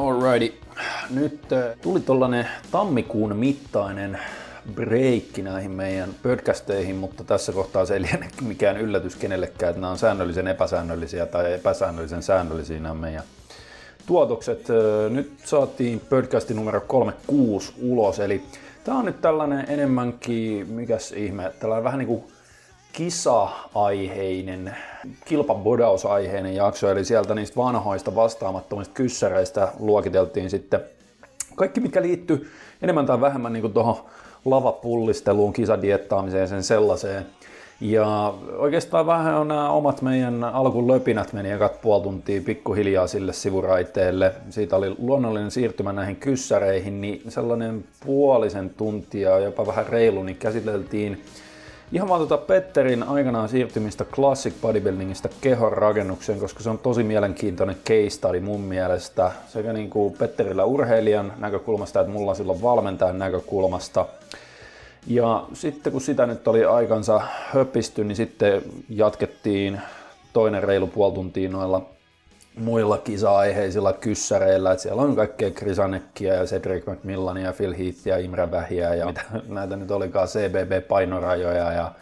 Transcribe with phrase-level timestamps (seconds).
[0.00, 0.58] Alrighty.
[1.10, 4.18] Nyt äh, tuli tollanen tammikuun mittainen
[4.74, 9.90] breikki näihin meidän podcasteihin, mutta tässä kohtaa se ei liene mikään yllätys kenellekään, että nämä
[9.90, 13.22] on säännöllisen epäsäännöllisiä tai epäsäännöllisen säännöllisiä nämä meidän
[14.06, 14.70] tuotokset.
[14.70, 18.42] Äh, nyt saatiin podcasti numero 36 ulos, eli
[18.84, 22.24] tämä on nyt tällainen enemmänkin, mikäs ihme, tällainen vähän niin kuin
[22.92, 24.76] kisa-aiheinen,
[25.24, 30.80] kilpabodausaiheinen jakso, eli sieltä niistä vanhoista vastaamattomista kyssäreistä luokiteltiin sitten
[31.54, 32.50] kaikki, mikä liittyy
[32.82, 33.96] enemmän tai vähemmän niin tuohon
[34.44, 37.26] lavapullisteluun, kisadiettaamiseen ja sen sellaiseen.
[37.80, 43.32] Ja oikeastaan vähän on nämä omat meidän alkun löpinät meni ekat puoli tuntia pikkuhiljaa sille
[43.32, 44.32] sivuraiteelle.
[44.50, 51.24] Siitä oli luonnollinen siirtymä näihin kyssäreihin, niin sellainen puolisen tuntia, jopa vähän reilu, niin käsiteltiin
[51.92, 57.76] Ihan vaan tuota Petterin aikanaan siirtymistä Classic Bodybuildingista kehon rakennukseen, koska se on tosi mielenkiintoinen
[57.76, 59.32] case study mun mielestä.
[59.48, 64.06] Sekä niin kuin Petterillä urheilijan näkökulmasta että mulla silloin valmentajan näkökulmasta.
[65.06, 69.80] Ja sitten kun sitä nyt oli aikansa höpisty, niin sitten jatkettiin
[70.32, 71.82] toinen reilu puoli tuntia noilla
[72.60, 78.18] muilla kisa-aiheisilla kyssäreillä, että siellä on kaikkea Krisanekkia ja Cedric McMillania ja Phil Heathia ja
[78.18, 81.92] Imre Vähiä ja mitä näitä nyt olikaan, CBB-painorajoja ja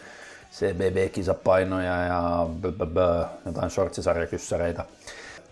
[0.53, 2.47] CBB-kisapainoja ja
[3.47, 4.85] jotain shortsisarjakyssäreitä.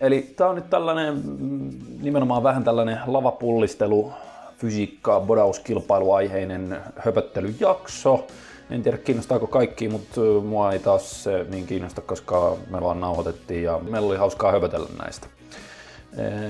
[0.01, 1.69] Eli tämä on nyt tällainen mm,
[2.01, 4.13] nimenomaan vähän tällainen lavapullistelu,
[4.57, 8.27] fysiikka, bodauskilpailuaiheinen höpöttelyjakso.
[8.71, 13.63] En tiedä kiinnostaako kaikki, mutta mua ei taas se niin kiinnosta, koska me vaan nauhoitettiin
[13.63, 15.27] ja meillä oli hauskaa höpötellä näistä.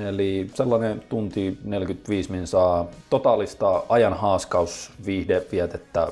[0.10, 6.08] Eli sellainen tunti 45 min saa totaalista ajan haaskaus vietettä,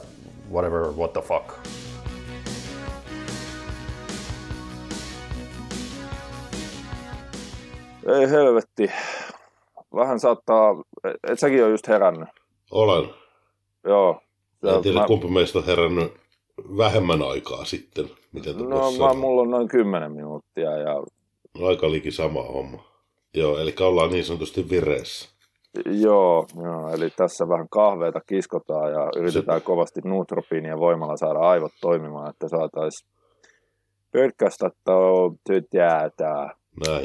[0.52, 1.50] whatever, what the fuck.
[8.08, 8.92] Ei helvetti.
[9.96, 10.76] Vähän saattaa,
[11.32, 12.30] et säkin on just herännyt.
[12.72, 13.10] Olen.
[13.84, 14.22] Joo,
[14.66, 15.08] en tiedä, mä...
[15.08, 16.14] kumpi meistä on herännyt
[16.78, 18.10] vähemmän aikaa sitten.
[18.32, 20.72] Miten no, mä, mulla on noin 10 minuuttia.
[20.72, 21.04] Ja...
[21.68, 22.84] Aika liki sama homma.
[23.34, 25.36] Joo, eli ollaan niin sanotusti vireessä.
[25.86, 29.66] Joo, joo, eli tässä vähän kahveita kiskotaan ja yritetään Se...
[29.66, 33.10] kovasti nutropiinia voimalla saada aivot toimimaan, että saataisiin
[34.12, 34.70] pörkkästä
[35.48, 36.56] tytjäätää.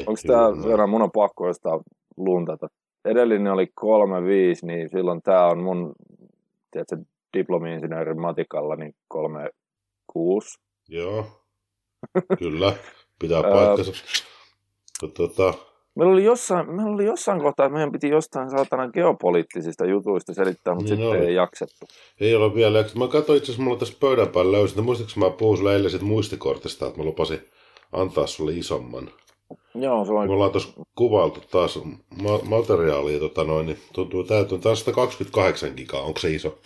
[0.07, 1.81] Onko tämä verran, mun on pakko jostain
[2.17, 2.67] luntata.
[3.05, 3.67] Edellinen oli 3-5,
[4.61, 5.93] niin silloin tämä on mun
[6.71, 6.97] tiedätkö,
[7.37, 9.49] diplomi-insinöörin matikalla niin kolme
[10.07, 10.59] kuusi.
[10.89, 11.25] Joo,
[12.39, 12.73] kyllä,
[13.19, 13.91] pitää paikkansa.
[15.17, 15.53] tota...
[15.95, 20.75] Meillä oli, jossain, meillä oli jossain kohtaa, että meidän piti jostain saatana geopoliittisista jutuista selittää,
[20.75, 21.27] mutta niin sitten oli.
[21.27, 21.85] ei jaksettu.
[22.19, 22.85] Ei ole vielä.
[22.95, 26.87] Mä katsoin itse asiassa, mulla tässä pöydän päällä löysin, muistatko mä puhun sulle eilen muistikortista,
[26.87, 27.39] että mä lupasin
[27.91, 29.11] antaa sulle isomman.
[29.75, 30.27] Joo, se on...
[30.27, 31.79] Me ollaan tuossa kuvailtu taas
[32.21, 34.57] ma- materiaalia, tota noin, niin tuntuu täytyy.
[34.57, 36.57] Tämä on 128 gigaa, onko se iso?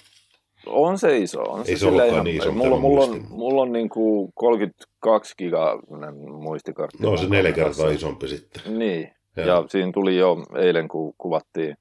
[0.66, 1.42] On se iso.
[1.42, 5.34] On Ei se, se ollutkaan niin iso, mulla, mulla, on, mulla on niin kuin 32
[5.38, 5.80] giga
[6.42, 7.03] muistikartti.
[7.03, 8.80] No se neljä kertaa isompi sitten.
[8.80, 9.46] Niin, ja.
[9.46, 11.78] ja siinä tuli jo eilen, kun kuvattiin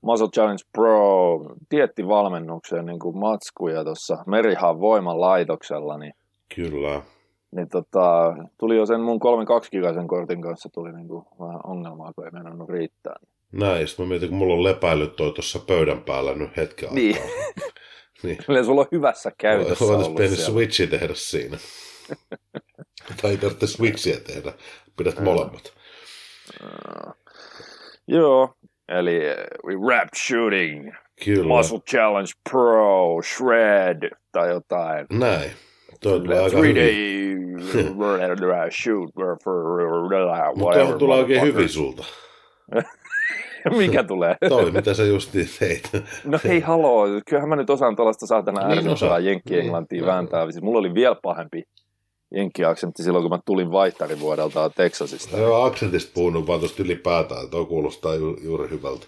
[0.00, 1.40] Muscle Challenge Pro
[1.70, 5.98] diettivalmennukseen niin kuin matskuja tuossa Merihan voiman laitoksella.
[5.98, 6.12] Niin,
[6.54, 7.02] Kyllä.
[7.56, 12.12] Niin tota, tuli jo sen mun 32 gigasen kortin kanssa tuli niin kuin vähän ongelmaa,
[12.12, 13.16] kun ei mennä riittää.
[13.52, 17.16] Näin, sitten mä mietin, kun mulla on lepäillyt toi tuossa pöydän päällä nyt hetken niin.
[17.16, 17.72] aikaa.
[18.22, 18.38] Niin.
[18.46, 21.58] Kyllä sulla on hyvässä käytössä Voitaisiin pieni switchi tehdä siinä.
[23.22, 24.52] tai ei tarvitse switchiä tehdä.
[24.96, 25.72] Pidät molemmat.
[26.62, 27.14] Uh,
[28.08, 28.54] joo,
[28.88, 31.56] eli uh, we rap shooting, Kyllä.
[31.56, 35.06] muscle challenge pro, shred tai jotain.
[35.10, 35.50] Näin.
[36.00, 37.18] Toi tulee aika Three day
[38.70, 39.10] shoot
[40.58, 40.86] whatever.
[40.86, 42.04] Mutta tulee oikein hyvin sulta.
[43.76, 44.36] Mikä tulee?
[44.48, 45.90] Toi, mitä sä justiin teit.
[46.24, 50.50] no hei haloo, kyllähän mä nyt osaan tuollaista saatana niin ärsyttävää jenkki-englantia niin, vääntää.
[50.50, 51.62] Siis mulla oli vielä pahempi
[52.34, 55.36] jenkki-aksentti silloin, kun mä tulin vaihtarivuodelta Texasista.
[55.36, 57.50] Joo, aksentista puhunut vaan tuosta ylipäätään.
[57.50, 59.06] Toi kuulostaa ju- juuri hyvältä.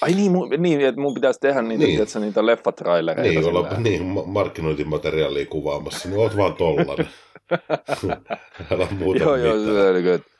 [0.00, 1.96] Ai niin, mun, niin, että mun pitäisi tehdä niitä, niin.
[1.96, 3.40] Tiedätkö, niitä leffatrailereita.
[3.40, 7.08] Niin, olla, niin markkinointimateriaalia kuvaamassa, niin oot vaan tollanen.
[8.72, 10.04] Älä muuta joo, mitään.
[10.04, 10.33] Joo, se.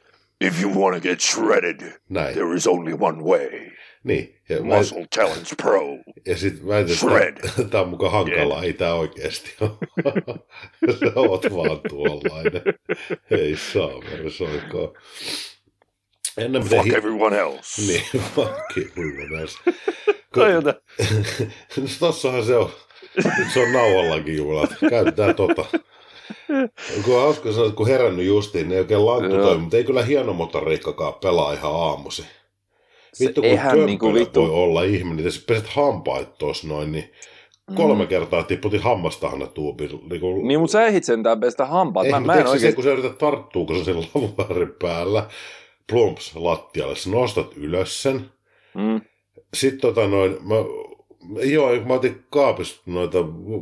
[0.46, 2.34] If you want to get shredded, Näin.
[2.34, 3.70] there is only one way.
[4.04, 4.40] Niin.
[4.48, 5.06] Ja Muscle mä...
[5.14, 5.82] Challenge Pro.
[6.26, 6.96] Ja sitten väitän,
[7.48, 8.64] että tämä on mukaan hankalaa, yeah.
[8.64, 9.70] ei tämä oikeasti ole.
[11.00, 12.62] Sä oot vaan tuollainen.
[13.30, 13.90] Ei saa,
[14.38, 14.94] se olikoon.
[16.38, 17.82] Ennen fuck hi- everyone else.
[17.82, 18.02] Niin,
[18.34, 19.58] fuck everyone else.
[20.34, 20.74] Tajuta.
[22.00, 22.70] Tossahan se on.
[23.38, 24.70] Nyt se on nauhallakin juhlat.
[24.90, 25.64] Käytetään tota.
[27.04, 29.84] Kun on hauska sanoa, että kun herännyt justiin, niin ei oikein lankku toimi, mutta ei
[29.84, 32.24] kyllä hieno motoriikkakaan pelaa ihan aamusi.
[33.20, 34.42] Vittu, kun eihän niinku vittu...
[34.42, 37.12] voi olla ihminen, jos peset hampaat tuossa noin, niin
[37.74, 38.08] kolme mm.
[38.08, 39.90] kertaa tipputin hammastahana tuupin.
[40.10, 40.48] Niin, kuin...
[40.48, 42.06] niin mutta sä ehdit sentään pestä hampaat.
[42.06, 42.60] Ei, mä, mä en oikein...
[42.60, 45.26] se, kun sä yrität tarttua, kun se sen lavuaarin päällä,
[45.92, 48.30] plumps lattialle, sä nostat ylös sen.
[48.74, 49.00] Mm.
[49.54, 50.54] Sitten tota noin, mä,
[51.42, 53.18] joo, mä otin kaapista noita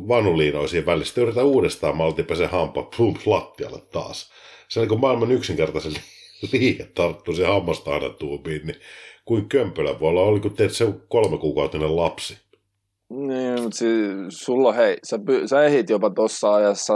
[0.07, 4.31] vanuliinoja väliin, sitten yritän uudestaan, mä otin pesen hampa, plumps lattialle taas.
[4.69, 5.93] Se on niin maailman yksinkertaisen
[6.51, 8.79] liike tarttuu se hammastahana tuupiin, niin
[9.25, 12.37] kuin kömpelä voi olla, oli kun teet se kolme kuukautinen lapsi.
[13.09, 16.93] Niin, mutta siis, sulla hei, sä, sä ehdit jopa tuossa ajassa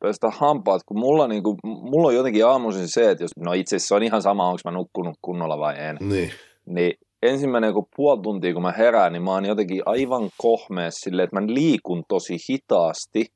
[0.00, 3.96] pestä hampaat, kun mulla, niinku, mulla on jotenkin aamuisin se, että jos, no itse asiassa
[3.96, 5.96] on ihan sama, onko mä nukkunut kunnolla vai en.
[6.00, 6.30] Niin.
[6.66, 6.98] Niin
[7.28, 11.40] ensimmäinen kun puoli tuntia, kun mä herään, niin mä oon jotenkin aivan kohmeessa silleen, että
[11.40, 13.26] mä liikun tosi hitaasti.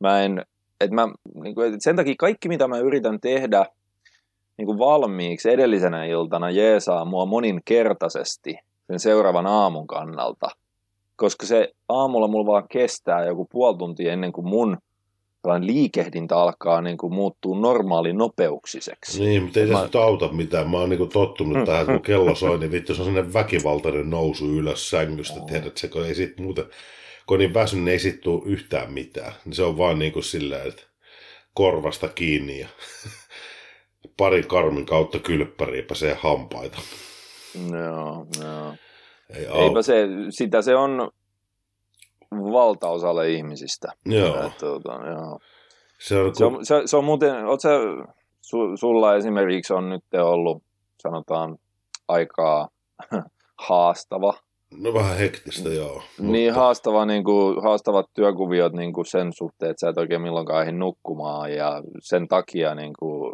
[0.00, 0.42] Mä en,
[0.80, 1.08] että mä,
[1.42, 3.66] niin kuin, että sen takia kaikki, mitä mä yritän tehdä
[4.58, 10.48] niin kuin valmiiksi edellisenä iltana, jeesaa mua moninkertaisesti sen seuraavan aamun kannalta–
[11.16, 14.78] koska se aamulla mulla vaan kestää joku puoli tuntia ennen kuin mun
[15.54, 19.24] liikehdintä alkaa niin kuin muuttuu normaali nopeuksiseksi.
[19.24, 19.88] Niin, mutta ei mä...
[19.92, 20.70] se auta mitään.
[20.70, 24.10] Mä oon niin kuin tottunut tähän, kun kello soi, niin vittu se on sellainen väkivaltainen
[24.10, 25.40] nousu ylös sängystä.
[25.40, 25.46] Oh.
[25.46, 26.64] Tiedät, se, kun ei sit muuten,
[27.26, 29.32] kun niin väsynyt, niin ei sit tule yhtään mitään.
[29.44, 30.82] Niin se on vaan niin kuin silleen, että
[31.54, 32.68] korvasta kiinni ja
[34.18, 36.78] parin karmin kautta kylppäriä pääsee hampaita.
[37.70, 38.74] Joo, joo.
[39.34, 41.10] Ei Eipä se, sitä se on
[42.44, 43.92] valtaosalle ihmisistä.
[44.04, 44.46] Joo.
[44.46, 45.38] Et, tuota, joo.
[45.98, 47.68] Se, on, se, on, se, se on muuten, oot sä,
[48.40, 50.62] su, sulla esimerkiksi on nyt ollut,
[51.02, 51.58] sanotaan,
[52.08, 52.68] aikaa
[53.68, 54.34] haastava.
[54.82, 56.02] No vähän hektistä, joo.
[56.18, 56.60] Niin mutta...
[56.60, 60.72] haastava, niin kuin, haastavat työkuviot niin kuin sen suhteen, että sä et oikein milloinkaan ehdi
[60.72, 63.32] nukkumaan ja sen takia niin kuin,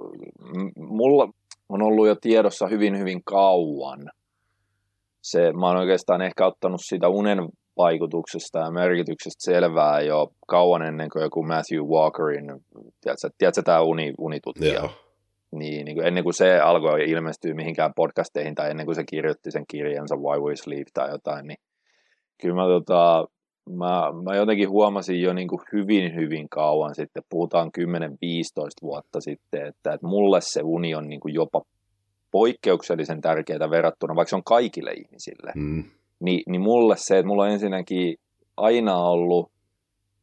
[0.76, 1.28] mulla
[1.69, 4.00] on ollut jo tiedossa hyvin hyvin kauan–
[5.22, 7.38] se, mä oon oikeastaan ehkä ottanut sitä unen
[7.76, 12.46] vaikutuksesta ja merkityksestä selvää jo kauan ennen kuin joku Matthew Walkerin,
[13.00, 14.72] tiedätkö, tiedätkö tämä uni, unitutkija?
[14.72, 14.94] Yeah.
[15.52, 19.50] Niin, niin kuin ennen kuin se alkoi ilmestyä mihinkään podcasteihin tai ennen kuin se kirjoitti
[19.50, 21.58] sen kirjansa Why We Sleep tai jotain, niin
[22.40, 23.28] kyllä mä, tota,
[23.70, 27.80] mä, mä jotenkin huomasin jo niin kuin hyvin, hyvin kauan sitten, puhutaan 10-15
[28.82, 31.62] vuotta sitten, että, että mulle se uni on niin kuin jopa
[32.30, 35.84] poikkeuksellisen tärkeää verrattuna, vaikka se on kaikille ihmisille, mm.
[36.22, 38.16] Niin, niin mulle se, että mulla on ensinnäkin
[38.56, 39.50] aina ollut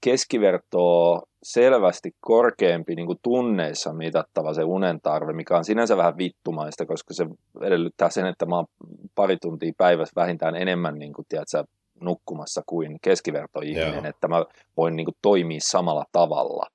[0.01, 6.85] keskivertoa selvästi korkeampi niin kuin tunneissa mitattava se unen tarve, mikä on sinänsä vähän vittumaista,
[6.85, 7.25] koska se
[7.61, 8.65] edellyttää sen, että mä oon
[9.15, 11.63] pari tuntia päivässä vähintään enemmän niin kuin, tiedätkö,
[12.01, 14.05] nukkumassa kuin keskivertoihminen, Joo.
[14.05, 14.45] että mä
[14.77, 16.65] voin niin kuin, toimia samalla tavalla.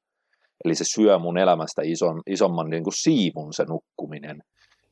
[0.65, 4.43] Eli se syö mun elämästä ison, isomman niin kuin siivun se nukkuminen.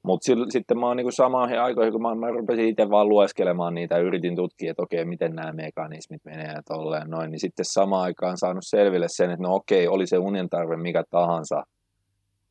[0.03, 3.99] Mutta sitten mä oon niinku samaan aikoihin, kun mä, mä rupesin itse vaan lueskelemaan niitä,
[3.99, 8.39] yritin tutkia, että okei, miten nämä mekanismit menee ja tolleen noin, niin sitten samaan aikaan
[8.39, 11.63] saanut selville sen, että no okei, oli se unen tarve mikä tahansa,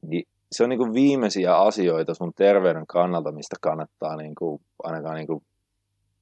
[0.02, 5.44] niin se on niinku viimeisiä asioita sun terveyden kannalta, mistä kannattaa niinku, ainakaan niinku,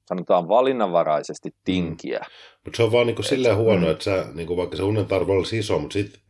[0.06, 1.56] sanotaan valinnanvaraisesti mm.
[1.64, 2.18] tinkiä.
[2.18, 2.60] Mm.
[2.64, 3.90] Mutta se on vaan niinku silleen huono, mm.
[3.90, 6.20] että sä, niinku, vaikka se unen tarve olisi iso, mutta sitten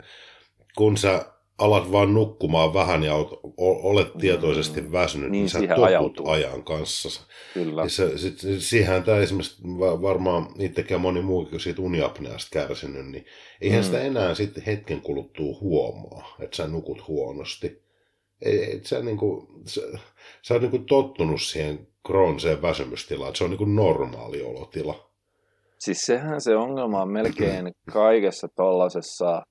[0.76, 1.24] kun sä
[1.60, 3.14] alat vaan nukkumaan vähän ja
[3.56, 4.92] olet tietoisesti mm.
[4.92, 6.28] väsynyt, niin, niin sä totut ajautuu.
[6.28, 7.22] ajan kanssa.
[7.54, 7.82] Kyllä.
[7.82, 9.62] Ja se, sit, siihen tämä esimerkiksi
[10.02, 13.24] varmaan itsekin moni muukin kun siitä uniapneasta kärsinyt, niin
[13.60, 13.84] eihän mm.
[13.84, 17.82] sitä enää sitten hetken kuluttua huomaa, että sä nukut huonosti.
[18.42, 19.80] Ei, et sä, niinku, sä,
[20.42, 25.10] sä oot niinku tottunut siihen krooniseen väsymystilaan, että se on niinku normaali olotila.
[25.78, 29.42] Siis sehän se ongelma on melkein kaikessa tuollaisessa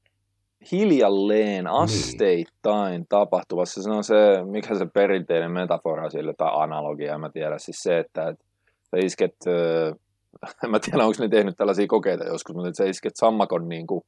[0.72, 1.68] hiljalleen, niin.
[1.68, 3.06] asteittain niin.
[3.10, 3.84] tapahtuvassa.
[3.84, 7.58] Se on se, mikä se perinteinen metafora sille tai analogia, en mä tiedä.
[7.58, 8.46] Siis se, että, että
[8.92, 9.94] sä isket, äh,
[10.63, 13.88] en mä tiedä onko ne tehnyt tällaisia kokeita joskus, mutta että sä isket sammakon niin
[13.88, 14.01] kuin,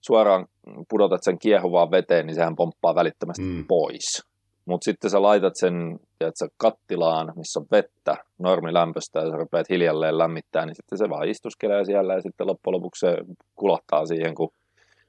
[0.00, 0.46] suoraan
[0.88, 3.64] pudotat sen kiehuvaan veteen, niin sehän pomppaa välittömästi mm.
[3.68, 4.22] pois.
[4.66, 10.18] Mutta sitten sä laitat sen tiedätkö, kattilaan, missä on vettä normilämpöstä ja sä rupeat hiljalleen
[10.18, 13.16] lämmittää, niin sitten se vaan istuskelee siellä ja sitten loppujen lopuksi se
[13.54, 14.52] kulottaa siihen, kun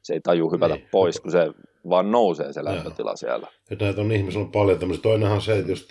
[0.04, 0.88] se ei taju hypätä niin.
[0.92, 1.52] pois, kun se
[1.90, 3.18] vaan nousee se lämpötila Joo.
[3.18, 3.48] siellä.
[3.70, 5.02] Ja näitä on ihmisillä on paljon tämmöisiä.
[5.04, 5.90] Toinenhan se, että just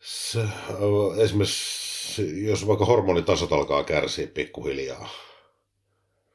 [0.00, 0.40] se,
[1.18, 5.08] esimerkiksi jos vaikka hormonitasot alkaa kärsiä pikkuhiljaa,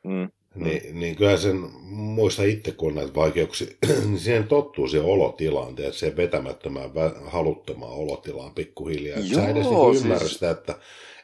[0.03, 0.29] mm.
[0.56, 3.67] Niin, niin kyllä sen muista itse, kun on näitä vaikeuksia,
[4.06, 6.91] niin siihen tottuu siihen olotilaan, tiedät, siihen vetämättömään,
[7.25, 9.20] haluttomaan olotilaan pikkuhiljaa.
[9.20, 10.34] Joo, sä edes niin ymmärrä siis...
[10.34, 10.75] sitä, että,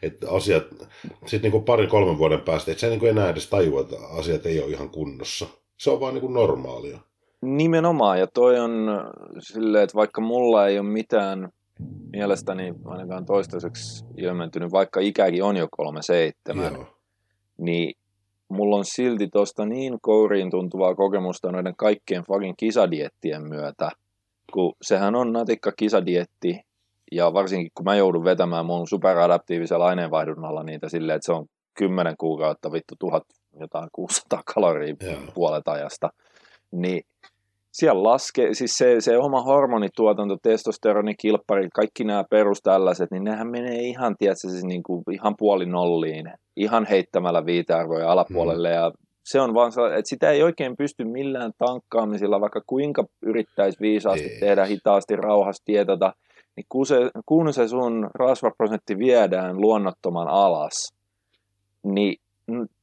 [0.04, 0.64] että asiat,
[1.26, 4.62] sitten niin parin kolmen vuoden päästä, että sä niin enää edes tajua, että asiat ei
[4.62, 5.48] ole ihan kunnossa.
[5.78, 7.00] Se on vaan niin kuin normaalia.
[7.42, 8.88] Nimenomaan, ja toi on
[9.40, 11.50] silleen, että vaikka mulla ei ole mitään
[12.14, 16.86] mielestäni ainakaan toistaiseksi ilmentynyt, vaikka ikäkin on jo 37, Joo.
[17.58, 17.96] niin
[18.50, 23.90] mulla on silti tuosta niin kouriin tuntuvaa kokemusta noiden kaikkien fucking kisadiettien myötä,
[24.54, 26.60] kun sehän on natikka kisadietti,
[27.12, 31.46] ja varsinkin kun mä joudun vetämään mun superadaptiivisella aineenvaihdunnalla niitä silleen, että se on
[31.78, 33.24] 10 kuukautta vittu tuhat
[33.60, 35.20] jotain 600 kaloria yeah.
[35.34, 36.10] puolet ajasta,
[36.72, 37.02] niin
[37.74, 43.48] siellä laskee, siis se, se oma hormonituotanto, testosteroni, kilppari, kaikki nämä perus tällaiset, niin nehän
[43.48, 48.76] menee ihan, tiedätkö, siis niin kuin ihan puoli nolliin, ihan heittämällä viitearvoja alapuolelle, mm.
[48.76, 48.92] ja
[49.26, 54.40] se on vaan että sitä ei oikein pysty millään tankkaamisilla, vaikka kuinka yrittäisi viisaasti ei.
[54.40, 56.14] tehdä hitaasti, rauhassa tietota,
[56.56, 56.96] niin kun se,
[57.26, 60.94] kun se sun rasvaprosentti viedään luonnottoman alas,
[61.84, 62.16] niin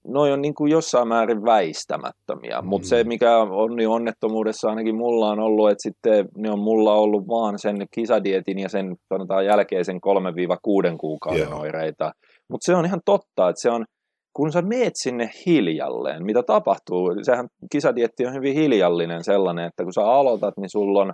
[0.04, 2.68] noi on niin kuin jossain määrin väistämättömiä, mm.
[2.68, 6.94] mutta se mikä on niin onnettomuudessa ainakin mulla on ollut, että sitten ne on mulla
[6.94, 11.60] ollut vaan sen kisadietin ja sen sanotaan jälkeisen 3-6 kuukauden yeah.
[11.60, 12.12] oireita.
[12.48, 13.84] Mutta se on ihan totta, että se on,
[14.32, 19.92] kun sä meet sinne hiljalleen, mitä tapahtuu, sehän kisadietti on hyvin hiljallinen sellainen, että kun
[19.92, 21.12] sä aloitat, niin sulla on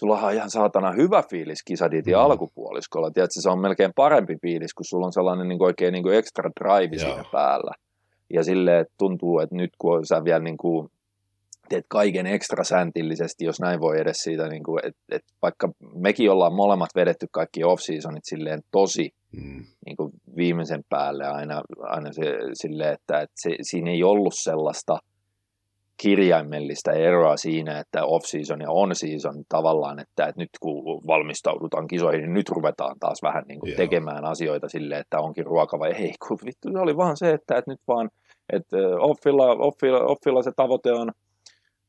[0.00, 2.20] sulla on ihan saatana hyvä fiilis kisadietin mm.
[2.20, 3.10] alkupuoliskolla.
[3.10, 6.16] Tiedätkö, se on melkein parempi fiilis, kun sulla on sellainen niin kuin oikein niin kuin
[6.16, 7.72] extra drive siinä päällä.
[8.32, 10.88] Ja silleen tuntuu, että nyt kun sä vielä niin kuin
[11.68, 16.30] teet kaiken ekstra säntillisesti, jos näin voi edes siitä, niin kuin, että, että vaikka mekin
[16.30, 19.64] ollaan molemmat vedetty kaikki off-seasonit silleen tosi mm.
[19.86, 24.98] niin kuin viimeisen päälle aina, aina se, silleen, että, että se, siinä ei ollut sellaista–
[25.96, 32.34] kirjaimellista eroa siinä, että off-season ja on-season tavallaan, että, että nyt kun valmistaudutaan kisoihin, niin
[32.34, 36.38] nyt ruvetaan taas vähän niin kuin tekemään asioita silleen, että onkin ruoka vai ei, kun
[36.44, 38.10] vittu se oli vaan se, että, että nyt vaan,
[38.52, 41.12] että offilla, offilla, offilla se tavoite on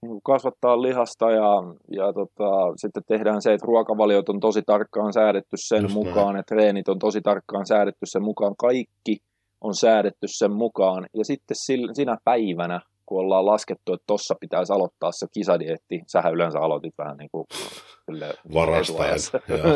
[0.01, 5.13] niin kuin kasvattaa lihasta ja, ja tota, sitten tehdään se, että ruokavaliot on tosi tarkkaan
[5.13, 6.39] säädetty sen Just mukaan, näin.
[6.39, 9.17] että treenit on tosi tarkkaan säädetty sen mukaan, kaikki
[9.61, 11.05] on säädetty sen mukaan.
[11.13, 11.57] Ja sitten
[11.93, 17.17] sinä päivänä kun ollaan laskettu, että tossa pitäisi aloittaa se kisadietti, sähän yleensä aloitit vähän
[17.17, 17.47] niin kuin
[18.53, 19.19] Varastaen.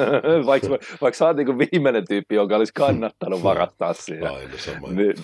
[0.46, 0.70] vaikka,
[1.02, 4.32] vaikka sä oot niin viimeinen tyyppi, joka olisi kannattanut varastaa siinä.
[4.32, 4.88] Aina sama.
[4.88, 5.16] Niin,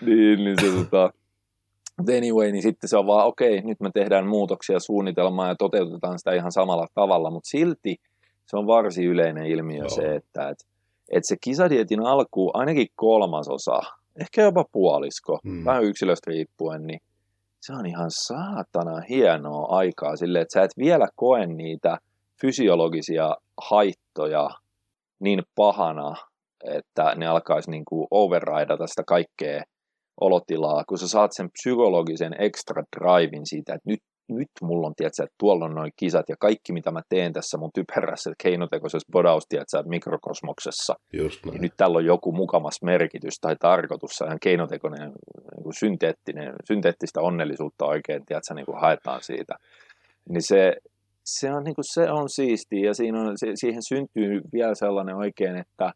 [0.00, 1.12] niin, niin se tota,
[2.16, 6.18] anyway, niin sitten se on vaan, okei, okay, nyt me tehdään muutoksia suunnitelmaa ja toteutetaan
[6.18, 7.96] sitä ihan samalla tavalla, mutta silti
[8.46, 9.88] se on varsin yleinen ilmiö Joo.
[9.88, 10.58] se, että et,
[11.10, 13.80] et se kisadietin alku, ainakin kolmasosa,
[14.20, 15.64] ehkä jopa puolisko, hmm.
[15.64, 17.00] vähän yksilöstä riippuen, niin
[17.60, 21.98] se on ihan saatana hienoa aikaa silleen, että sä et vielä koe niitä
[22.40, 23.36] fysiologisia
[23.70, 24.50] haittoja
[25.20, 26.14] niin pahana,
[26.64, 29.62] että ne alkaisi niin kuin overridata sitä kaikkea
[30.20, 35.22] olotilaa, kun sä saat sen psykologisen extra drivein siitä, että nyt nyt mulla on, tiedätkö,
[35.22, 39.46] että tuolla on noin kisat ja kaikki, mitä mä teen tässä mun typerässä keinotekoisessa bodaus,
[39.48, 40.94] tiedätkö, mikrokosmoksessa,
[41.50, 45.12] niin nyt tällä on joku mukamas merkitys tai tarkoitus, ihan keinotekoinen
[45.56, 49.54] niin kuin synteettinen, synteettistä onnellisuutta oikein, tiedätkö, niin kuin haetaan siitä.
[50.28, 50.76] Niin se,
[51.24, 55.56] se on, niin kuin, se on siistiä ja siinä on, siihen syntyy vielä sellainen oikein,
[55.56, 55.92] että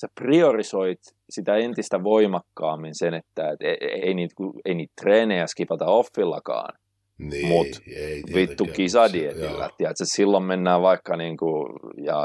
[0.00, 1.00] sä priorisoit
[1.30, 6.78] sitä entistä voimakkaammin sen, että et ei, ei, niitä, ei niitä treenejä skipata offillakaan,
[7.18, 11.66] niin, Mut ei vittu kisadietillä, tiedätkö, silloin mennään vaikka niinku,
[12.04, 12.22] ja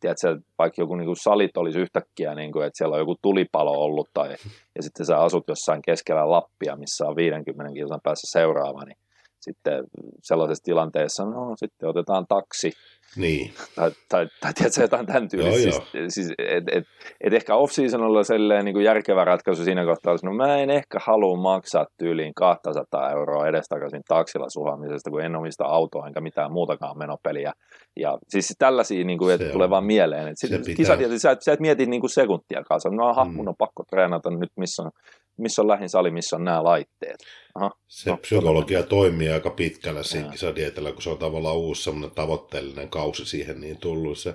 [0.00, 4.30] tiedätkö, vaikka joku niinku salit olisi yhtäkkiä, niinku, että siellä on joku tulipalo ollut tai,
[4.76, 8.98] ja sitten sä asut jossain keskellä Lappia, missä on 50 kilsan päässä seuraava, niin
[9.40, 9.84] sitten
[10.22, 12.72] sellaisessa tilanteessa, no sitten otetaan taksi.
[13.16, 13.52] Niin.
[13.76, 15.70] Tai, tai, tai tiedätkö, jotain tämän tyylistä.
[15.70, 16.84] Siis, siis, et, et,
[17.20, 20.98] et ehkä off-seasonilla selleen niin kuin järkevä ratkaisu siinä kohtaa olisi, no mä en ehkä
[21.02, 26.98] halua maksaa tyyliin 200 euroa edestakaisin taksilla suhamisesta, kun en omista autoa enkä mitään muutakaan
[26.98, 27.52] menopeliä.
[27.96, 30.28] Ja siis tällaisia, niin kuin, että tulee vaan mieleen.
[30.28, 31.18] Että sit, pitää...
[31.18, 32.80] sä, et, sä et mieti niin kuin sekuntiakaan.
[32.90, 33.34] No, aha, mm.
[33.34, 34.90] mun on pakko treenata nyt, missä on
[35.36, 37.16] missä on lähin sali, missä on nämä laitteet.
[37.54, 38.88] Aha, se no, psykologia todella.
[38.88, 43.78] toimii aika pitkällä siinä kisadietellä, kun se on tavallaan uusi semmoinen tavoitteellinen kausi siihen, niin
[43.78, 44.34] tullut se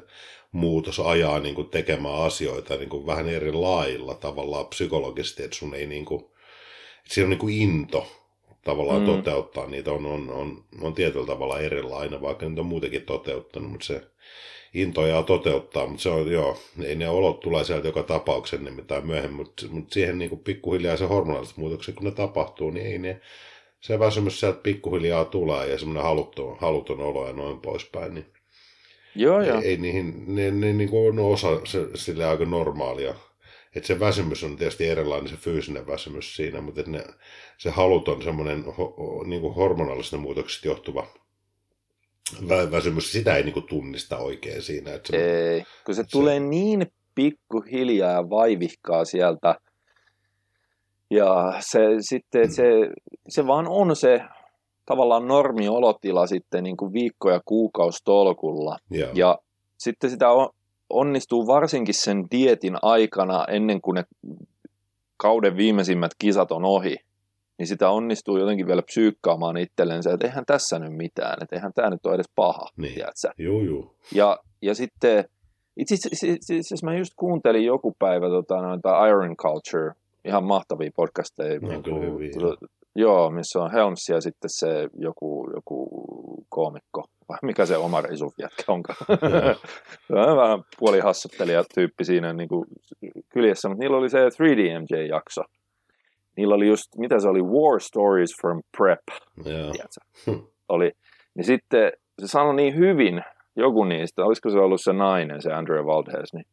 [0.51, 5.75] muutos ajaa niin kuin tekemään asioita niin kuin vähän eri lailla tavallaan psykologisesti, että sun
[5.75, 8.07] ei niin kuin, että siinä on niin kuin into
[8.63, 9.05] tavallaan mm.
[9.05, 13.85] toteuttaa niitä, on, on, on, on tietyllä tavalla erilainen, vaikka niitä on muutenkin toteuttanut, mutta
[13.85, 14.10] se
[14.73, 19.37] intoja toteuttaa, mutta se on joo, ei ne olot tulee sieltä joka tapauksen nimittäin myöhemmin,
[19.37, 23.21] mutta, mutta siihen niin kuin pikkuhiljaa se hormonaaliset muutokset, kun ne tapahtuu, niin ei ne,
[23.79, 28.25] se väsymys sieltä pikkuhiljaa tulee ja semmoinen haluton, haluton olo ja noin poispäin, niin
[29.15, 29.57] Joo, joo.
[29.57, 33.15] Ei, ei niihin, ne, ne niin kuin on osa se, sille aika normaalia.
[33.75, 37.03] Että se väsymys on tietysti erilainen se fyysinen väsymys siinä, mutta ne,
[37.57, 41.07] se haluton semmoinen ho, niin kuin hormonaalisten muutoksista johtuva
[42.71, 44.93] väsymys, sitä ei niinku tunnista oikein siinä.
[44.93, 49.55] Että se, Ei, kun se, se- tulee niin pikkuhiljaa ja vaivihkaa sieltä.
[51.09, 52.63] Ja se sitten, se,
[53.29, 54.21] se vaan on se
[54.85, 58.77] tavallaan normiolotila sitten niin kuin viikko- ja kuukaustolkulla.
[58.89, 59.37] joo, Ja
[59.77, 60.49] sitten sitä on,
[60.89, 64.03] onnistuu varsinkin sen dietin aikana ennen kuin ne
[65.17, 66.95] kauden viimeisimmät kisat on ohi,
[67.61, 71.89] niin sitä onnistuu jotenkin vielä psyykkaamaan itsellensä, että eihän tässä nyt mitään, että eihän tämä
[71.89, 72.93] nyt ole edes paha, Niin.
[72.93, 73.29] tiedätkö?
[73.37, 73.95] juu, juu.
[74.15, 75.25] Ja, ja sitten,
[75.77, 75.95] itse
[76.59, 79.91] asiassa mä just kuuntelin joku päivä tota, noita Iron Culture,
[80.25, 81.59] ihan mahtavia podcasteja.
[81.59, 82.29] Ne on niin kuin- hyviä,
[82.95, 85.87] joo, missä on Helms ja sitten se joku, joku
[86.49, 88.97] koomikko, vai mikä se oma Risuf jätkä onkaan.
[90.37, 92.65] Vähän puolihassuttelija tyyppi siinä niin kuin
[93.29, 95.41] kyljessä, mutta niillä oli se 3DMJ-jakso.
[96.37, 98.99] Niillä oli just, mitä se oli, War Stories from Prep,
[99.45, 99.71] Joo.
[99.71, 100.49] tiedätkö?
[100.69, 100.91] oli.
[101.35, 103.21] Niin sitten se sanoi niin hyvin,
[103.55, 106.45] joku niistä, olisiko se ollut se nainen, se Andrea Valdez, niin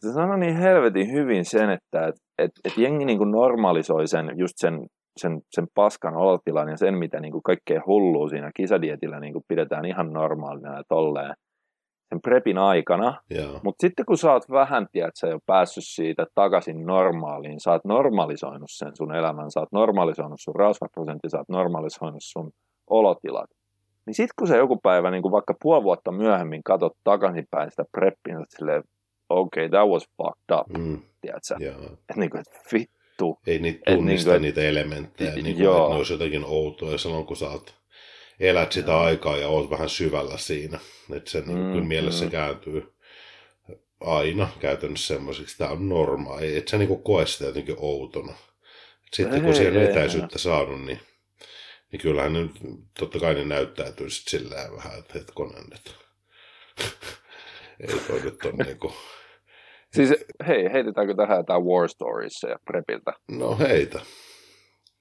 [0.00, 4.32] se sanoi niin helvetin hyvin sen, että et, et, et jengi niin kuin normalisoi sen,
[4.36, 4.86] just sen,
[5.16, 9.44] sen, sen paskan olotilan ja sen, mitä niin kuin kaikkea hullua siinä kisadietillä niin kuin
[9.48, 11.34] pidetään ihan normaalina ja tolleen
[12.14, 13.20] sen prepin aikana.
[13.62, 17.84] Mutta sitten kun sä oot vähän, tiedät, sä jo päässyt siitä takaisin normaaliin, sä oot
[17.84, 22.50] normalisoinut sen sun elämän, sä oot normalisoinut sun rasvaprosentti, sä oot normalisoinut sun
[22.90, 23.50] olotilat.
[24.06, 27.84] Niin sitten kun sä joku päivä, niin kuin vaikka puoli vuotta myöhemmin katot takaisinpäin sitä
[27.92, 28.82] preppiä, niin silleen,
[29.28, 31.56] okei, okay, that was fucked up, Mm, tiedät sä?
[31.60, 31.74] joo.
[31.84, 33.38] Että niin kuin, että vittu.
[33.46, 36.98] Ei niitä Et tunnista niinku, et- niitä elementtejä, niin kuin, että ne olisi jotenkin outoja
[36.98, 37.74] silloin, kun sä oot,
[38.40, 40.78] elät sitä aikaa ja oot vähän syvällä siinä.
[41.12, 42.30] Että se niin Mm, mielessä mm.
[42.30, 42.94] kääntyy
[44.00, 48.34] aina käytännössä semmoiseksi, tämä on normaali, että sä niin koe sitä jotenkin outona.
[49.12, 51.00] Sitten kun Ei, siellä ei, etäisyyttä saanut, niin,
[51.92, 52.48] niin kyllähän ne,
[52.98, 55.90] totta kai ne näyttäytyy sitten sillä vähän, että hetkonen, että
[57.88, 58.94] ei toi nyt on niin kuin,
[59.94, 60.14] Siis
[60.46, 63.12] hei, heitetäänkö tähän jotain War Stories ja prepiltä?
[63.30, 64.00] no heitä.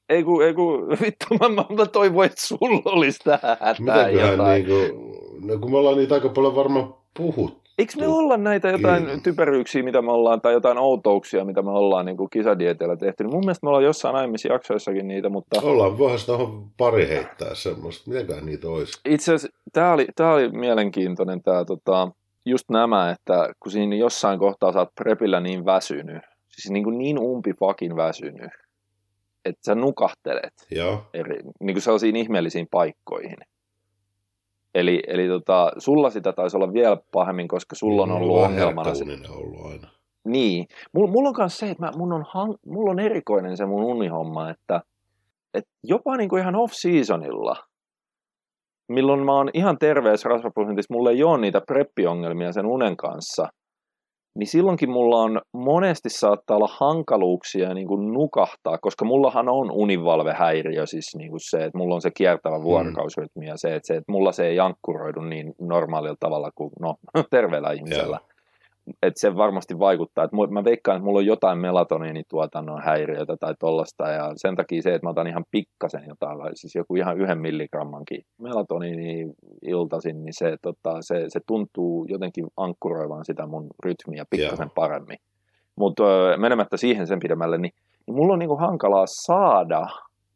[0.09, 4.65] Ei kun, ei kun vittu, mä, mä, toivoin, että sulla olisi tähän Mitäköhän jotain.
[4.65, 7.63] niin kuin, no kun me ollaan niitä aika paljon varmaan puhuttu.
[7.77, 12.05] Eikö me olla näitä jotain typeryyksiä, mitä me ollaan, tai jotain outouksia, mitä me ollaan
[12.05, 13.23] niin kisadieteellä tehty?
[13.23, 16.33] Mun mielestä me ollaan jossain aiemmissa jaksoissakin niitä, mutta Ollaan voihan sitä
[16.77, 18.11] pari heittää semmoista.
[18.11, 19.01] Mitäkään niitä olisi?
[19.05, 22.11] itse asiassa tämä oli, tää oli mielenkiintoinen tämä tota,
[22.45, 27.19] just nämä, että kun siinä jossain kohtaa oot prepillä niin väsynyt, siis niin, kuin niin
[27.19, 28.51] umpi fucking väsynyt,
[29.45, 31.01] että sä nukahtelet Joo.
[31.13, 33.37] eri, niin kuin sellaisiin ihmeellisiin paikkoihin.
[34.75, 38.51] Eli, eli tota, sulla sitä taisi olla vielä pahemmin, koska sulla on Mulla ollut vähän
[38.51, 39.87] ongelmana se, herkkäuninen ollut aina.
[40.25, 40.65] Niin.
[40.93, 42.25] Mulla, mulla on myös se, että mä, mun, on
[42.65, 44.81] mulla on erikoinen se mun unihomma, että,
[45.53, 47.55] että jopa niin kuin ihan off-seasonilla,
[48.87, 53.47] milloin mä oon ihan terveessä rasvaprosentissa, mulla ei ole niitä preppiongelmia sen unen kanssa,
[54.35, 60.85] niin silloinkin mulla on monesti saattaa olla hankaluuksia niin kuin nukahtaa, koska mullahan on univalvehäiriö,
[60.85, 64.11] siis niin kuin se, että mulla on se kiertävä vuorokausrytmi ja se, että, se, että
[64.11, 66.95] mulla se ei ankkuroidu niin normaalilla tavalla kuin no,
[67.31, 68.19] terveellä ihmisellä.
[68.87, 70.23] Että se varmasti vaikuttaa.
[70.23, 74.81] Että mu- mä veikkaan, että mulla on jotain melatoniinituotannon häiriötä tai tollasta, ja sen takia
[74.81, 80.33] se, että mä otan ihan pikkasen jotain, siis joku ihan yhden milligrammankin melatoniini iltaisin, niin
[80.33, 84.73] se, tota, se, se tuntuu jotenkin ankkuroivan sitä mun rytmiä pikkasen Joo.
[84.75, 85.17] paremmin.
[85.75, 86.03] Mutta
[86.37, 87.73] menemättä siihen sen pidemmälle, niin,
[88.07, 89.87] niin mulla on niinku hankalaa saada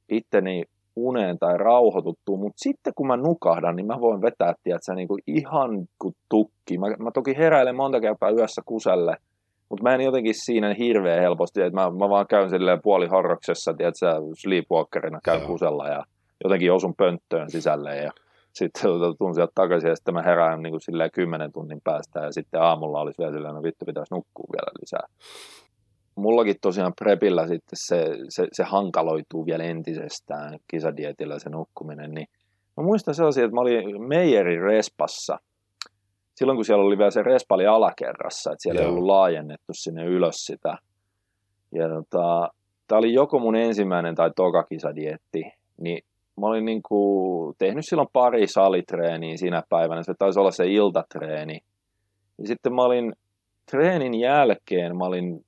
[0.10, 0.64] itteni
[0.98, 5.22] uneen tai rauhoituttua, mutta sitten kun mä nukahdan, niin mä voin vetää, tiedätkö, niin kuin
[5.28, 6.78] ihan kuin tukki.
[6.78, 9.18] Mä, mä toki heräilen monta kertaa yössä kuselle,
[9.70, 14.06] mutta mä en jotenkin siinä hirveän helposti, että mä, mä vaan käyn silleen puolihorroksessa, tiedätkö,
[14.38, 15.48] sleepwalkerina käyn Joo.
[15.48, 16.04] kusella ja
[16.44, 18.12] jotenkin osun pönttöön sisälle ja
[18.54, 18.82] sitten
[19.20, 22.62] tuun sieltä takaisin ja sitten mä herään niin kuin silleen kymmenen tunnin päästä ja sitten
[22.62, 25.08] aamulla olisi vielä silleen, no vittu pitäisi nukkua vielä lisää.
[26.18, 32.28] Mullakin tosiaan prepillä sitten se, se, se hankaloituu vielä entisestään kisadietillä se nukkuminen, niin
[32.78, 35.38] mä muistan sellaisia, että mä olin Meijerin respassa,
[36.36, 38.94] silloin kun siellä oli vielä se respa oli alakerrassa, että siellä ei Joo.
[38.94, 40.78] ollut laajennettu sinne ylös sitä.
[41.72, 42.50] Ja tota,
[42.88, 45.44] tämä oli joko mun ensimmäinen tai toka kisadietti,
[45.82, 46.04] niin
[46.42, 51.60] mä olin niin kuin tehnyt silloin pari salitreeniä siinä päivänä, se taisi olla se iltatreeni.
[52.38, 53.14] Ja sitten mä olin
[53.72, 55.46] treenin jälkeen, mä olin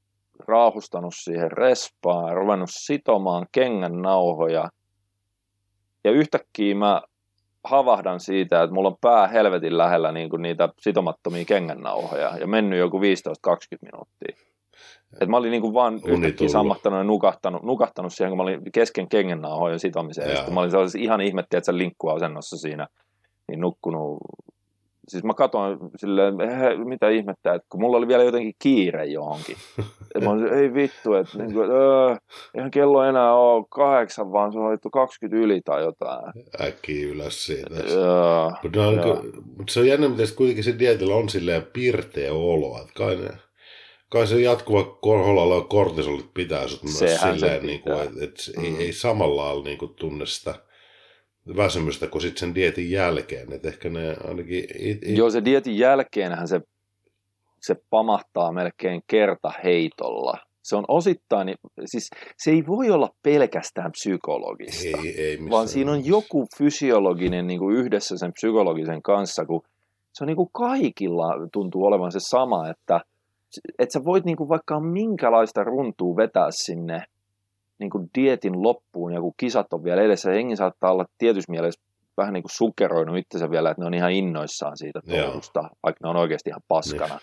[0.48, 4.70] raahustanut siihen respaan, ruvennut sitomaan kengän nauhoja.
[6.04, 7.02] Ja yhtäkkiä mä
[7.64, 12.80] havahdan siitä, että mulla on pää helvetin lähellä niin kuin niitä sitomattomia kengännauhoja ja mennyt
[12.80, 13.02] joku 15-20
[13.82, 14.36] minuuttia.
[15.22, 16.52] Et mä olin niin kuin vaan Uni yhtäkkiä tullut.
[16.52, 20.30] sammahtanut ja nukahtanut, nukahtanut siihen, kun mä olin kesken kengännauhojen sitomisen.
[20.30, 22.88] Ja sitten mä olin sellaisessa ihan ihmettiä, että se linkkuasennossa siinä
[23.48, 24.18] niin nukkunut
[25.10, 26.34] siis mä katsoin silleen,
[26.84, 29.56] mitä ihmettä, että kun mulla oli vielä jotenkin kiire johonkin.
[30.16, 32.16] Et mä olin, ei vittu, että niin kuin, öö,
[32.56, 36.34] eihän kello enää ole kahdeksan, vaan se on laittu 20 yli tai jotain.
[36.62, 37.76] Äkkiä ylös siitä.
[37.94, 39.24] Joo, Mutta no, joo.
[39.58, 43.30] mut se on jännä, miten kuitenkin se dietillä on silleen pirteä olo, että kai, ne,
[44.10, 48.52] kai se jatkuva korholalla kortisolit pitää sut myös Sehän se silleen, niin kuin, että et,
[48.58, 48.64] Mm.
[48.64, 50.56] ei, ei samalla lailla niin kuin, tunne sitä
[51.58, 53.54] väsymystä kuin sitten sen dietin jälkeen.
[53.54, 54.64] Et ehkä ne ainakin...
[54.80, 56.62] It, it, Joo, se dietin jälkeenhän se,
[57.62, 60.34] se pamahtaa melkein kerta heitolla.
[60.62, 64.98] Se on osittain, siis se ei voi olla pelkästään psykologista.
[65.04, 69.62] ei, ei vaan siinä on joku fysiologinen niin kuin yhdessä sen psykologisen kanssa, kun
[70.14, 73.02] se on niin kuin kaikilla tuntuu olevan se sama, että,
[73.80, 77.04] että sä voit niin kuin vaikka minkälaista runtua vetää sinne
[77.80, 81.82] niin kuin dietin loppuun, ja kun kisat on vielä edessä, hengi saattaa olla tietyssä mielessä
[82.18, 86.10] vähän niin kuin sukkeroinut itsensä vielä, että ne on ihan innoissaan siitä touhusta, vaikka ne
[86.10, 87.20] on oikeasti ihan paskana.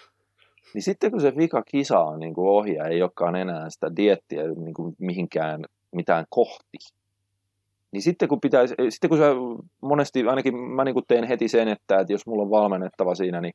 [0.74, 0.82] Niin.
[0.82, 4.42] Sitten kun se vika kisa on niin kuin ohi ja ei olekaan enää sitä diettiä
[4.42, 6.78] niin kuin mihinkään mitään kohti,
[7.92, 9.30] niin sitten kun, pitäisi, sitten kun sä
[9.80, 13.40] monesti, ainakin mä niin kuin teen heti sen, että, että jos mulla on valmennettava siinä,
[13.40, 13.54] niin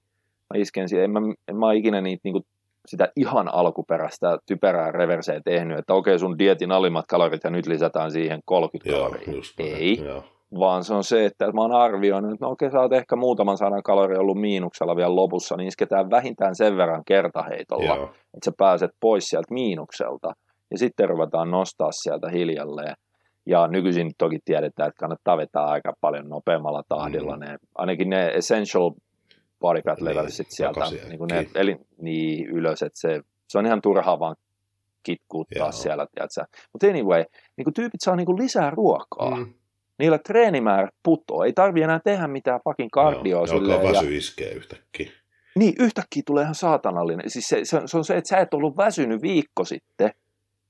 [0.54, 2.46] mä isken siihen, en mä, en mä ole ikinä niitä niin kuin
[2.88, 8.12] sitä ihan alkuperäistä typerää reverseä tehnyt, että okei sun dietin alimmat kalorit ja nyt lisätään
[8.12, 9.34] siihen 30 Joo, kaloria.
[9.34, 10.24] just Ei, Joo.
[10.60, 13.58] vaan se on se, että mä oon arvioinut, että no okei, sä oot ehkä muutaman
[13.58, 18.04] sadan kaloria ollut miinuksella vielä lopussa, niin isketään vähintään sen verran kertaheitolla, Joo.
[18.06, 20.34] että sä pääset pois sieltä miinukselta.
[20.72, 22.96] Ja sitten ruvetaan nostaa sieltä hiljalleen.
[23.46, 27.36] Ja nykyisin toki tiedetään, että kannattaa vetää aika paljon nopeammalla tahdilla.
[27.36, 27.39] Mm.
[27.39, 28.91] Ne, ainakin ne essential
[29.62, 33.58] body fat Niin, levelsit sieltä, takaisin niin kuin ne, eli niin ylös, että se, se
[33.58, 34.36] on ihan turhaa vaan
[35.04, 35.71] kitkuuttaa Joo.
[35.71, 36.58] siellä, tiedätkö?
[36.74, 37.26] Mutta anyway,
[37.58, 39.36] niin kuin tyypit saa niin kuin lisää ruokaa.
[39.38, 39.54] Mm.
[40.00, 41.43] Niillä treenimäärät putoo.
[41.43, 43.84] Ei tarvi enää tehdä mitään fucking kardioa Joo, silleen.
[43.86, 45.12] Ja, väsy iskeä yhtäkkiä.
[45.56, 47.30] niin, yhtäkkiä tulee ihan saatanallinen.
[47.30, 50.12] Siis se, se, on- se on se, että sä et ollut väsynyt viikko sitten.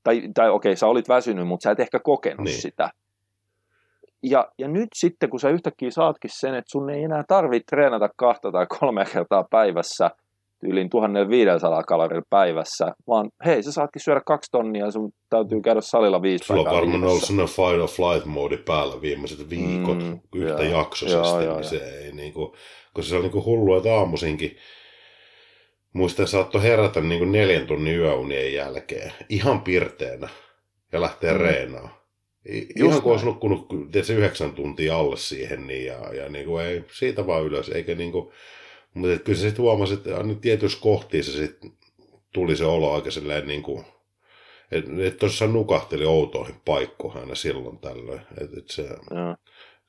[0.04, 2.45] Tai, tai okei, sä olit väsynyt, mutta sä et ehkä kokenut Niin.
[2.54, 2.62] niin.
[2.62, 2.89] sitä.
[4.23, 8.10] Ja, ja nyt sitten, kun sä yhtäkkiä saatkin sen, että sun ei enää tarvitse treenata
[8.15, 10.12] kahta tai kolme kertaa päivässä,
[10.63, 15.81] yli 1500 kaloria päivässä, vaan hei, sä saatkin syödä kaksi tonnia ja sun täytyy käydä
[15.81, 20.19] salilla viisi Sulla on varmaan ollut sellainen fight or flight moodi päällä viimeiset viikot Mm,
[20.36, 22.55] yhtä joo, jaksoisesti, joo, niin se ei niinku,
[22.93, 24.57] koska se on niinku hullua, että aamuisinkin
[25.93, 30.29] muistan, saattoi herätä niinku neljän tunnin yöunien jälkeen ihan pirteänä
[30.91, 31.39] ja lähteä mm.
[31.39, 32.00] reenaamaan.
[32.49, 36.84] Just Ihan kuin olisi nukkunut tietysti, yhdeksän tuntia alle siihen, niin ja, ja niinku ei,
[36.97, 38.34] siitä vaan ylös, eikä niinku,
[38.93, 41.71] mutta et kyllä se sitten huomasi, että aina tietyissä kohtiin se sitten
[42.34, 43.86] tuli se olo aika silleen niin kuin,
[44.71, 48.21] että et tuossa nukahteli outoihin paikkoihin aina silloin tällöin.
[48.41, 49.36] Et, et se, Joo.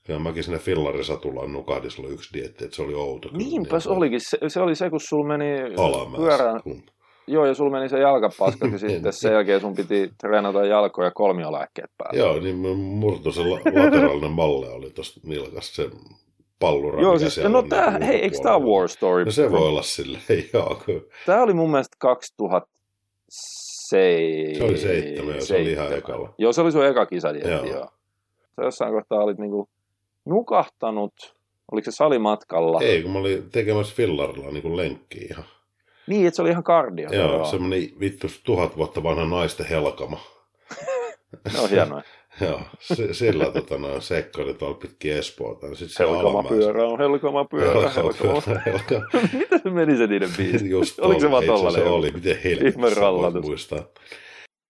[0.06, 3.28] kyllä mäkin sinne fillarisatulaan nukahdin, oli yksi dietti, että se oli outo.
[3.28, 4.20] kyllä, Niinpä se kuin olikin.
[4.20, 5.44] Se, se oli se, kun sul meni
[5.76, 6.16] Alamäessä.
[6.16, 6.62] pyörään.
[6.62, 6.82] kun-
[7.26, 11.10] Joo, ja sulla meni se jalkapaska, ja En sitten sen jälkeen sun piti treenata jalkoja
[11.10, 12.18] kolmiolääkkeet päällä.
[12.18, 15.90] Joo, niin murtu se la- lateraalinen malle oli tuosta nilkasta se
[16.58, 17.02] pallura.
[17.02, 18.80] Joo, siis, no tää, niinku hei, eikö tää ulkopuolella.
[18.80, 19.24] War Story?
[19.24, 20.22] No se voi olla silleen,
[20.54, 20.80] joo.
[20.86, 22.72] Kun, Tää oli mun mielestä 2007.
[24.58, 26.34] Se oli seitsemän, joo, se oli ihan ekalla.
[26.38, 27.64] Joo, se oli sun eka kisadietti, Joo.
[27.64, 27.88] joo.
[28.56, 29.68] Sä jossain kohtaa olit niinku
[30.24, 31.34] nukahtanut,
[31.72, 32.80] oliko se salimatkalla?
[32.80, 35.44] ei, kun mä olin tekemässä fillarilla niin kuin lenkkiä ihan.
[36.06, 37.08] Niin, että se oli ihan kardio.
[37.12, 37.44] Joo, joo.
[37.44, 40.20] semmoinen vittu tuhat vuotta vanha naisten helkama.
[41.56, 42.02] No hienoa.
[42.40, 45.66] Joo, se, sillä tota, noin seikkaili tuolla pitkin Espoota.
[45.68, 47.72] Sitten se Helkama pyörä on helkama pyörä.
[47.72, 48.42] Joo, helkama.
[48.66, 49.06] helkama.
[49.32, 50.70] Miten se meni se niiden biisi?
[50.70, 51.86] Just Oliko se vaan asiassa tollanen?
[51.92, 53.44] oli, miten rallatus.
[53.46, 53.84] muistaa.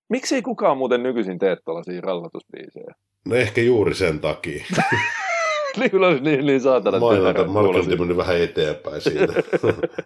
[0.09, 2.95] Miksi ei kukaan muuten nykyisin tee tuollaisia rallatusbiisejä?
[3.25, 4.65] No ehkä juuri sen takia.
[5.91, 7.97] Kyllä olisi niin, niin saatana markkinointi kuulosti.
[7.97, 9.33] meni vähän eteenpäin siitä.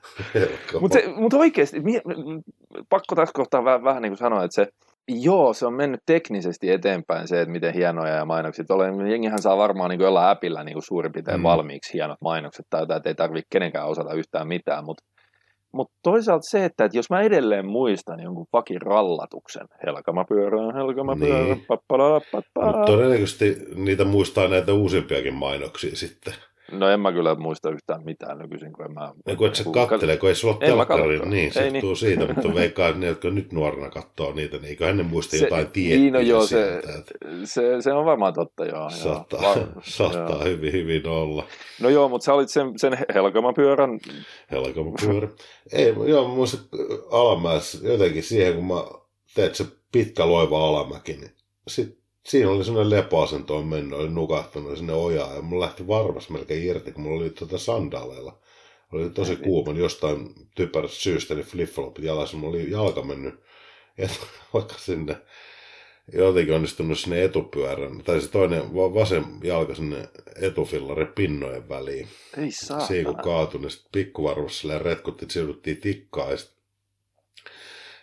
[0.81, 2.03] Mutta mut oikeasti, mi-
[2.89, 4.69] pakko tässä kohtaa vähän, vähän niin kuin sanoa, että se,
[5.09, 9.07] joo, se on mennyt teknisesti eteenpäin se, että miten hienoja ja mainokset olen.
[9.11, 11.43] Jengihän saa varmaan niin kuin jollain appilla niin kuin suurin piirtein mm.
[11.43, 15.05] valmiiksi hienot mainokset tai jotain, että ei tarvitse kenenkään osata yhtään mitään, mutta
[15.77, 21.15] mutta toisaalta se, että, että jos mä edelleen muistan jonkun pakin rallatuksen, helkama pyörä, helkama
[21.15, 21.45] Niin.
[21.45, 21.65] niin.
[21.69, 22.77] pappala, pappala.
[22.77, 26.35] Mutta todennäköisesti niitä muistaa näitä uusimpiakin mainoksia sitten.
[26.73, 29.13] No en mä kyllä muista yhtään mitään nykyisin, kun en mä...
[29.27, 31.35] Ja kun et sä kattele, kun ei sulla ole En mä telkkari, kattele.
[31.35, 31.97] niin se Ei niin.
[31.97, 35.45] siitä, mutta veikkaan, että ne, jotka nyt nuorena katsoo niitä, niin eiköhän ne muista Se-
[35.45, 36.99] jotain tiettyä niin, no joo, se- sieltä.
[36.99, 37.13] että
[37.45, 38.91] Se, se on varmaan totta, joo.
[38.91, 39.55] Saattaa, joo.
[39.55, 40.45] Va- saattaa joo.
[40.45, 41.45] hyvin, hyvin olla.
[41.81, 43.99] No joo, mutta sä olit sen, sen helkamapyörän,
[44.51, 45.29] Helkamapyörä.
[45.73, 46.61] Ei, joo, mä muistan
[47.11, 48.85] alamäessä jotenkin siihen, kun mä
[49.35, 51.31] teet se pitkä loiva alamäki, niin
[51.69, 56.31] sit siinä oli sellainen lepoasento on mennyt, oli nukahtanut sinne ojaan ja mulla lähti varmas
[56.31, 58.39] melkein irti, kun mulla oli tuota sandaaleilla.
[58.93, 63.35] Oli tosi kuuma, niin jostain typerästä syystä, niin flip-flopit jalassa, mulla oli jalka mennyt
[63.99, 64.21] et,
[64.55, 65.17] vaikka sinne
[66.12, 70.09] jotenkin onnistunut sinne etupyörän, tai se toinen vasen jalka sinne
[70.43, 72.09] etufillari pinnojen väliin.
[72.39, 72.87] Ei saa.
[72.87, 76.31] Siinä kun kaatui, niin sitten pikkuvarvassa retkutti, että siirryttiin tikkaa.
[76.31, 76.56] Ja sit...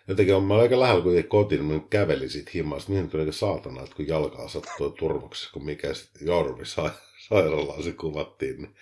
[0.07, 2.91] Jotenkin on, mä aika lähellä kuitenkin kotiin, niin mä kävelin siitä himasta.
[2.91, 6.91] Niin tuli saatana, että kun jalkaa sattuu turvoksessa, kun mikä sitten Jorvi sa-
[7.29, 8.75] sairaalaan se kuvattiin, niin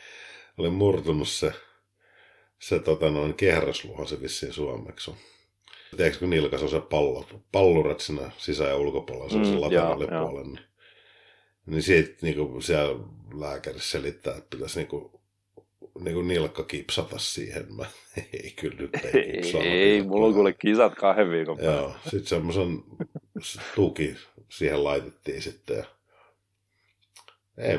[0.57, 1.53] oli murtunut se,
[2.60, 5.17] se tota noin kehräsluha se vissiin suomeksi on.
[5.97, 10.53] Tiedätkö, kun nilkas on se pallo, pallurat siinä sisä- ja ulkopuolella, se on se Mm.
[10.53, 10.65] Niin,
[11.65, 12.99] niin siitä niin kuin siellä
[13.39, 15.20] lääkärissä selittää, että pitäisi niin kuin,
[16.03, 17.75] niin kuin nilkka kipsata siihen.
[17.75, 17.85] Mä,
[18.43, 21.73] ei kyllä nyt ei Ei, kipsata ei mulla on kuule kisat kahden viikon päästä.
[21.73, 22.83] Joo, sitten semmoisen
[23.75, 24.15] tuki
[24.49, 25.77] siihen laitettiin sitten.
[25.77, 25.85] Ja...
[27.57, 27.77] Ei,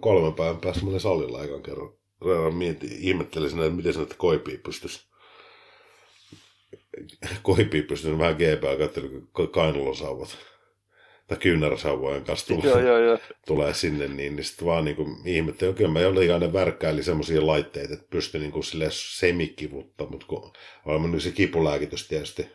[0.00, 1.92] kolmen päivän päästä mä olin salilla ekan kerran.
[2.24, 5.06] Kerran mietin, ihmettelin sinne, että miten näitä koipia pystyisi
[7.42, 10.38] koipia pystyisi vähän GPA katselin, kun kainalosauvat
[11.26, 13.18] tai kyynäräsauvojen kanssa tulee, Joo, joo, joo.
[13.46, 17.46] tulee sinne, niin, niin sitten vaan niin kuin ihmettelin, kyllä mä jollain aina värkkäilin semmoisia
[17.46, 20.52] laitteita, että pystyi niin kuin silleen semikivutta, mutta kun
[20.84, 22.48] on nyt se kipulääkitys tietysti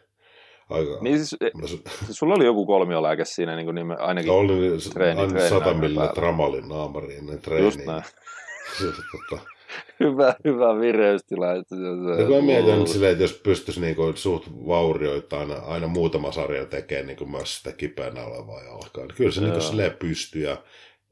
[0.69, 0.97] aika...
[1.01, 4.31] Niin siis, e, No, siis sulla oli joku kolmiolääke siinä niin kuin nime, ainakin.
[4.31, 4.53] oli
[4.93, 6.13] treeni- aina treeni 100 aikana millä päällä.
[6.13, 8.03] tramalin naamariin ne Just näin.
[8.77, 9.41] Se, tota,
[9.99, 11.53] hyvä, hyvä vireystila.
[11.53, 11.81] Että se,
[12.17, 17.07] se, mä mietin silleen, että jos pystyisi niinku suht vaurioita aina, aina muutama sarja tekemään
[17.07, 20.57] niinku myös sitä kipeänä olevaa jalkaa, niin kyllä se niinku silleen pystyy ja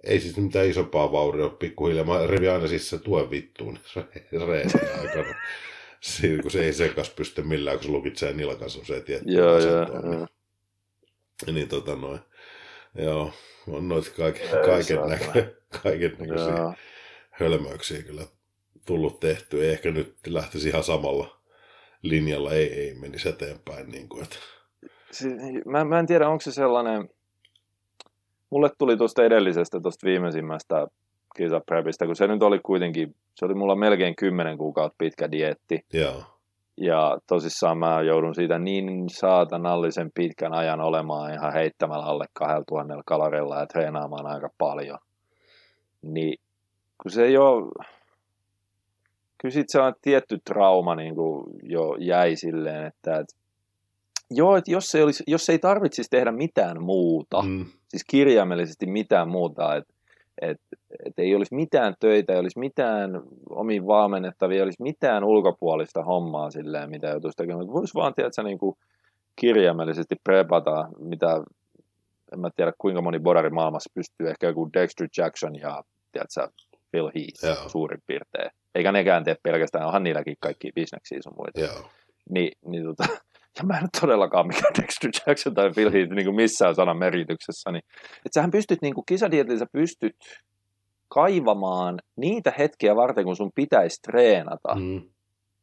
[0.03, 2.05] ei siis mitään isompaa vaurioa pikkuhiljaa.
[2.05, 3.79] Mä revin aina siis se tuen vittuun
[4.47, 5.35] reeniä aikana.
[5.99, 9.55] Siinä, kun se ei sen kanssa pysty millään, kun se lukitsee nilkansa se tietty Joo,
[9.55, 11.53] asentoon, joo, niin, joo.
[11.53, 12.19] niin tota noin.
[12.95, 13.33] Joo,
[13.67, 16.73] on noita kaiken, Ei kaiken, näkö, kaiken näköisiä
[17.31, 18.23] hölmöyksiä kyllä
[18.85, 19.63] tullut tehty.
[19.63, 21.39] Ei ehkä nyt lähtisi ihan samalla
[22.01, 23.89] linjalla, ei, ei menisi eteenpäin.
[23.89, 24.35] Niin kuin, että,
[25.11, 25.33] Siis,
[25.65, 27.09] mä, mä en tiedä, onko se sellainen...
[28.49, 30.87] Mulle tuli tuosta edellisestä, tuosta viimeisimmästä
[31.35, 35.85] kisaprepistä, kun se nyt oli kuitenkin, se oli mulla melkein 10 kuukautta pitkä dietti.
[35.93, 36.23] joo,
[36.77, 43.59] Ja tosissaan mä joudun siitä niin saatanallisen pitkän ajan olemaan ihan heittämällä alle 2000 kaloreilla
[43.59, 44.97] ja treenaamaan aika paljon.
[46.01, 46.39] Niin
[47.01, 47.71] kun se ei ole,
[49.41, 53.27] kyllä sit sellainen tietty trauma niin kuin jo jäi silleen, että et,
[54.31, 59.29] joo, että jos ei, olisi, jos ei tarvitsisi tehdä mitään muuta, mm, siis kirjaimellisesti mitään
[59.29, 59.93] muuta, että
[60.41, 60.61] et,
[61.05, 66.51] et ei olisi mitään töitä, ei olisi mitään omiin valmennettavia, ei olisi mitään ulkopuolista hommaa
[66.51, 67.59] silleen, mitä joutuisi tekemään.
[67.59, 68.77] Mutta Voisi vaan, tiedätkö, niin kuin
[69.35, 71.43] kirjaimellisesti prepata, mitä
[72.33, 76.47] en mä tiedä kuinka moni bodari maailmassa pystyy, ehkä joku Dexter Jackson ja tiedätkö,
[76.91, 77.69] Phil Heath Joo.
[77.69, 78.51] suurin piirtein.
[78.75, 81.59] Eikä nekään tee pelkästään, onhan niilläkin kaikki bisneksiä sun muita.
[81.59, 81.89] joo.
[82.29, 83.03] Niin, niin tota,
[83.57, 86.97] ja mä en ole todellakaan mikään Dexter Jackson tai Phil Heath niin kuin missään sanan
[86.97, 87.83] merityksessä, niin
[88.15, 89.05] että sähän pystyt niin kuin
[89.71, 90.15] pystyt
[91.07, 95.01] kaivamaan niitä hetkiä varten, kun sun pitäisi treenata, mm.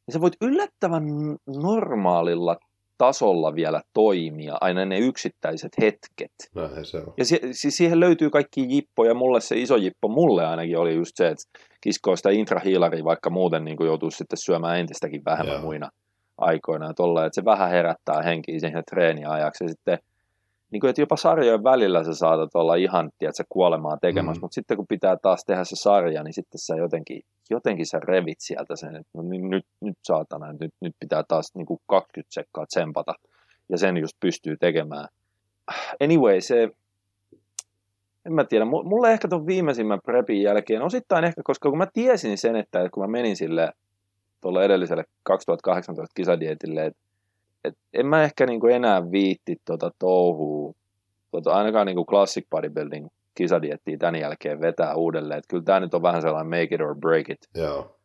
[0.07, 1.05] Niin sä voit yllättävän
[1.47, 2.57] normaalilla
[2.99, 6.33] tasolla vielä toimia, aina ne yksittäiset hetket.
[6.55, 7.15] näinhän se on.
[7.17, 9.15] Ja si- siis siihen löytyy kaikki jippoja.
[9.15, 11.45] Mulle se iso jippo, mulle ainakin oli just se, että
[11.87, 15.63] kiskoo sitä intrahiilaria, vaikka muuten niin kuin joutuu sitten syömään entistäkin vähemmän Joo.
[15.63, 15.91] muina
[16.39, 16.91] aikoina.
[16.91, 19.65] Että, olla, että se vähän herättää henkiä siihen treeniajaksi.
[19.65, 19.99] Ja sitten,
[20.71, 24.45] niin kuin, että jopa sarjojen välillä sä saatat olla ihan, tiedätkö, kuolemaa tekemässä, Mm.
[24.45, 28.41] mutta sitten kun pitää taas tehdä se sarja, niin sitten sä jotenkin, jotenkin sä revit
[28.41, 32.35] sieltä sen, että no, niin nyt, nyt saatana, nyt, nyt pitää taas niin kuin 20
[32.35, 33.15] sekkaa tsempata.
[33.69, 35.09] Ja sen just pystyy tekemään.
[36.05, 36.69] Anyway, se,
[38.27, 41.87] en mä tiedä, mu- mulle ehkä tuon viimeisimmän prepin jälkeen, osittain ehkä, koska kun mä
[41.93, 43.73] tiesin sen, että kun mä menin sille
[44.41, 47.01] tuolle edelliselle 2018 kisadietille, että
[47.65, 50.75] et en mä ehkä niinku enää viitti tota touhua,
[51.31, 55.39] tota, ainakaan niinku classic bodybuilding kisadiettiä tämän jälkeen vetää uudelleen.
[55.39, 57.97] Et kyllä tämä nyt on vähän sellainen make it or break it Joo,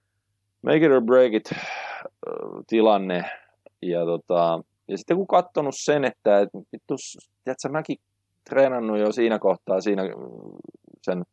[0.62, 1.50] make it or break it
[2.68, 3.26] tilanne.
[3.82, 6.96] Ja, tota, ja sitten kun katsonut sen, että et, vittu,
[7.44, 7.98] tiedätkö, mäkin
[8.50, 10.12] treenannut jo siinä kohtaa siinä mm,
[11.02, 11.24] sen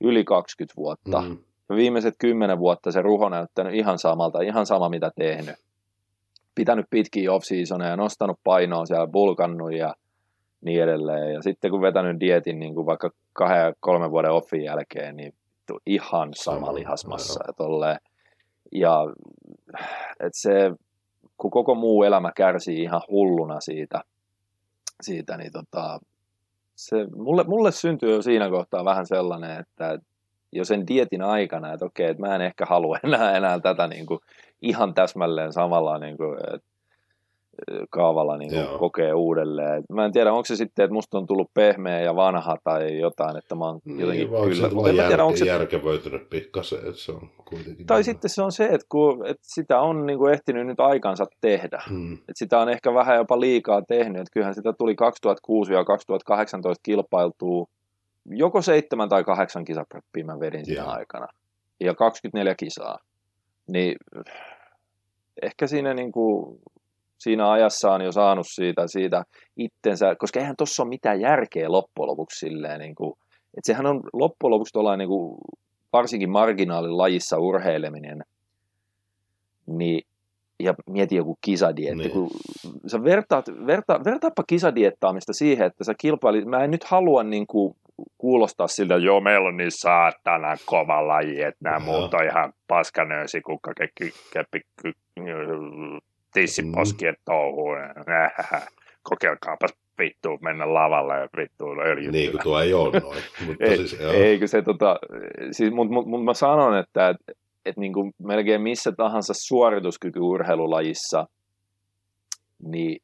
[0.00, 1.20] yli 20 vuotta.
[1.20, 1.28] Mm.
[1.28, 5.56] mm, Viimeiset 10 vuotta se ruho näyttänyt ihan samalta, ihan sama mitä tehnyt.
[6.54, 9.94] Pitänyt pitkiä off-seasoneja, nostanut painoa siellä, bulkannut ja
[10.60, 11.34] niin edelleen.
[11.34, 15.34] Ja sitten kun vetänyt dietin niin kuin vaikka kahden ja kolmen vuoden offin jälkeen, niin
[15.86, 17.40] ihan sama, lihasmassa.
[17.46, 17.98] Ja, tolleen.
[18.72, 19.06] ja
[20.20, 20.72] et se,
[21.36, 24.02] kun koko muu elämä kärsii ihan hulluna siitä,
[25.02, 26.00] siitä niin tota,
[26.76, 29.98] se, mulle, mulle syntyy jo siinä kohtaa vähän sellainen, että
[30.52, 34.06] jo sen dietin aikana, että okei, että mä en ehkä halua enää, enää tätä niin
[34.06, 34.20] kuin
[34.62, 36.68] ihan täsmälleen samalla niin kuin, että
[37.90, 39.82] kaavalla niin kuin kokee uudelleen.
[39.92, 43.36] Mä en tiedä, onko se sitten, että musta on tullut pehmeä ja vanha tai jotain,
[43.36, 44.68] että mä oon niin, jotenkin niin, kyllä.
[44.68, 45.44] Mutta en jär, tiedä, onko se...
[45.44, 47.86] järkevöitynyt pikkasen, että se on kuitenkin...
[47.86, 48.04] Tai niin.
[48.04, 51.82] sitten se on se, että, kun, että sitä on niin kuin ehtinyt nyt aikansa tehdä.
[51.88, 52.14] Hmm.
[52.14, 54.20] Että sitä on ehkä vähän jopa liikaa tehnyt.
[54.20, 57.66] Että kyllähän sitä tuli 2006 ja 2018 kilpailtua
[58.30, 60.94] joko seitsemän tai kahdeksan kisapreppiä mä vedin siinä yeah.
[60.94, 61.26] aikana.
[61.80, 62.98] Ja 24 kisaa.
[63.66, 63.96] Niin
[65.42, 66.60] ehkä siinä niin kuin
[67.18, 69.22] siinä ajassa on jo saanut siitä, siitä
[69.56, 73.12] itsensä, koska eihän tuossa ole mitään järkeä loppujen lopuksi silleen, niin kuin,
[73.56, 75.38] että sehän on loppujen lopuksi tuollainen niin kuin,
[75.92, 78.24] varsinkin marginaalilajissa urheileminen,
[79.66, 80.02] niin
[80.60, 82.10] ja mieti joku kisadietti, niin.
[82.10, 82.30] kun
[82.86, 87.76] sä vertaat, verta, vertaappa kisadiettaamista siihen, että sä kilpailit, mä en nyt halua niin kuin
[88.18, 92.52] kuulostaa siltä, että joo, meillä on niin saatana kova laji, että nämä muut on ihan
[92.68, 94.60] paskanöösi, kukka, keppi, keppi,
[96.36, 97.22] tissiposkien mm.
[97.24, 97.78] touhuun.
[99.08, 102.12] Kokeilkaapas vittu mennä lavalle ja vittu öljyttää.
[102.12, 103.22] Niin kuin tuo ei ole noin.
[103.46, 104.98] Mutta ei, siis, eikö se tota,
[105.50, 111.26] siis, mutta mut, mut mä sanon, että et, et niin kuin melkein missä tahansa suorituskykyurheilulajissa,
[112.62, 113.02] niin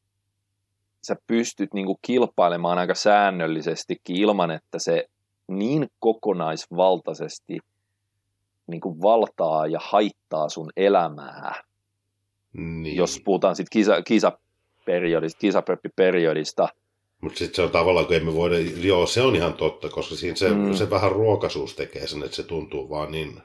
[1.06, 5.04] sä pystyt niin kuin kilpailemaan aika säännöllisestikin ilman, että se
[5.48, 7.58] niin kokonaisvaltaisesti
[8.66, 11.62] niin kuin valtaa ja haittaa sun elämää
[12.52, 12.96] niin.
[12.96, 16.68] Jos puhutaan sitten kisa, kisaperiodista, kisapreppiperiodista.
[17.20, 20.36] Mutta sitten se on tavallaan, kun emme voida, joo se on ihan totta, koska siinä
[20.36, 20.74] se, mm.
[20.74, 23.42] se vähän ruokaisuus tekee sen, että se tuntuu vaan niin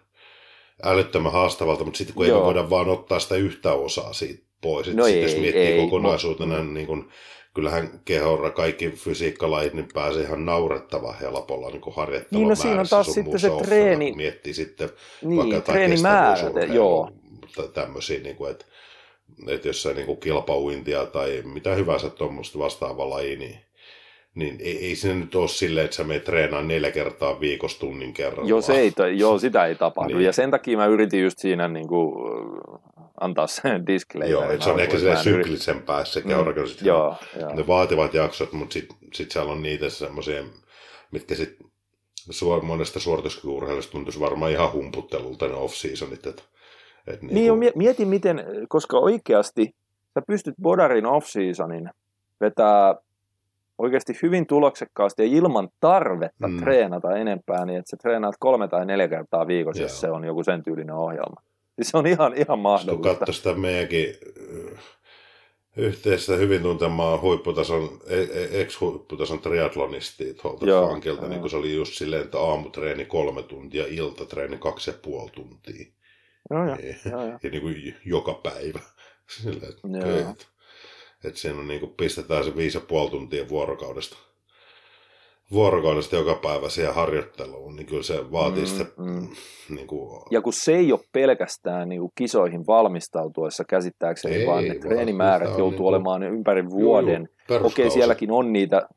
[0.83, 2.39] älyttömän haastavalta, mutta sitten kun joo.
[2.39, 4.93] ei voida vaan ottaa sitä yhtä osaa siitä pois.
[4.93, 7.09] No ei, jos miettii ei, kokonaisuutena, niin, niin kun,
[7.53, 12.87] kyllähän kehorra kaikki fysiikkalajit niin pääsee ihan naurettava helpolla niin harjoittelun Niin no siinä on
[12.89, 14.13] taas sitten se treeni.
[14.15, 14.89] Miettii sitten
[15.21, 17.11] niin, vaikka treenimäärät, joo.
[17.73, 18.65] Tämmöisiä, niin kuin, että
[19.47, 23.59] että jos se niin kilpauintia tai mitä hyvänsä tuommoista vastaavaa laji, niin,
[24.35, 28.13] niin ei, ei se nyt ole silleen, että sä menet treenaan neljä kertaa viikossa tunnin
[28.13, 28.47] kerran.
[28.47, 30.15] Joo, se ei, joo sitä ei tapahdu.
[30.15, 30.25] Niin.
[30.25, 32.13] Ja sen takia mä yritin just siinä niin kuin,
[33.21, 34.31] antaa sen disclaimer.
[34.31, 36.29] Joo, että se on ehkä se syklisen päässä mm,
[36.81, 37.55] joo, joo.
[37.55, 40.43] Ne vaativat jaksot, mutta sitten sit siellä on niitä semmoisia,
[41.11, 41.67] mitkä sitten
[42.29, 46.43] suor, monesta suorituskykyurheilusta tuntuisi varmaan ihan humputtelulta ne off-seasonit, että
[47.07, 47.71] et niin, niin kuin...
[47.75, 49.75] mieti miten, koska oikeasti
[50.13, 51.89] sä pystyt Bodarin off-seasonin
[52.41, 52.95] vetää
[53.77, 56.59] oikeasti hyvin tuloksekkaasti ja ilman tarvetta mm.
[56.59, 59.85] treenata enempää, niin että sä treenaat kolme tai neljä kertaa viikossa, Joo.
[59.85, 61.41] jos se on joku sen tyylinen ohjelma.
[61.75, 63.25] Siis se on ihan, ihan mahdollista.
[63.25, 64.15] Kun sitä meidänkin
[65.77, 71.93] yhteistä hyvin tuntemaa huipputason, e, e, ex-huipputason triatlonisti tuolta Joo, niin kun se oli just
[71.93, 75.85] silleen, että aamutreeni kolme tuntia, iltatreeni kaksi ja puoli tuntia.
[76.49, 77.39] Joo, joo, joo, joo.
[77.43, 78.79] Ja niin kuin joka päivä.
[79.43, 80.31] Sillä, että, joo.
[80.31, 80.45] että,
[81.23, 84.17] että siinä on niin kuin pistetään se viisi ja puoli tuntia vuorokaudesta
[85.51, 88.85] vuorokaudesta joka päivä siihen harjoitteluun, niin kyllä se vaatii mm, sitä...
[88.97, 89.27] Mm.
[89.75, 90.21] Niin kuin...
[90.31, 95.49] Ja kun se ei ole pelkästään niin kuin kisoihin valmistautuessa käsittääkseni, ei, vaan ne treenimäärät
[95.49, 95.87] joutuu niin kuin...
[95.87, 97.29] olemaan ympäri vuoden.
[97.49, 98.87] Joo, joo, Okei, sielläkin on niitä,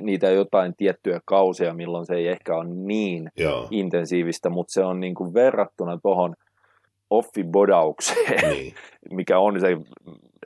[0.00, 3.68] niitä jotain tiettyjä kausia, milloin se ei ehkä ole niin joo.
[3.70, 6.34] intensiivistä, mutta se on niin kuin verrattuna tuohon
[7.18, 8.74] offibodaukseen, niin.
[9.10, 9.76] mikä on se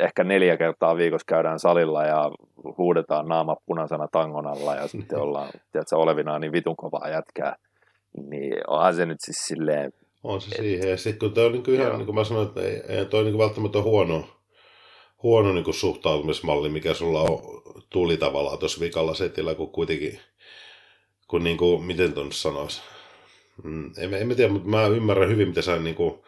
[0.01, 2.31] ehkä neljä kertaa viikossa käydään salilla ja
[2.79, 7.57] huudetaan naama punaisena tangon alla ja sitten ollaan, tiedätkö, olevinaan niin vitun kovaa jätkää,
[8.31, 9.93] niin onhan se nyt siis silleen...
[10.25, 12.49] On se et, siihen, ja sitten kun toi on niin ihan, niin kuin mä sanoin,
[12.49, 14.25] että ei, ei toi niin välttämättä huono,
[15.23, 17.39] huono niin kuin suhtautumismalli, mikä sulla on,
[17.91, 20.21] tuli tavallaan tuossa vikalla setillä, kun kuitenkin,
[21.29, 22.83] kun niin kuin, miten tuon sanoisi,
[23.63, 26.21] mm, en, en mä tiedä, mutta mä ymmärrän hyvin, miten sä niin kuin,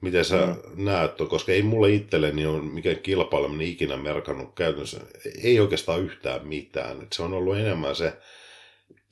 [0.00, 0.84] miten sä mm.
[0.84, 5.00] näet koska ei mulle itselleni ole mikään kilpaileminen ikinä merkannut käytännössä,
[5.42, 7.02] ei oikeastaan yhtään mitään.
[7.02, 8.12] Et se on ollut enemmän se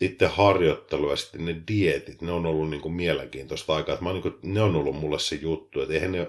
[0.01, 3.99] itse harjoittelu ja sitten ne dietit, ne on ollut niin kuin mielenkiintoista aikaa.
[4.01, 6.28] Mä niin kuin, ne on ollut mulle se juttu, että, eihän ne,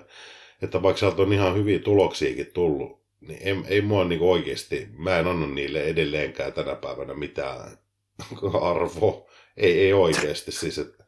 [0.61, 4.87] että vaikka sieltä on ihan hyviä tuloksiakin tullut, niin ei, ei mua niin kuin oikeasti,
[4.97, 7.77] mä en anna niille edelleenkään tänä päivänä mitään
[8.61, 9.27] arvoa.
[9.57, 11.05] Ei, ei oikeasti siis, että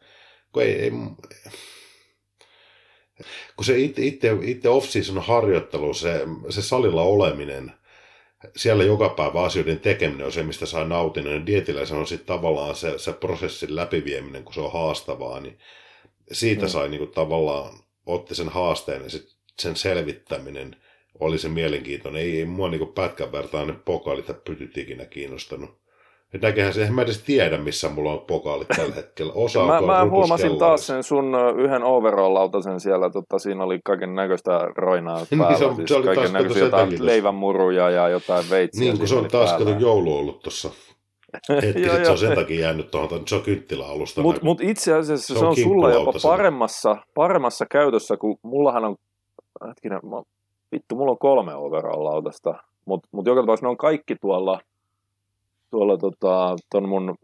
[0.54, 0.92] kun ei, ei,
[3.56, 7.72] kun se itse, itse, itse off-season harjoittelu, se, se salilla oleminen,
[8.56, 11.34] siellä joka päivä asioiden tekeminen on se, mistä saa nautinnon.
[11.34, 15.58] Ja dietillä se on sitten tavallaan se, se prosessin läpivieminen, kun se on haastavaa, niin
[16.32, 16.70] siitä mm.
[16.70, 17.74] sai niin kuin, tavallaan,
[18.06, 20.76] otti sen haasteen ja sit sen selvittäminen
[21.20, 22.22] oli se mielenkiintoinen.
[22.22, 25.80] Ei, ei mua niin kuin pätkän vertainen pokaalit ja pytyt ikinä kiinnostanut.
[26.42, 29.34] Näkehän se, en mä edes tiedä, missä mulla on pokaalit tällä hetkellä.
[29.34, 34.52] Osa mä, mä huomasin taas sen sun yhden overall-lautasen siellä, tota, siinä oli kaiken näköistä
[34.76, 35.58] roinaa niin, päällä.
[35.58, 38.84] se, on, siis se oli kaiken näköisiä jotain leivänmuruja ja jotain veitsiä.
[38.84, 40.70] Niin, kun se on taas kato joulu ollut tuossa.
[41.62, 44.22] Hetki, joo, se on sen takia jäänyt tuohon, se on kynttiläalusta.
[44.22, 48.86] Mutta mut itse asiassa se, se on, on sulla jopa paremmassa, paremmassa käytössä, kun mullahan
[48.86, 48.96] on,
[49.68, 50.22] hetkinen, mä,
[50.72, 54.60] vittu, mulla on kolme overall-lautasta, mutta mut joka tapauksessa ne on kaikki tuolla,
[55.72, 57.16] tuolla tota, ton mun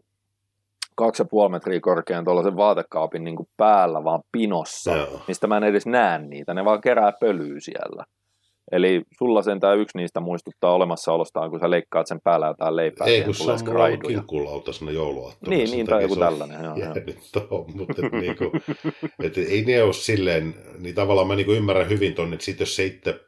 [0.96, 5.20] kaksi ja puoli metriä korkean tuollaisen vaatekaapin niin kuin päällä vaan pinossa, Joo.
[5.28, 8.04] mistä mä en edes näe niitä, ne vaan kerää pölyä siellä.
[8.72, 13.06] Eli sulla sen tämä yksi niistä muistuttaa olemassaolostaan, kun sä leikkaat sen päällä jotain leipää.
[13.06, 15.56] Ei, kun se on mulla kinkkulauta sinne jouluaattona.
[15.56, 16.64] Niin, niin tai joku tällainen.
[16.64, 17.66] Joo, joo.
[17.74, 18.44] mutta et, niinku,
[19.22, 22.76] et, ei ne ole silleen, niin tavallaan mä niinku ymmärrän hyvin ton, että sit jos
[22.76, 23.20] se itse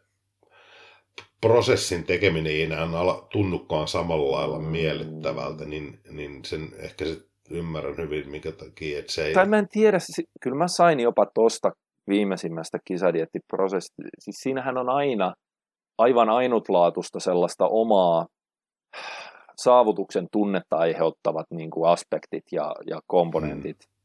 [1.40, 7.16] prosessin tekeminen ei enää ala, tunnukaan samalla lailla miellyttävältä, niin, niin sen ehkä se
[7.50, 9.34] ymmärrän hyvin, mikä takia, että se ei...
[9.34, 9.98] Tai mä en tiedä,
[10.40, 11.72] kyllä mä sain jopa tosta
[12.08, 14.02] viimeisimmästä kisadiettiprosessista.
[14.18, 15.34] Siis siinähän on aina
[15.98, 18.26] aivan ainutlaatusta sellaista omaa
[19.56, 23.76] saavutuksen tunnetta aiheuttavat niin kuin aspektit ja, ja komponentit.
[23.78, 23.97] Mm.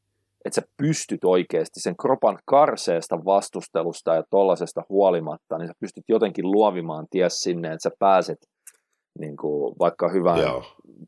[0.46, 6.52] Että sä pystyt oikeasti sen kropan karseesta vastustelusta ja tollasesta huolimatta, niin sä pystyt jotenkin
[6.52, 8.38] luovimaan ties sinne, että sä pääset
[9.20, 10.64] niin kuin, vaikka hyvään Joo.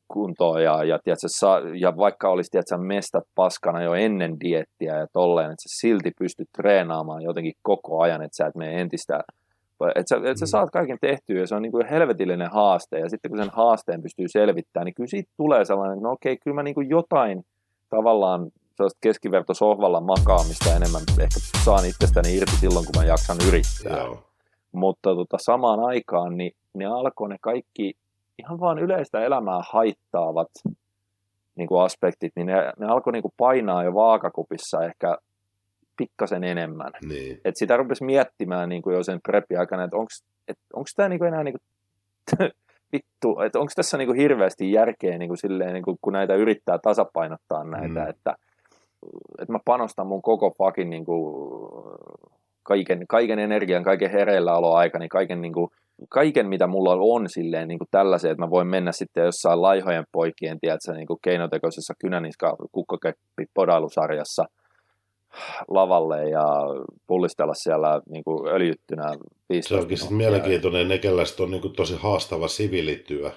[0.07, 5.07] kuntoon ja, ja, tiedätkö, sa, ja vaikka olisi tiedätkö, mestat paskana jo ennen diettiä ja
[5.13, 9.23] tolleen, että sä silti pystyt treenaamaan jotenkin koko ajan, että sä et mene entistä
[9.95, 10.49] että sä, et sä mm.
[10.49, 14.01] saat kaiken tehtyä ja se on niin kuin helvetillinen haaste ja sitten kun sen haasteen
[14.01, 17.43] pystyy selvittämään, niin kyllä siitä tulee sellainen, että no okei, kyllä mä niin kuin jotain
[17.89, 23.97] tavallaan sellaista keskivertosohvalla makaamista enemmän ehkä saan itsestäni irti silloin, kun mä jaksan yrittää.
[23.97, 24.23] Joo.
[24.71, 27.93] Mutta tota, samaan aikaan niin ne alkoi ne kaikki
[28.39, 30.49] ihan vaan yleistä elämää haittaavat
[31.55, 35.17] niin kuin aspektit, niin ne, ne alkoi niin kuin painaa jo vaakakupissa ehkä
[35.97, 36.91] pikkasen enemmän.
[37.07, 37.41] Niin.
[37.45, 39.97] Et sitä rupesi miettimään niin kuin jo sen preppi aikana, että
[40.73, 42.49] onko tämä niin kuin enää niin kuin,
[42.93, 46.35] vittu, että onko tässä niin kuin hirveästi järkeä niin kuin silleen, niin kuin, kun näitä
[46.35, 48.09] yrittää tasapainottaa näitä, mm.
[48.09, 48.35] että,
[49.39, 51.35] että mä panostan mun koko pakin niin kuin,
[52.63, 55.71] kaiken, kaiken energian, kaiken hereilläoloaikani, kaiken, niin kuin,
[56.09, 60.05] kaiken mitä mulla on silleen niin kuin tällaisen, että mä voin mennä sitten jossain laihojen
[60.11, 64.45] poikien, tiedätkö, niin kuin keinotekoisessa kynäniska kukkakeppi podailusarjassa
[65.67, 66.45] lavalle ja
[67.07, 69.03] pullistella siellä niin kuin öljyttynä
[69.49, 73.31] 15 Se onkin sitten mielenkiintoinen, nekeläiset on niin kuin tosi haastava siviilityö.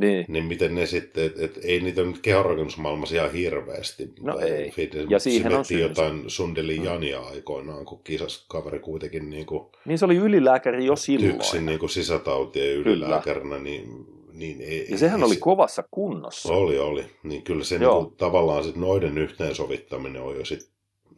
[0.00, 0.24] Niin.
[0.28, 4.12] niin miten ne sitten, että et, ei niitä nyt kehonrakennusmaailmassa ihan hirveästi.
[4.20, 4.70] No ei.
[4.70, 6.84] Fitness, ja siihen on jotain Sundeli mm.
[6.84, 11.34] Jania aikoinaan, kun kisas kaveri kuitenkin niin kuin, Niin se oli ylilääkäri jo silloin.
[11.34, 16.52] Yksin niin kuin sisätautien ylilääkärinä, niin niin ei, ja sehän ei, oli se, kovassa kunnossa.
[16.52, 17.04] Oli, oli.
[17.22, 20.70] Niin kyllä se niin tavallaan sit noiden yhteensovittaminen on jo sit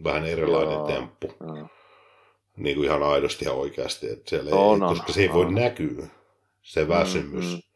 [0.05, 0.87] vähän erilainen Joo.
[0.87, 1.33] temppu.
[1.41, 1.69] Mm.
[2.57, 4.11] Niin kuin ihan aidosti ja oikeasti.
[4.11, 6.07] Että siellä ei, no, koska se ei voi näkyä,
[6.63, 7.45] se väsymys.
[7.45, 7.72] Mm, mm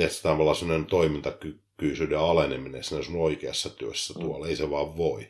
[0.00, 4.20] että tavallaan sellainen toimintakykyisyyden aleneminen siinä sun oikeassa työssä mm.
[4.20, 4.50] tuolla, mm.
[4.50, 5.26] ei se vaan voi.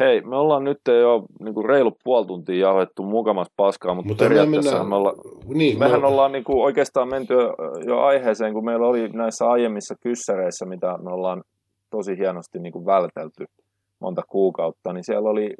[0.00, 4.24] Hei, me ollaan nyt jo niin kuin reilu puoli tuntia jauhettu mukamassa paskaa, mutta, mutta
[4.24, 4.88] periaatteessa me, mennään...
[4.88, 5.14] me olla,
[5.54, 6.06] niin, mehän me...
[6.06, 7.34] ollaan niin kuin oikeastaan menty
[7.86, 11.42] jo aiheeseen, kun meillä oli näissä aiemmissa kyssäreissä, mitä me ollaan
[11.90, 13.46] tosi hienosti niin kuin vältelty
[14.00, 15.54] monta kuukautta, niin siellä oli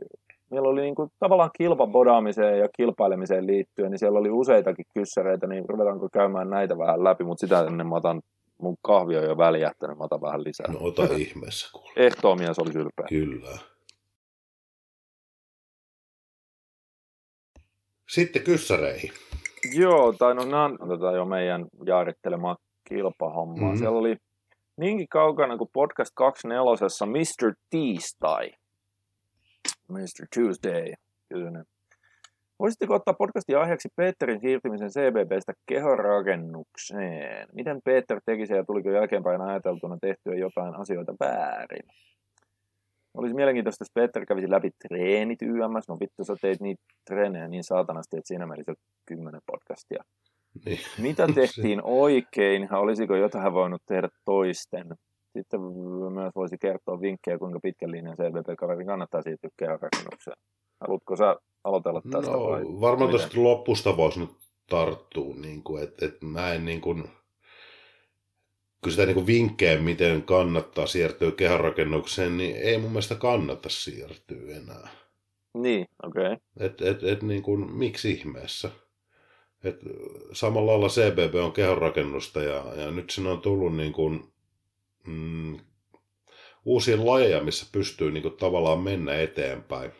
[0.50, 5.68] meillä oli niin kuin, tavallaan kilpabodaamiseen ja kilpailemiseen liittyen, niin siellä oli useitakin kyssäreitä, niin
[5.68, 8.20] ruvetaanko käymään näitä vähän läpi, mutta sitä ennen mä otan,
[8.58, 10.72] mun kahvi on jo väljähtänyt, mä otan vähän lisää.
[10.72, 11.92] No ota ihmeessä kuule.
[11.96, 13.06] Ehtoomies oli ylpeä.
[13.08, 13.58] Kyllä.
[18.08, 19.10] Sitten kyssäreihin.
[19.74, 22.56] Joo, tai no nämä on tätä jo meidän jaarittelemaa
[22.88, 23.56] kilpahommaa.
[23.56, 23.78] Mm-hmm.
[23.78, 24.16] Siellä oli
[24.80, 27.54] niinkin kaukana kuin podcast 24 Mr.
[27.70, 28.50] Tiistai.
[29.90, 30.26] Mr.
[30.34, 30.92] Tuesday
[31.28, 31.68] kysynyt.
[32.58, 37.48] Voisitteko ottaa podcastin aiheeksi Peterin siirtymisen CBBstä kehorakennukseen?
[37.52, 41.82] Miten Peter teki se ja tuliko jälkeenpäin ajateltuna tehtyä jotain asioita väärin?
[43.14, 45.88] Olisi mielenkiintoista, jos Peter kävisi läpi treenit YMS.
[45.88, 48.74] No vittu, sä teit niitä treenejä niin saatanasti, että siinä meni se
[49.06, 50.02] kymmenen podcastia.
[50.64, 50.78] Niin.
[50.98, 52.74] Mitä tehtiin oikein?
[52.74, 54.86] Olisiko jotain voinut tehdä toisten?
[55.32, 55.60] Sitten
[56.12, 60.36] myös voisi kertoa vinkkejä, kuinka pitkän linjan CVP-kaverin kannattaa siirtyä kehärakennukseen.
[60.80, 62.30] Haluatko sä aloitella tästä?
[62.30, 64.30] No, vai varmaan tuosta lopusta voisi nyt
[64.70, 67.04] tarttua, niin kuin, että, että mä en niin kuin,
[68.82, 74.56] kun sitä niin kuin vinkkejä, miten kannattaa siirtyä kehärakennukseen, niin ei mun mielestä kannata siirtyä
[74.56, 74.88] enää.
[75.54, 76.32] Niin, okei.
[76.32, 76.36] Okay.
[76.56, 78.70] Et, et, et niin kuin, miksi ihmeessä?
[79.64, 79.80] Et
[80.32, 84.32] samalla lailla CBB on kehonrakennusta ja, ja nyt sinne on tullut niin kuin
[85.06, 85.58] mm,
[86.64, 89.92] uusia lajeja, missä pystyy niin kuin, tavallaan mennä eteenpäin.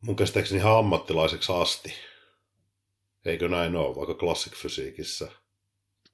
[0.00, 1.94] Mun käsittääkseni ihan ammattilaiseksi asti.
[3.24, 5.28] Eikö näin ole, vaikka klassikfysiikissä?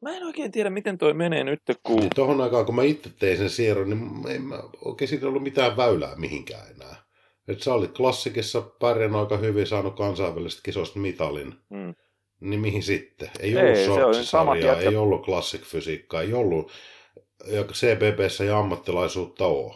[0.01, 1.97] Mä en oikein tiedä, miten toi menee nyt, kun...
[1.97, 5.43] Niin tohon aikaan, kun mä itse tein sen siirron, niin ei mä oikein siitä ollut
[5.43, 7.07] mitään väylää mihinkään enää.
[7.49, 11.55] Et sä olit klassikissa pärjännyt aika hyvin, saanut kansainvälisestä kisosta mitalin.
[11.71, 11.95] Mm.
[12.41, 13.31] Niin mihin sitten?
[13.41, 14.89] Ei, ei ollut jätkä...
[14.89, 16.73] ei ollut klassikfysiikkaa, ei ollut
[17.47, 19.75] ja CBBssä ja ammattilaisuutta ole.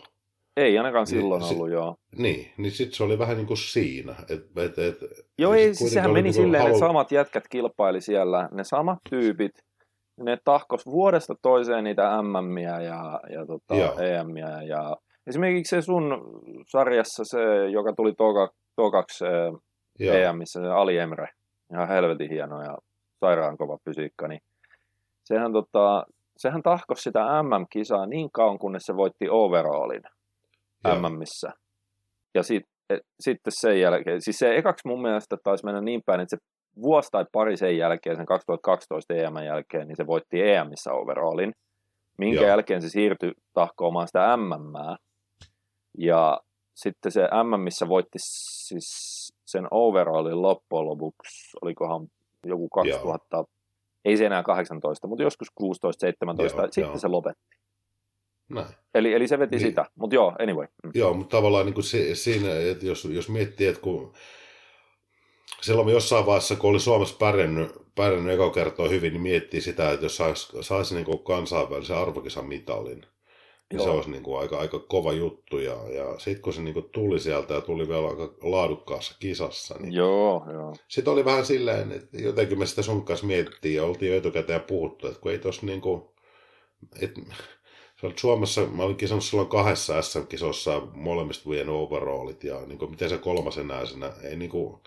[0.56, 1.96] Ei ainakaan silloin niin, ollut, si- joo.
[2.16, 4.14] Niin, niin sitten se oli vähän niin kuin siinä.
[4.28, 4.96] Et, et, et,
[5.38, 6.74] joo, ei, siis sehän meni niin silleen, halu...
[6.74, 9.52] että samat jätkät kilpaili siellä, ne samat tyypit,
[10.20, 14.96] ne tahkos vuodesta toiseen niitä MMiä ja, ja tota, EMiä ja
[15.26, 16.18] esimerkiksi se sun
[16.68, 19.24] sarjassa se, joka tuli toka, tokaksi
[20.00, 21.28] EMissä, se Ali Emre,
[21.73, 22.79] ihan helvetin hieno ja
[23.21, 24.41] sairaan kova fysiikka, niin
[25.25, 26.07] sehän, tota,
[26.37, 30.03] sehän tahkos sitä MM-kisaa niin kauan, kunnes se voitti overallin
[30.85, 31.51] MMissä.
[32.35, 36.21] Ja sit, et, sitten sen jälkeen, siis se ekaksi mun mielestä taisi mennä niin päin,
[36.21, 36.43] että se
[36.83, 41.53] vuosi tai pari sen jälkeen, sen 2012 EM jälkeen, niin se voitti EMissä overallin,
[42.18, 42.49] minkä Joo.
[42.49, 44.97] jälkeen se siirtyi tahkoamaan sitä MM.
[45.99, 46.41] Ja
[46.75, 52.09] sitten se MM, voitti siis sen overallin loppujen lopuksi, olikohan
[52.47, 53.47] joku 2000, Joo.
[54.05, 56.99] ei se enää 18, mutta joskus 16, 17, joo, sitten joo.
[56.99, 57.57] se lopetti.
[58.49, 58.66] Näin.
[58.95, 59.66] Eli, eli se veti niin.
[59.66, 60.66] sitä, mutta joo, anyway.
[60.85, 60.91] Mm.
[60.95, 64.12] Joo, mutta tavallaan niin kuin se, siinä, että jos, jos miettii, että kun
[65.61, 70.07] silloin jossain vaiheessa, kun oli Suomessa pärjännyt, pärjännyt eka kertaa hyvin, niin miettii sitä, että
[70.07, 73.07] jos saisi, saisi niin kansainvälisen arvokisan mitalin,
[73.73, 75.59] niin se olisi niin kuin aika, aika kova juttu.
[75.59, 79.75] Ja, ja sitten kun se niin kuin tuli sieltä ja tuli vielä aika laadukkaassa kisassa,
[79.79, 80.75] niin joo, joo.
[80.89, 84.61] sitten oli vähän silleen, että jotenkin me sitä sun kanssa mietittiin ja oltiin jo etukäteen
[84.61, 86.03] puhuttu, että kun ei tuossa niin kuin,
[87.01, 87.21] että
[88.16, 93.18] Suomessa, mä olin kisannut silloin kahdessa SM-kisossa molemmista vien overallit ja niin kuin, miten se
[93.18, 94.81] kolmas enää siinä, ei niin kuin,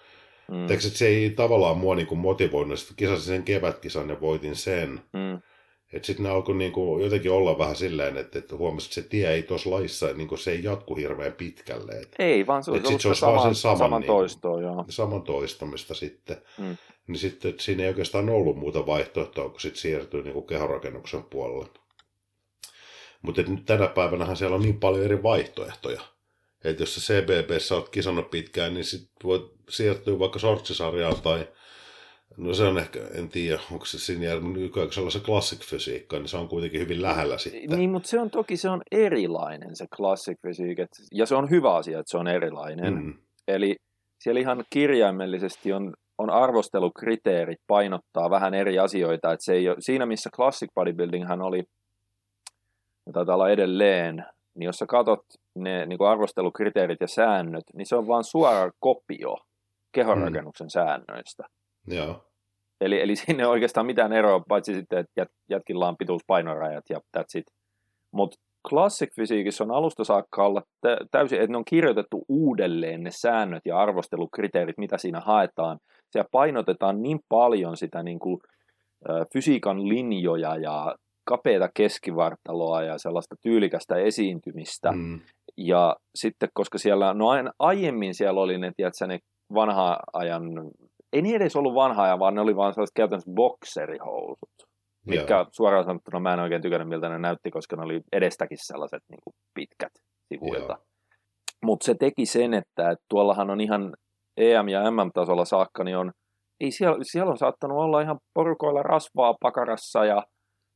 [0.51, 0.67] mm.
[0.67, 5.01] Teekö, se ei tavallaan mua niin kuin motivoinut, sitten kisasin sen kevätkisan ja voitin sen.
[5.13, 5.41] Mm.
[5.93, 9.33] Että sitten ne alkoi niinku jotenkin olla vähän silleen, että, että huomasi, että se tie
[9.33, 11.91] ei tuossa laissa, niinku se ei jatku hirveän pitkälle.
[11.91, 14.61] Et, ei, vaan se, et sit se olisi saman, vaan sen saman, saman niinku, toistoa,
[14.61, 14.85] joo.
[14.89, 16.37] Saman toistamista sitten.
[16.57, 16.77] Mm.
[17.07, 21.69] Niin sitten siinä ei oikeastaan ollut muuta vaihtoehtoa, kun sitten siirtyy niinku kehorakennuksen puolelle.
[23.21, 26.01] Mutta tänä päivänä siellä on niin paljon eri vaihtoehtoja.
[26.63, 31.47] Että jos sä CBBssä oot kisannut pitkään, niin sit voit siirtyä vaikka sortsisarjaan tai
[32.37, 36.37] No se on ehkä, en tiedä, onko se siinä nykyään sellaisen classic fysiikka, niin se
[36.37, 37.79] on kuitenkin hyvin lähellä sitten.
[37.79, 41.75] Niin, mutta se on toki se on erilainen se classic fysiikka, ja se on hyvä
[41.75, 42.93] asia, että se on erilainen.
[42.93, 43.13] Mm.
[43.47, 43.75] Eli
[44.23, 50.05] siellä ihan kirjaimellisesti on, on arvostelukriteerit painottaa vähän eri asioita, että se ei ole, siinä
[50.05, 51.63] missä classic bodybuildinghan oli,
[53.05, 54.25] ja taitaa olla edelleen,
[54.55, 55.25] niin jos sä katot
[55.55, 59.37] ne niin arvostelukriteerit ja säännöt, niin se on vain suora kopio
[59.91, 60.69] kehonrakennuksen mm.
[60.69, 61.43] säännöistä.
[61.87, 62.23] Joo.
[62.81, 66.99] Eli, eli siinä ei oikeastaan mitään eroa, paitsi sitten, että jät, jätkillä on pituuspainoraajat ja
[67.17, 67.45] that's it.
[68.11, 68.37] Mutta
[68.69, 70.61] classic fysiikissä on alusta saakka olla
[71.11, 75.79] täysin, että ne on kirjoitettu uudelleen ne säännöt ja arvostelukriteerit, mitä siinä haetaan.
[76.11, 78.39] Siellä painotetaan niin paljon sitä niin kuin,
[79.33, 84.91] fysiikan linjoja ja kapeita keskivartaloa ja sellaista tyylikästä esiintymistä.
[84.91, 85.19] Mm.
[85.57, 87.27] Ja sitten, koska siellä, no
[87.59, 89.19] aiemmin siellä oli ne, tiedätkö, ne
[89.53, 90.43] vanha ajan
[91.13, 94.49] ei niin edes ollut vanhaa, vaan ne oli vaan sellaiset käytännössä bokserihousut.
[95.07, 95.45] Mitkä Joo.
[95.51, 99.19] suoraan sanottuna mä en oikein tykännyt miltä ne näytti, koska ne oli edestäkin sellaiset niin
[99.23, 99.91] kuin pitkät
[100.33, 100.77] sivuilta.
[101.65, 103.93] Mutta se teki sen, että, että tuollahan on ihan
[104.37, 106.11] EM- ja MM-tasolla saakka, niin on,
[106.59, 110.23] ei siellä, siellä on saattanut olla ihan porukoilla rasvaa pakarassa ja,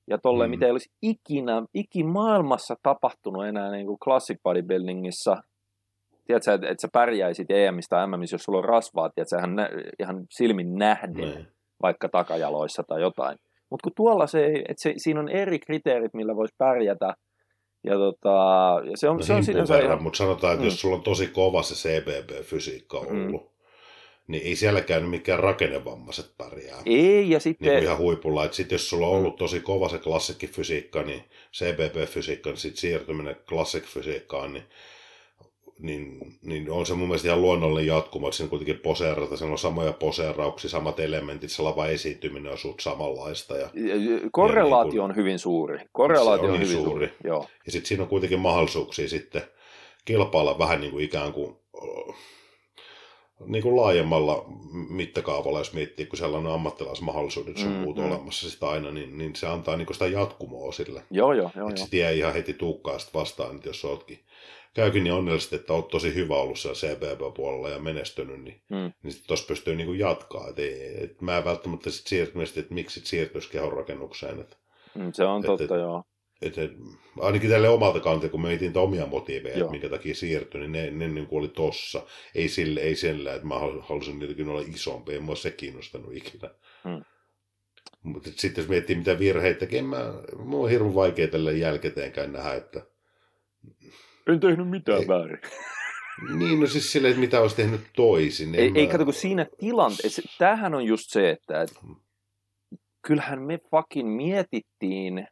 [0.10, 0.52] ja tolleen, mm.
[0.52, 5.38] mitä ei olisi ikinä, ikimaailmassa tapahtunut enää niin kuin classic bodybuildingissa
[6.28, 9.56] tiedätkö, että, että sä pärjäisit EMistä tai MMissä, jos sulla on rasvaa, tiedätkö, ihan,
[10.00, 11.48] ihan silmin nähden, niin.
[11.82, 13.38] vaikka takajaloissa tai jotain.
[13.70, 17.14] Mutta kun tuolla se, että se, siinä on eri kriteerit, millä voisi pärjätä,
[17.84, 18.30] ja, tota,
[18.92, 20.04] ja se on, no se on sinänsä verran, ihan...
[20.04, 20.68] mutta sanotaan, että mm.
[20.68, 23.26] jos sulla on tosi kova se CBB-fysiikka mm.
[23.26, 23.50] ollut, mm.
[24.28, 26.82] niin ei siellä käynyt mikään rakennevammaiset pärjää.
[26.86, 27.70] Ei, ja sitten...
[27.70, 31.24] Niin ihan huipulla, että sitten jos sulla on ollut tosi kova se klassikkifysiikka, niin
[31.54, 34.64] CBB-fysiikka, niin sitten siirtyminen klassikfysiikkaan, niin
[35.80, 39.58] niin, niin on se mun mielestä ihan luonnollinen jatkuma, että siinä kuitenkin poseerata, siinä on
[39.58, 43.58] samoja poseerauksia, samat elementit, se lava esiintyminen on suht samanlaista.
[43.58, 43.70] Ja,
[44.32, 45.80] Korrelaatio ja niin kuin, on hyvin suuri.
[45.92, 46.90] Korrelaatio on, on hyvin suuri.
[46.90, 47.12] suuri.
[47.24, 47.48] Joo.
[47.66, 49.42] Ja sitten siinä on kuitenkin mahdollisuuksia sitten
[50.06, 51.56] kilpailla vähän niin kuin ikään kuin
[53.46, 54.46] niin kuin laajemmalla
[54.90, 58.06] mittakaavalla, jos miettii, kun sellainen ammattilaismahdollisuudet sun Mm, muut mm.
[58.06, 61.04] olemassa sitä aina, niin, niin se antaa niin kuin sitä jatkumoa sille.
[61.12, 61.70] Joo, joo, joo.
[61.70, 61.86] Että joo.
[61.86, 64.20] sit ei ihan heti tuukkaa vastaan, että jos ootkin
[64.78, 68.92] käykin niin onnellisesti, että oot tosi hyvä ollut siellä CBB-puolella ja menestynyt, niin, Mm.
[69.04, 70.48] niin sitten tuossa pystyy niinku jatkaa.
[70.50, 74.40] Et ei, et mä en välttämättä sit siirtymistä, että miksi sit siirtyisi kehonrakennukseen.
[74.40, 74.58] Et,
[74.96, 76.04] Mm, Se on Et- totta, et- joo.
[76.42, 76.72] et, et,
[77.20, 80.72] ainakin tälle omalta kantilta, kun me etin niitä omia motiiveja, että minkä takia siirtyi, niin
[80.72, 82.04] ne, ne niin oli tossa.
[82.36, 86.16] Ei sille, ei sillä, että mä hal- halusin jotenkin olla isompi, ei mua se kiinnostanut
[86.16, 86.50] ikinä.
[86.86, 87.04] Mm.
[88.04, 92.54] Mutta sitten jos miettii mitä virheitä tekee, mä, mulla on hirveän vaikea tälle jälkikäteenkään nähdä,
[92.54, 92.86] että
[94.28, 95.08] En tehnyt mitään Ei.
[95.08, 95.40] väärin.
[96.40, 98.56] Niin, no siis silleen, että mitä olisi tehnyt toisin.
[98.56, 101.70] Ei, En ei mä- kato, kun siinä tilanteessa, tämähän on just se, että et,
[103.08, 105.28] kyllähän me fucking mietittiin,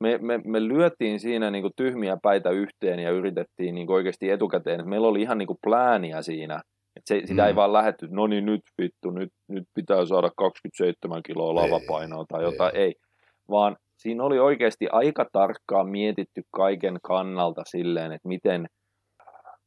[0.00, 4.90] me, me, me lyötiin siinä niinku tyhmiä päitä yhteen ja yritettiin niinku oikeasti etukäteen, että
[4.90, 6.54] meillä oli ihan niinku plääniä siinä,
[6.96, 7.48] että se, sitä Mm.
[7.48, 12.42] ei vaan lähetty, no niin nyt vittu, nyt, nyt pitää saada 27 kiloa lavapainoa tai
[12.42, 12.82] jotain, ei.
[12.82, 12.94] ei,
[13.50, 18.66] vaan siinä oli oikeasti aika tarkkaan mietitty kaiken kannalta silleen, että miten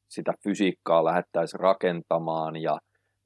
[0.10, 2.78] sitä fysiikkaa lähdettäisiin rakentamaan ja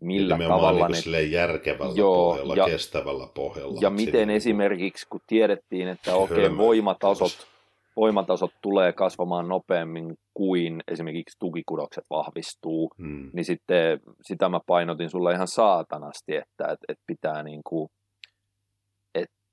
[0.02, 3.80] millä Nimenomaan tavalla niin ne järkevällä Joo, pohjalla, ja- kestävällä pohjalla.
[3.82, 6.58] ja Että miten siinä- esimerkiksi, kun tiedettiin, että okei, Hölmö.
[6.58, 7.48] voimatasot,
[7.96, 13.30] voimatasot tulee kasvamaan nopeammin kuin esimerkiksi tukikudokset vahvistuu, Mm.
[13.34, 18.07] niin sitten sitä mä painotin sulle ihan saatanasti, että et, et pitää niinku, et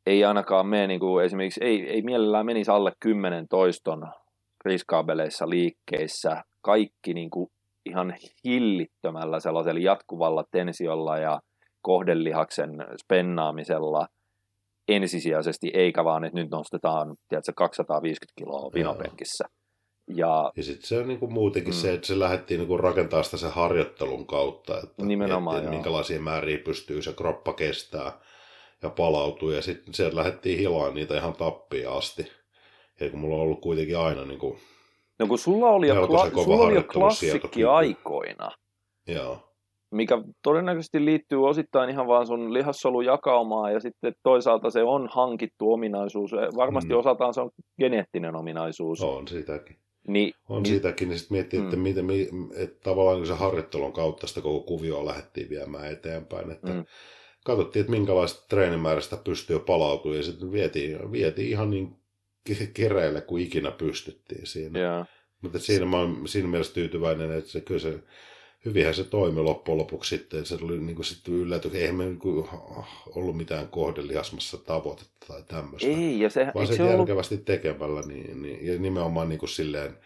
[0.06, 4.02] ei ainakaan mene niinku, esimerkiksi, ei, ei mielellään menisi alle 10 toiston
[4.64, 7.50] riskaabeleissa liikkeissä, kaikki niinku
[7.86, 11.40] ihan hillittömällä sellaisella jatkuvalla tensiolla ja
[11.82, 12.70] kohdelihaksen
[13.02, 14.06] spennaamisella
[14.88, 19.44] ensisijaisesti, eikä vaan, että nyt nostetaan tiedätkö, 250 kiloa vinopenkissä.
[20.08, 21.76] Ja Ja sitten se on niinku muutenkin Mm.
[21.78, 26.58] se, että se lähdettiin niinku rakentaa sitä sen harjoittelun kautta, että Nimenomaan, miettii, minkälaisia määriä
[26.58, 28.12] pystyy se kroppa kestää
[28.84, 29.50] ja palautuu.
[29.50, 32.26] Ja sitten sieltä lähdettiin hilaan niitä ihan tappiin asti.
[33.00, 34.56] Ja kun mulla on ollut kuitenkin aina niinku,
[35.18, 38.50] No kun sulla oli jo, kla- sulla oli jo klassikki aikoina,
[39.08, 39.38] joo,
[39.90, 46.30] mikä todennäköisesti liittyy osittain ihan vaan sun lihassolujakaomaan ja sitten toisaalta se on hankittu ominaisuus.
[46.56, 46.98] Varmasti Mm.
[46.98, 49.00] osaltaan se on geneettinen ominaisuus.
[49.02, 49.76] on sitäkin.
[50.08, 51.82] Niin, On niin, sitäkin, niin sitten miettii, että, Mm.
[51.82, 56.84] miten, mi- että tavallaan se harjoittelun kautta sitä koko kuvioa lähdettiin viemään eteenpäin, että Mm.
[57.44, 61.96] Katsottiin, että minkälaista treenimäärästä pystyy palautumaan, ja sitten vietiin, vietiin ihan niin
[62.74, 64.80] kireille kuin ikinä pystyttiin siinä.
[64.80, 65.04] joo.
[65.42, 67.98] Mutta siinä mä oon siinä mielessä tyytyväinen, että se, kyllä se,
[68.64, 72.04] hyvinhän se toimi loppujen lopuksi sitten, että se tuli niin kuin sitten yllätys, eihän me
[72.04, 72.48] niin kuin
[73.06, 75.88] ollut mitään kohdelihasmassa tavoitetta tai tämmöistä.
[75.88, 79.48] Ei, ja se, Vaan se se ollut, järkevästi tekemällä, niin, niin, ja nimenomaan niin kuin
[79.48, 79.98] silleen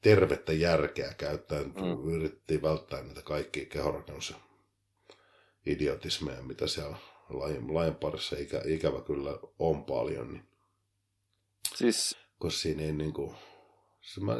[0.00, 2.14] tervettä järkeä käyttäen Mm.
[2.14, 4.36] yritettiin välttää niitä kaikkia kehonrakennus ja
[5.66, 6.96] idiotismeja, mitä siellä
[7.30, 10.48] lajin, lajin parissa ikä, ikävä kyllä on paljon, niin,
[11.74, 13.34] siis koska siinä ei niin kuin,
[14.20, 14.32] mä,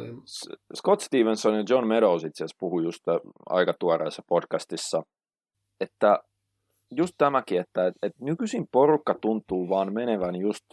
[0.75, 3.03] Scott Stevenson ja John Meadows itse asiassa puhui just
[3.49, 5.03] aika tuoreessa podcastissa,
[5.79, 6.19] että
[6.91, 10.65] just tämäkin, että et, et nykyisin porukka tuntuu vaan menevän just,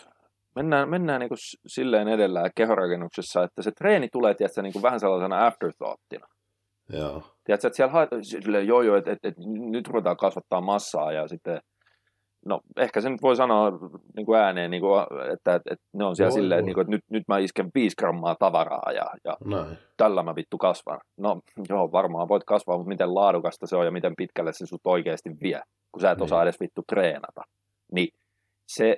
[0.56, 5.46] mennään, mennään niinku s- silleen edellä kehorakennuksessa, että se treeni tulee tiedätkö, niinku vähän sellaisena
[5.46, 6.26] afterthoughtina.
[6.88, 9.34] Joo, Tiedätkö, että siellä haetaan, silleen, joo joo, että et, et,
[9.70, 11.60] nyt ruvetaan kasvattaa massaa ja sitten,
[12.46, 13.70] no ehkä se nyt voi sanoa
[14.16, 15.02] niin kuin ääneen, niin kuin,
[15.32, 17.96] että, että, että ne on siellä silleen, niin kuin, että nyt, nyt mä isken 5
[17.98, 19.78] grammaa tavaraa ja, ja näin.
[19.96, 21.00] tällä mä vittu kasvan.
[21.18, 24.80] No joo, varmaan voit kasvaa, mutta miten laadukasta se on ja miten pitkälle se sut
[24.84, 25.60] oikeasti vie,
[25.92, 26.24] kun sä et Niin.
[26.24, 27.42] osaa edes vittu treenata.
[27.92, 28.08] Niin
[28.68, 28.96] se,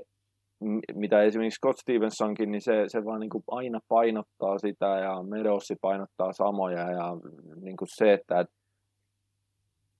[0.95, 5.75] mitä esimerkiksi Scott Stevensonkin, niin se, se vaan niin kuin aina painottaa sitä ja Medossi
[5.81, 7.17] painottaa samoja ja
[7.61, 8.47] niin kuin se, että et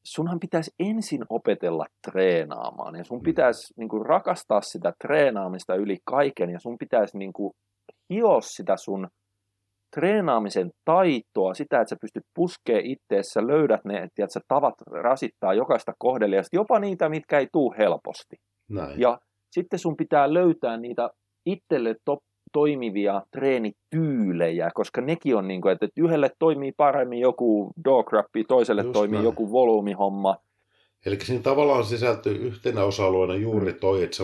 [0.07, 3.25] sunhan pitäisi ensin opetella treenaamaan ja sun Mm.
[3.25, 7.53] pitäisi niin kuin rakastaa sitä treenaamista yli kaiken ja sun pitäisi niin kuin
[8.11, 9.09] hioa sitä sun
[9.95, 15.93] treenaamisen taitoa, sitä, että sä pystyt puskee itteessä, löydät ne, että sä tavat rasittaa jokaista
[15.99, 18.37] kohdeliasta, jopa niitä, mitkä ei tuu helposti.
[18.71, 19.01] näin.
[19.01, 19.19] Ja
[19.55, 21.11] sitten sun pitää löytää niitä
[21.47, 28.13] itselle to- toimivia treenityylejä, koska nekin on niin kuin, että yhdelle toimii paremmin joku dog
[28.13, 29.25] rappi, toiselle Just toimii näin.
[29.25, 30.37] joku volyymihomma.
[31.07, 34.23] Eli siinä tavallaan sisältyy yhtenä osa-alueena juuri toi, että,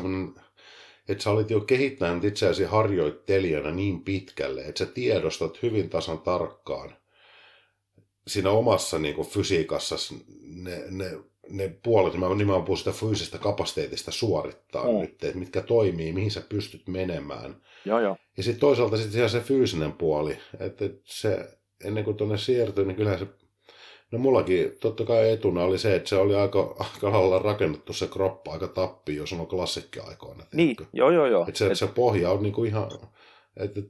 [1.09, 6.91] että sä olit jo kehittänyt itseäsi harjoittelijana niin pitkälle, että sä tiedostat hyvin tasan tarkkaan
[8.27, 9.97] siinä omassa niin kuin fysiikassa
[10.43, 11.19] ne, ne,
[11.49, 14.99] ne puolet, mä nimenomaan puhun sitä fyysistä kapasiteetista suorittaa Mm.
[14.99, 17.57] nyt, että mitkä toimii, mihin sä pystyt menemään.
[17.85, 18.17] Joo, joo.
[18.37, 21.49] Ja sitten toisaalta sitten se fyysinen puoli, että se
[21.85, 23.27] ennen kuin tuonne siirtyy, niin kyllähän se
[24.11, 28.07] No mullakin totta kai etuna oli se, että se oli aika, aika lailla rakennettu se
[28.07, 30.45] kroppa aika tappi, jos on klassikkiaikoina.
[30.53, 31.45] Niin, joo joo joo.
[31.49, 31.79] Että se, et...
[31.79, 32.91] se pohja on niinku ihan,
[33.57, 33.81] että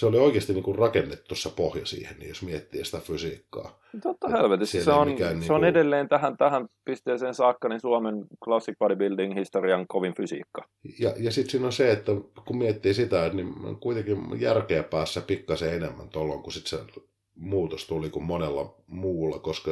[0.00, 3.80] se oli oikeasti niinku rakennettu se pohja siihen, niin jos miettii sitä fysiikkaa.
[4.02, 5.64] Totta helvetissä, se on, se on niinku...
[5.64, 10.64] edelleen tähän, tähän pisteeseen saakka niin Suomen classic bodybuilding historian kovin fysiikka.
[10.98, 12.12] Ja, ja sitten siinä on se, että
[12.44, 17.00] kun miettii sitä, niin kuitenkin järkeä päässä pikkasen enemmän tuolloin, kun sitten se
[17.34, 19.70] muutos tuli kuin monella muulla, koska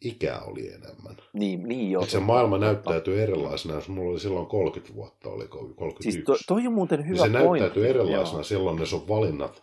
[0.00, 1.16] ikää oli enemmän.
[1.32, 2.06] Niin, niin joo.
[2.06, 6.12] se maailma näyttäytyy erilaisena, jos mulla oli silloin 30 vuotta, oli 31.
[6.12, 7.60] Siis to, toi on muuten hyvä niin se pointti.
[7.60, 8.44] näyttäytyy erilaisena, joo.
[8.44, 9.62] silloin ne sun valinnat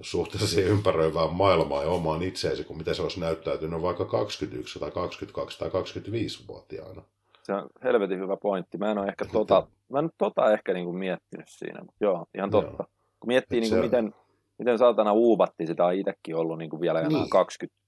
[0.00, 4.90] suhteessa siihen ympäröivään maailmaan ja omaan itseesi, kuin mitä se olisi näyttäytynyt vaikka 21 tai
[4.90, 7.02] 22 tai 25-vuotiaana.
[7.42, 8.78] Se on helvetin hyvä pointti.
[8.78, 12.50] Mä en ole ehkä tota, mä en tota ehkä niinku miettinyt siinä, mutta joo, ihan
[12.50, 12.82] totta.
[12.82, 12.88] Joo.
[13.20, 13.82] Kun miettii, niinku, se...
[13.82, 14.14] miten,
[14.58, 17.16] miten saatana uuvatti, sitä on itsekin ollut niinku vielä niin.
[17.16, 17.83] enää 20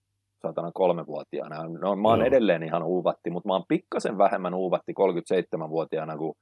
[0.47, 1.69] saatana kolmevuotiaana.
[1.69, 2.27] No, mä oon Joo.
[2.27, 6.35] edelleen ihan uuvatti, mutta mä oon pikkasen vähemmän uuvatti 37-vuotiaana kuin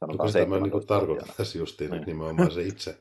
[0.00, 2.02] sanotaan 7 Tämä niin tarkoittaa tässä justiin niin.
[2.06, 2.98] nimenomaan se itse,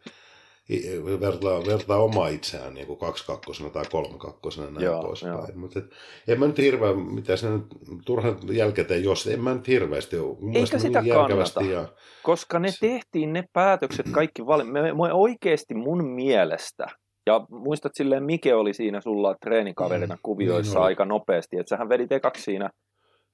[1.20, 5.60] vertaa, vertaa omaa itseään niin kuin kaksi kakkosena tai kolme kakkosena näin joo, poispäin.
[5.60, 5.80] Mutta
[6.28, 7.66] en mä nyt hirveän, mitä se nyt
[8.06, 10.16] turhan jälkikäteen, jos en mä nyt hirveästi
[10.54, 11.88] Eikä sitä kannata, ja...
[12.24, 16.88] koska ne tehtiin ne päätökset kaikki, vali- me, me oikeasti mun mielestä
[17.26, 21.89] ja muistat silleen, Mike oli siinä sulla treenikaverina mm, kuvioissa niin aika nopeasti, että sähän
[21.89, 22.69] vedit ekaksi siinä.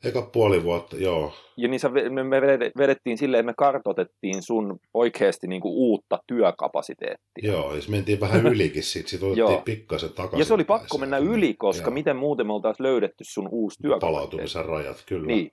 [0.04, 1.34] Eka puoli vuotta, joo.
[1.58, 2.42] Ja niin sä, me, me
[2.78, 7.52] vedettiin silleen, että me kartotettiin sun oikeasti niin kuin uutta työkapasiteettia.
[7.52, 10.40] Joo, ja mentiin vähän ylikin siitä, siitä otettiin pikkasen takaisin.
[10.40, 11.94] Ja se oli pakko mennä yli, koska joo.
[11.94, 14.16] miten muuten me oltaisiin löydetty sun uusi työkapasiteetti.
[14.16, 15.28] Palautumisen rajat, kyllä.
[15.28, 15.52] Niin.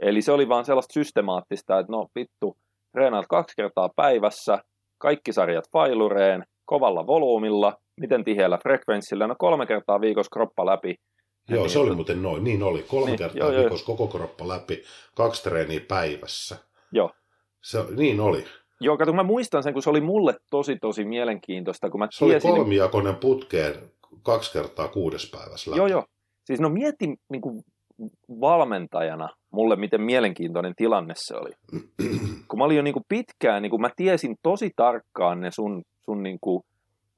[0.00, 2.56] Eli se oli vaan sellaista systemaattista, että no vittu,
[2.92, 4.58] treenaat kaksi kertaa päivässä,
[4.98, 10.94] kaikki sarjat failureen, kovalla volyymilla, miten tiheällä frekvenssillä, no kolme kertaa viikossa kroppa läpi.
[11.48, 13.96] Joo, niin, se oli muuten noin, niin oli, kolme niin, kertaa joo, viikossa joo.
[13.96, 14.82] koko kroppa läpi,
[15.14, 16.56] kaksi treeniä päivässä.
[16.92, 17.10] Joo.
[17.62, 18.44] Se, niin oli.
[18.80, 22.24] Joo, kato, mä muistan sen, kun se oli mulle tosi tosi mielenkiintoista, kun mä Se
[22.24, 22.50] tiesin...
[22.50, 23.74] oli kolmijakoinen putkeen
[24.22, 25.78] kaksi kertaa kuudes päivässä läpi.
[25.78, 26.04] Joo, joo.
[26.44, 27.62] Siis no mieti niin kuin
[28.40, 31.50] valmentajana mulle, miten mielenkiintoinen tilanne se oli.
[32.48, 35.82] kun mä olin jo niin kuin pitkään, niin kuin mä tiesin tosi tarkkaan ne sun
[36.04, 36.62] sun niin kuin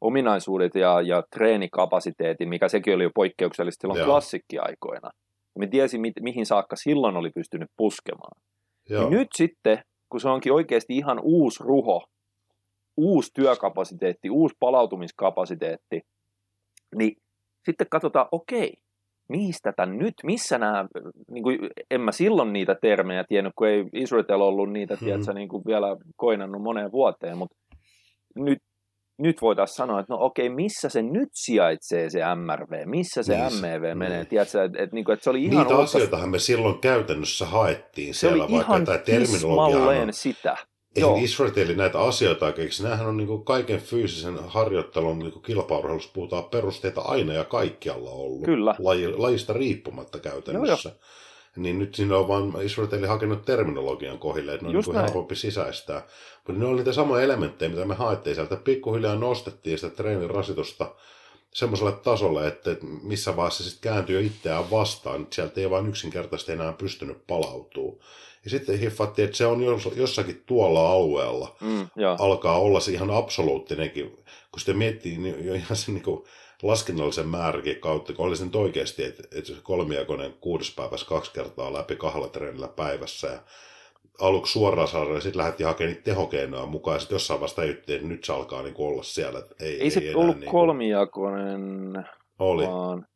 [0.01, 4.07] ominaisuudet ja, ja treenikapasiteetin, mikä sekin oli jo poikkeuksellista silloin Joo.
[4.07, 5.11] klassikkiaikoina.
[5.59, 8.41] Me tiesin, mi- mihin saakka silloin oli pystynyt puskemaan.
[8.89, 9.79] Niin nyt sitten,
[10.09, 12.05] kun se onkin oikeasti ihan uusi ruho,
[12.97, 16.01] uusi työkapasiteetti, uusi palautumiskapasiteetti,
[16.95, 17.17] niin
[17.65, 18.75] sitten katsotaan, okei,
[19.29, 20.87] mistä tämän nyt, missä nämä,
[21.31, 21.59] niin kuin,
[21.91, 25.05] en mä silloin niitä termejä tiennyt, kun ei Israel ollut niitä, hmm.
[25.05, 27.57] tiedätkö, niin kuin vielä koinannut moneen vuoteen, mutta
[28.37, 28.59] nyt
[29.19, 33.61] nyt voitaisiin sanoa, että no okei, missä se nyt sijaitsee se MRV, missä se niin,
[33.61, 33.99] MEV niin.
[33.99, 35.57] menee, tiedätkö, että, että, niin että se oli ihan...
[35.57, 35.95] Niitä otas...
[35.95, 40.13] asioitahan me silloin käytännössä haettiin se siellä, vaikka tämä terminologia on...
[40.13, 40.57] sitä.
[40.97, 42.83] Eihän Israeli näitä asioita keksi.
[42.83, 48.45] Nämähän on niin kuin kaiken fyysisen harjoittelun niin kilpaurheilussa puhutaan perusteita aina ja kaikkialla ollut.
[48.45, 48.75] Kyllä.
[48.79, 50.89] Laji, lajista riippumatta käytännössä.
[50.89, 51.07] Joo, joo.
[51.57, 56.07] Niin nyt siinä on vaan Israeli hakenut terminologian kohille, että ne on niin helpompi sisäistää.
[56.47, 58.57] Mutta ne oli niitä samoja elementtejä, mitä me haettiin sieltä.
[58.57, 60.95] Pikkuhiljaa nostettiin sitä treenin rasitusta
[61.55, 62.71] semmoiselle tasolle, että
[63.03, 65.27] missä vaiheessa se sitten kääntyi jo itseään vastaan.
[65.33, 67.99] Sieltä ei vaan yksinkertaisesti enää pystynyt palautumaan.
[68.45, 69.63] Ja sitten hiffattiin, että se on
[69.97, 71.57] jossakin tuolla alueella.
[71.61, 71.89] Mm,
[72.19, 74.11] alkaa olla se ihan absoluuttinenkin.
[74.51, 76.25] Kun sitten miettii niin jo ihan se niin kuin
[76.63, 81.73] laskennallisen määräkin kautta, kun olisi nyt oikeasti, että, että se kolmiakoinen kuudes päivässä kaksi kertaa
[81.73, 83.39] läpi kahdella treenillä päivässä ja
[84.21, 87.93] aluksi suoraan saada ja sitten lähdettiin hakemaan niitä tehokeinoja mukaan ja sitten jossain vasta että
[88.03, 89.39] nyt se alkaa niin olla siellä.
[89.39, 91.61] Että ei, ei, ei se ei ollut niin kolmijakoinen,
[92.39, 92.67] oli.
[92.67, 93.07] vaan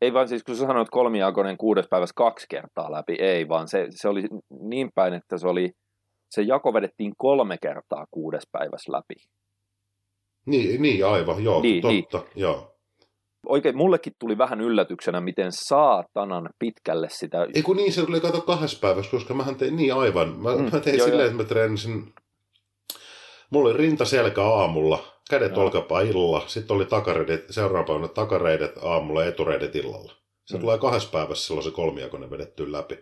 [0.00, 3.86] ei vaan siis, kun sä sanoit kolmijakoinen kuudes päivässä kaksi kertaa läpi, ei, vaan se,
[3.90, 4.24] se oli
[4.60, 5.72] niin päin, että se oli,
[6.30, 9.14] se jako vedettiin kolme kertaa kuudes päivässä läpi.
[10.48, 12.42] Niin, niin aivan, joo, niin, totta, niin.
[12.42, 12.74] joo.
[13.46, 17.46] Oikein, mullekin tuli vähän yllätyksenä, miten saatanan pitkälle sitä...
[17.54, 20.38] Ei kun niin, se tuli kato kahdessa päivässä, koska mähän tein niin aivan.
[20.38, 21.30] Mä, mm, mä tein joo, silleen, joo.
[21.30, 22.12] että mä treenisin...
[23.50, 25.64] Mulla oli rinta selkä aamulla, kädet joo.
[25.64, 30.12] olkapaa illalla, sitten oli takareidet, seuraavana takareidet aamulla ja etureidet illalla.
[30.46, 30.60] Se mm.
[30.60, 32.98] tulee kahdessa päivässä silloin se kolmijakoinen vedetty läpi.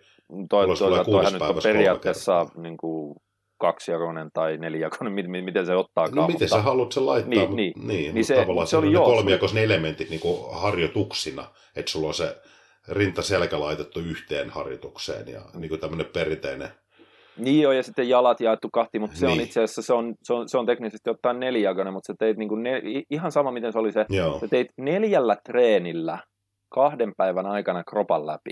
[0.50, 3.16] Toi, toi, toi, toihan nyt on periaatteessa niin kuin
[3.66, 7.56] kaksijakoinen tai nelijakoinen, miten, miten se ottaa No miten sä haluat sen laittaa, niin, mutta,
[7.56, 11.44] niin, niin, niin se, tavallaan se oli joo, kolmijakoisen elementit niin kuin harjoituksina,
[11.76, 12.36] että sulla on se
[12.88, 16.68] rinta-selkä laitettu yhteen harjoitukseen ja niin kuin tämmöinen perinteinen
[17.38, 19.40] niin joo, ja sitten jalat jaettu kahti, mutta se niin.
[19.40, 22.36] on itse asiassa, se on, se on, se on teknisesti ottaen nelijakoinen, mutta sä teit
[22.36, 24.38] niin kuin ne, ihan sama, miten se oli se, Joo.
[24.40, 26.18] sä teit neljällä treenillä
[26.68, 28.50] kahden päivän aikana kropan läpi.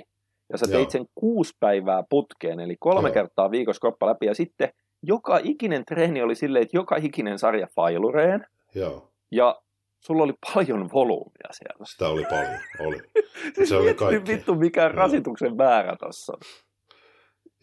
[0.52, 3.14] Ja sä teit sen kuusi päivää putkeen, eli kolme Joo.
[3.14, 4.26] kertaa viikossa kroppa läpi.
[4.26, 4.68] Ja sitten
[5.06, 8.46] joka ikinen treeni oli silleen, että joka ikinen sarja failureen.
[8.74, 9.10] Joo.
[9.30, 9.60] Ja
[10.00, 11.84] sulla oli paljon volyymia siellä.
[11.84, 12.98] Sitä oli paljon, oli.
[13.68, 14.32] se oli kaikki.
[14.32, 16.38] vittu mikä rasituksen määrä tossa on.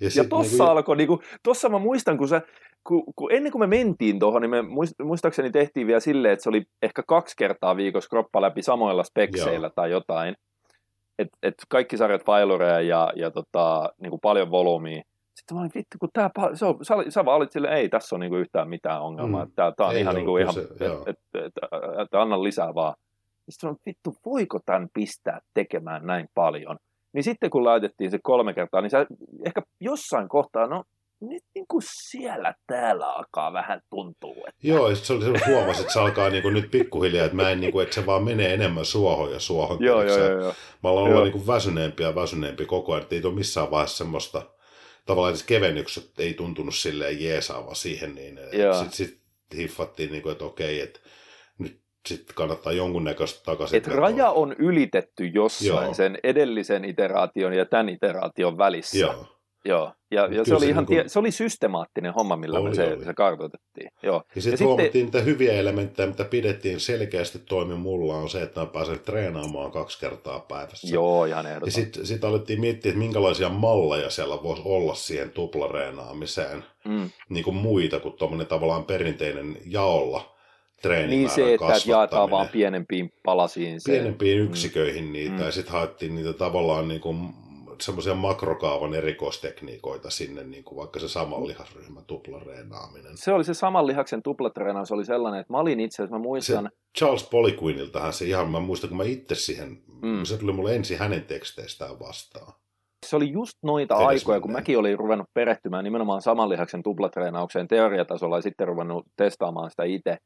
[0.01, 2.41] Ja, ja tossa niin alkoi, niin kuin, tossa mä muistan, kun, sä,
[2.87, 4.61] kun, kun ennen kuin me mentiin tuohon, niin me
[5.03, 9.65] muistaakseni tehtiin vielä silleen, että se oli ehkä kaksi kertaa viikossa kroppa läpi samoilla spekseillä
[9.67, 9.73] Joo.
[9.75, 10.35] tai jotain.
[11.19, 15.01] Et, et kaikki sarjat failureja ja, ja tota, niin kuin paljon volyymia.
[15.35, 18.15] Sitten mä olin, vittu, kun tää, se on, sä, sä vaan olit silleen, ei tässä
[18.15, 19.51] on niinku yhtään mitään ongelmaa, mm.
[19.55, 21.53] tää, tää on ei ihan, niinku, ihan että et, et, et,
[22.01, 22.93] et, anna lisää vaan.
[23.49, 26.77] Sitten sanoin, vittu, voiko tämän pistää tekemään näin paljon?
[27.13, 29.05] Niin sitten kun laitettiin se kolme kertaa, niin sä
[29.45, 30.83] ehkä jossain kohtaa, no
[31.21, 34.47] nyt niin kuin siellä täällä alkaa vähän tuntua.
[34.47, 34.67] Että...
[34.67, 37.49] Joo, ja se oli se, huomasi, että se alkaa niin kuin nyt pikkuhiljaa, että mä
[37.49, 39.77] en, niin kuin, että se vaan menee enemmän suohon ja suohon.
[39.83, 40.53] Joo, joo, joo, joo.
[40.83, 43.97] Mä olen ollut niin kuin väsyneempi ja väsyneempi koko ajan, että ei ole missään vaiheessa
[43.97, 44.41] semmoista,
[45.05, 49.21] tavallaan edes kevennykset ei tuntunut silleen jeesaava siihen, niin sitten sit
[49.55, 50.99] hiffattiin, niin kuin, että okei, että
[51.57, 53.77] nyt sitten kannattaa jonkunnäköistä takaisin.
[53.77, 55.93] Et raja on ylitetty jossain Joo.
[55.93, 58.97] sen edellisen iteraation ja tämän iteraation välissä.
[58.97, 59.40] Joo.
[59.65, 61.09] Joo, ja, ja se, oli ihan, niin kuin...
[61.09, 63.05] se oli systemaattinen homma, millä oli, me se, oli.
[63.05, 63.91] se kartoitettiin.
[64.03, 64.23] Joo.
[64.35, 68.65] Ja sitten huomattiin niitä hyviä elementtejä, mitä pidettiin selkeästi toimi mulla, on se, että mä
[68.65, 70.95] pääsen treenaamaan kaksi kertaa päivässä.
[70.95, 71.67] Joo, ihan ehdoton.
[71.67, 77.09] Ja sitten sit alettiin miettiä, että minkälaisia malleja siellä voisi olla siihen tuplareenaamiseen, mm.
[77.29, 80.35] niin kuin muita kuin tuommoinen tavallaan perinteinen jaolla
[81.07, 83.81] Niin se, että jaetaan vaan pienempiin palasiin.
[83.81, 83.91] Se.
[83.91, 84.45] Pienempiin mm.
[84.45, 85.41] yksiköihin niitä, mm.
[85.41, 87.33] ja sitten haettiin niitä tavallaan niin kuin
[87.85, 93.17] semmoisia makrokaavan erikoistekniikoita sinne, niin kuin vaikka se saman lihasryhmän tuplareenaaminen.
[93.17, 96.69] Se oli se saman lihaksen tuplatrenaus, oli sellainen, että mä olin itse asiassa, mä muistan...
[96.71, 100.23] Se Charles Poliquiniltahan se ihan, mä muistan, kun mä itse siihen, mm.
[100.23, 102.53] se tuli mulle ensin hänen teksteistään vastaan.
[103.05, 107.67] Se oli just noita Edes aikoja, kun mäkin olin ruvennut perehtymään nimenomaan saman lihaksen tuplatreenaukseen
[107.67, 110.17] teoriatasolla ja sitten ruvennut testaamaan sitä itse.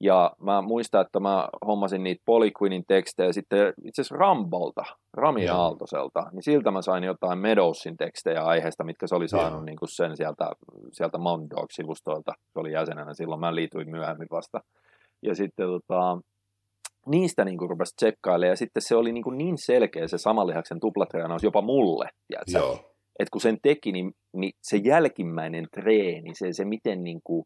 [0.00, 4.84] Ja mä muistan, että mä hommasin niitä Polyquinin tekstejä sitten itse asiassa Rambolta,
[5.14, 5.56] Rami yeah.
[5.56, 9.88] Aaltoselta, niin siltä mä sain jotain Medowsin tekstejä aiheesta, mitkä se oli saanut niin kuin
[9.88, 10.50] sen sieltä,
[10.92, 12.32] sieltä Mount Dog-sivustoilta.
[12.52, 14.60] Se oli jäsenenä silloin, mä liityin myöhemmin vasta.
[15.22, 16.18] Ja sitten tota,
[17.06, 20.80] niistä niin kuin rupesi tsekkailemaan, ja sitten se oli niin, kuin niin selkeä se samanlihaksen
[20.80, 22.52] tuplatreenaus jopa mulle, tiedätkö?
[23.18, 27.44] Että kun sen teki, niin, niin se jälkimmäinen treeni, se, se miten niin kuin,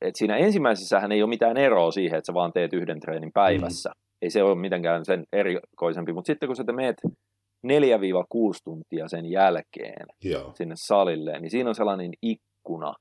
[0.00, 3.88] et siinä ensimmäisessähän ei ole mitään eroa siihen, että sä vaan teet yhden treenin päivässä.
[3.88, 4.00] Mm.
[4.22, 7.10] Ei se ole mitenkään sen erikoisempi, mutta sitten kun sä meet 4-6
[8.64, 10.52] tuntia sen jälkeen Joo.
[10.54, 12.94] sinne salille, niin siinä on sellainen ikkuna,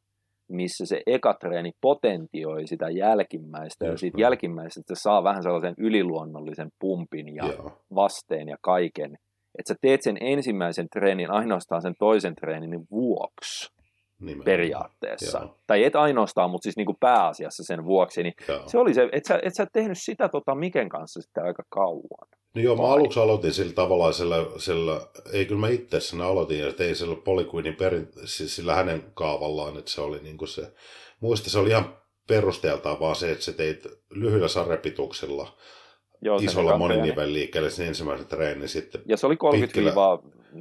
[0.47, 6.69] missä se ekatreeni potentioi sitä jälkimmäistä, Just ja siitä jälkimmäisestä se saa vähän sellaisen yliluonnollisen
[6.79, 7.71] pumpin ja Joo.
[7.95, 9.17] vasteen ja kaiken.
[9.59, 13.78] Että sä teet sen ensimmäisen treenin ainoastaan sen toisen treenin vuoksi.
[14.19, 14.45] Nimenomaan.
[14.45, 15.39] periaatteessa.
[15.39, 15.55] Joo.
[15.67, 18.23] Tai et ainoastaan, mutta siis niin kuin pääasiassa sen vuoksi.
[18.23, 18.33] Niin
[18.67, 22.27] se oli se, että sä, et sä tehnyt sitä tota Miken kanssa sitten aika kauan.
[22.55, 25.01] No joo, mä aluksi aloitin sillä tavalla, sillä, sillä
[25.33, 29.77] ei kyllä mä itse sen aloitin, että ei sillä Polyquinin perin, siis sillä hänen kaavallaan,
[29.77, 30.73] että se oli niin kuin se,
[31.19, 31.97] muista se oli ihan
[32.27, 35.57] perusteeltaan vaan se, että sä teit lyhyillä sarjapituksilla
[36.21, 39.01] Joo, isolla moninivel liikkeelle sen ensimmäisen treenin sitten.
[39.05, 39.37] Ja se oli
[40.53, 40.57] 30-45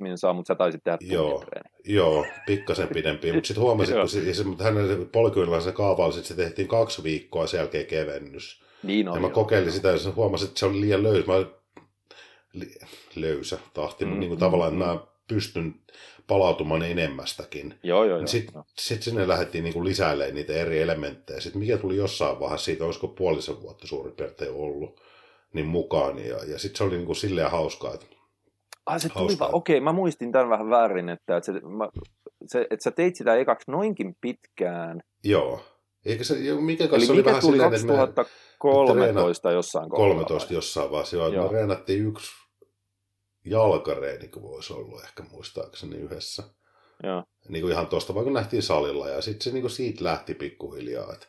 [0.00, 1.44] minsaa, mutta sä taisit tehdä joo,
[1.84, 3.32] joo, pikkasen pidempi.
[3.32, 7.46] mutta sitten huomasin, kun se, se, hänen polkyydellä se kaavaili, että se tehtiin kaksi viikkoa
[7.46, 8.62] sen jälkeen kevennys.
[8.82, 9.34] Niin on, ja mä joo.
[9.34, 11.26] kokeilin sitä ja huomasin, että se oli liian löysä.
[11.26, 11.44] Mä,
[12.52, 12.74] li,
[13.16, 14.78] löysä tahti, mm, mutta niin kuin mm, tavallaan, mm.
[14.78, 15.74] mä pystyn
[16.26, 17.74] palautumaan enemmästäkin.
[17.82, 18.64] Joo, joo, Sitten joo.
[18.78, 21.40] sit sinne lähdettiin niin lisäilemään niitä eri elementtejä.
[21.40, 25.00] Sitten mikä tuli jossain vaiheessa siitä, olisiko puolisen vuotta suurin piirtein ollut,
[25.52, 26.18] niin mukaan.
[26.18, 28.06] Ja, ja sitten se oli niin kuin silleen hauskaa, että
[28.86, 31.88] Ah, se tuli vaan, okei, okay, mä muistin tämän vähän väärin, että, että, se, mä,
[32.46, 35.00] se, että sä teit sitä ekaksi noinkin pitkään.
[35.24, 35.60] Joo.
[36.04, 40.14] Eikä se, mikä Eli oli mikä vähän tuli silleen, 2013 me, jossain kohdalla?
[40.14, 41.28] 13 jossain vaiheessa, joo.
[41.28, 41.46] joo.
[41.46, 42.30] Me reenattiin yksi
[43.44, 46.42] jalkareeni, kun voisi olla ehkä muistaakseni yhdessä.
[47.02, 47.24] Joo.
[47.48, 49.08] Niin kuin ihan tuosta, vaikka nähtiin salilla.
[49.08, 51.26] Ja sitten se niin kuin siitä lähti pikkuhiljaa, että,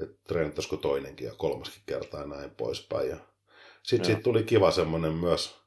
[0.00, 3.08] että treenittaisiko toinenkin ja kolmaskin kertaa ja näin poispäin.
[3.08, 3.16] Ja
[3.82, 5.63] sitten siitä tuli kiva semmoinen myös,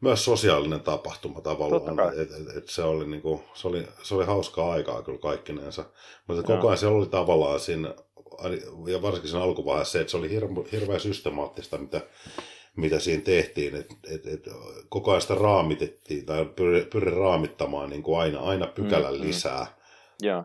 [0.00, 2.14] myös sosiaalinen tapahtuma tavallaan.
[2.14, 5.84] Et, et, et se, oli niinku, se, oli, se oli hauskaa aikaa kyllä kaikkinensa.
[6.26, 7.94] Mutta koko ajan se oli tavallaan siinä,
[8.86, 12.00] ja varsinkin siinä alkuvaiheessa se, että se oli hirve, hirveän systemaattista, mitä
[12.78, 14.48] mitä siinä tehtiin, että et, et,
[14.88, 19.66] koko ajan sitä raamitettiin tai pyri, pyri raamittamaan niin kuin aina, aina pykälän mm, lisää.
[20.22, 20.26] Mm.
[20.26, 20.44] Yeah.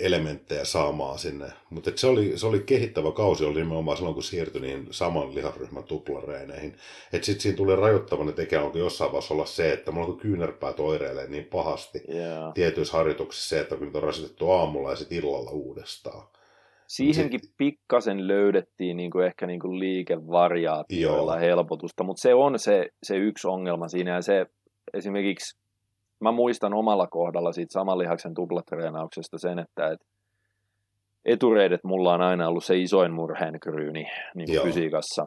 [0.00, 1.46] Elementtejä saamaan sinne.
[1.70, 5.84] Mutta se oli, se oli kehittävä kausi, oli nimenomaan silloin, kun siirtyi niin saman lihasryhmän
[5.84, 6.76] tuplareeneihin.
[7.12, 10.80] Että sitten siinä tuli rajoittavana tekijä onko jossain vaiheessa olla se, että mulla kun kyynärpäät
[10.80, 12.54] oireilee niin pahasti yeah.
[12.54, 16.28] tietyissä harjoituksissa se, että kun on rasitettu aamulla ja sitten illalla uudestaan.
[16.86, 17.54] Siihenkin sit...
[17.56, 23.48] pikkasen löydettiin niin kuin ehkä niin kuin liikevariaatioilla helpotusta, mutta se on se, se yksi
[23.48, 24.46] ongelma siinä ja se
[24.94, 25.58] esimerkiksi
[26.20, 30.00] mä muistan omalla kohdalla siitä saman lihaksen tuplatreenauksesta sen, että et
[31.24, 35.26] etureidet mulla on aina ollut se isoin murheenkryyni niin fysiikassa.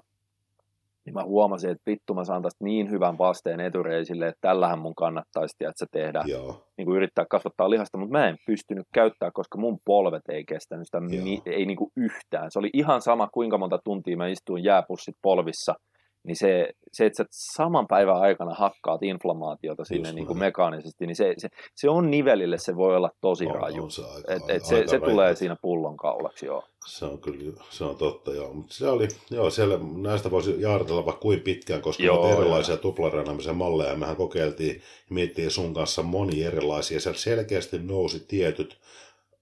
[1.06, 4.96] Niin mä huomasin, että vittu mä saan tästä niin hyvän vasteen etureisille, että tällähän mun
[4.96, 6.64] kannattaisi tiedätkö, tehdä, Joo.
[6.78, 10.88] Niin kuin yrittää kasvattaa lihasta, mutta mä en pystynyt käyttää, koska mun polvet ei kestänyt
[10.88, 12.52] sitä mi- ei niin kuin yhtään.
[12.52, 15.76] Se oli ihan sama, kuinka monta tuntia mä istuin jääpussit polvissa–
[16.24, 21.16] niin se, se, että sä saman päivän aikana hakkaat inflamaatiota sinne niin kuin mekaanisesti, niin
[21.16, 23.84] se, se, se on nivelille, se voi olla tosi on, raju.
[23.84, 26.64] On se aika, et, et se, aika se tulee siinä pullonkaulaksi, joo.
[26.88, 28.54] Se on kyllä, se on totta, joo.
[28.54, 33.56] Mutta se oli, joo, siellä näistä voisi jaaritella vaikka kuin pitkään, koska joo, erilaisia tuplarenaamisen
[33.56, 37.00] malleja mehän kokeiltiin ja miettii sun kanssa moni erilaisia.
[37.00, 38.78] Siellä selkeästi nousi tietyt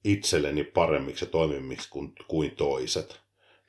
[0.04, 3.20] itselleni paremmiksi ja toimimmiksi kuin, kuin toiset.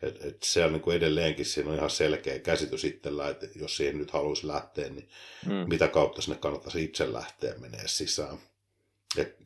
[0.03, 3.77] Et, et se on niin kuin edelleenkin siinä on ihan selkeä käsitys itsellä, että jos
[3.77, 5.09] siihen nyt haluaisi lähteä, niin
[5.47, 5.53] mm.
[5.69, 8.39] mitä kautta sinne kannattaisi itse lähteä menee sisään.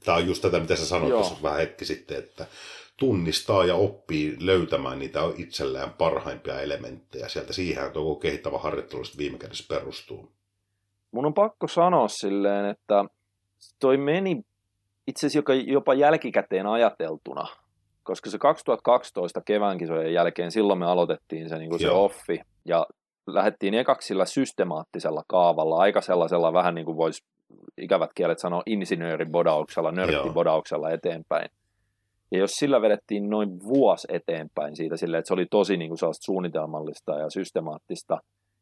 [0.05, 2.47] Tämä on just tätä, mitä sä sanoit tuossa vähän hetki sitten, että
[2.97, 7.29] tunnistaa ja oppii löytämään niitä itselleen parhaimpia elementtejä.
[7.29, 10.33] Sieltä siihen tuo kehittävä harjoittelu viime kädessä perustuu.
[11.11, 13.05] Mun on pakko sanoa silleen, että
[13.81, 14.43] toi meni
[15.07, 17.47] itse asiassa jopa jälkikäteen ajateltuna–
[18.05, 22.87] koska se 2012 kevään kisojen jälkeen, silloin me aloitettiin se, niin kuin se offi, ja
[23.27, 27.25] lähdettiin ekaksi sillä systemaattisella kaavalla, aika sellaisella vähän niin kuin voisi
[27.79, 31.49] ikävät kielet sanoa insinööribodauksella, nörttibodauksella eteenpäin.
[32.33, 36.15] Ja jos sillä vedettiin noin vuosi eteenpäin siitä silleen, että se oli tosi niin kuin
[36.21, 38.19] suunnitelmallista ja systemaattista,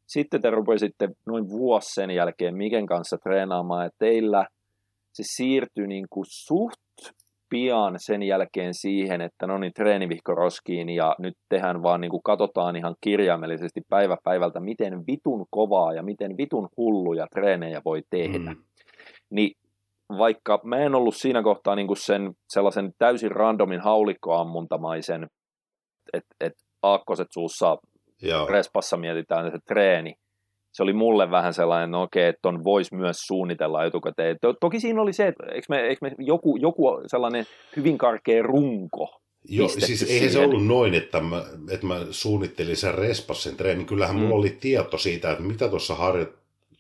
[0.07, 4.47] sitten te rupesitte noin vuosi sen jälkeen Miken kanssa treenaamaan, että teillä
[5.12, 6.91] se siirtyi niin kuin suht
[7.53, 12.22] pian sen jälkeen siihen, että no niin, treenivihko roskiin ja nyt tehdään vaan niin kuin
[12.22, 18.50] katsotaan ihan kirjaimellisesti päivä päivältä, miten vitun kovaa ja miten vitun hulluja treenejä voi tehdä.
[18.50, 18.62] Mm.
[19.30, 19.53] Niin
[20.18, 25.26] vaikka mä en ollut siinä kohtaa niin kuin sen sellaisen täysin randomin haulikkoammuntamaisen,
[26.12, 27.76] että et aakkoset suussa
[28.22, 28.46] Joo.
[28.46, 30.14] respassa mietitään se treeni,
[30.72, 34.36] se oli mulle vähän sellainen, no okei, että on voisi myös suunnitella etukäteen.
[34.60, 37.44] Toki siinä oli se, että eikö me, eikö me joku, joku sellainen
[37.76, 42.94] hyvin karkea runko Joo, siis eihän se ollut noin, että mä, että mä suunnittelin sen
[42.94, 43.86] Respassin treenin.
[43.86, 44.22] Kyllähän mm.
[44.22, 46.26] mulla oli tieto siitä, että mitä tuossa harjo,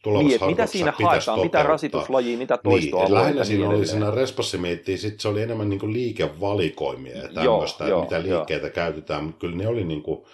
[0.06, 1.44] niin, että mitä siinä haetaan, toteuttaa.
[1.44, 4.58] mitä rasituslajia, mitä toistoa niin, Lähinnä siinä oli siinä Respassi
[4.96, 8.74] sit se oli enemmän niin liikevalikoimia ja tämmöistä, joo, mitä liikkeitä joo.
[8.74, 10.24] käytetään, mutta kyllä ne oli niin kuin,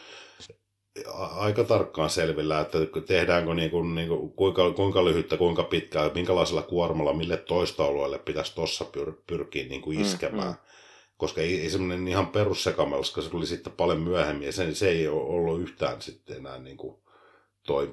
[1.37, 6.63] aika tarkkaan selvillä, että tehdäänkö niin kuin, niin kuin, kuinka, kuinka lyhyttä, kuinka pitkää, minkälaisella
[6.63, 10.49] kuormalla, mille toistoalueelle pitäisi tuossa pyr, pyrkiä niin kuin mm, iskemään.
[10.49, 10.69] Mm, mm.
[11.17, 15.09] Koska ei, ei semmoinen ihan perussekammelska, se tuli sitten paljon myöhemmin, ja se, se ei
[15.09, 16.97] ole ollut yhtään sitten enää niin kuin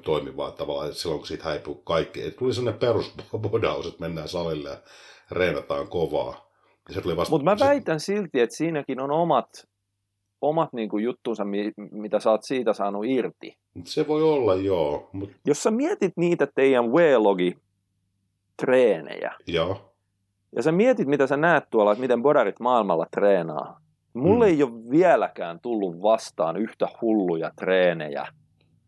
[0.02, 4.68] toimivaa tavallaan, että silloin kun siitä häipuu kaikki, että tuli semmoinen perusbodaus, että mennään salille
[4.68, 4.78] ja
[5.30, 6.46] reenataan kovaa.
[7.30, 9.68] Mutta mä väitän silti, että siinäkin on omat
[10.40, 11.44] omat niin kuin, juttunsa,
[11.90, 13.56] mitä sä oot siitä saanut irti.
[13.84, 15.08] Se voi olla, joo.
[15.12, 15.30] Mut...
[15.46, 19.94] Jos sä mietit niitä teidän W-logi-treenejä, joo.
[20.56, 23.80] ja sä mietit, mitä sä näet tuolla, että miten bodarit maailmalla treenaa,
[24.14, 24.52] mulle mm.
[24.52, 28.26] ei ole vieläkään tullut vastaan yhtä hulluja treenejä,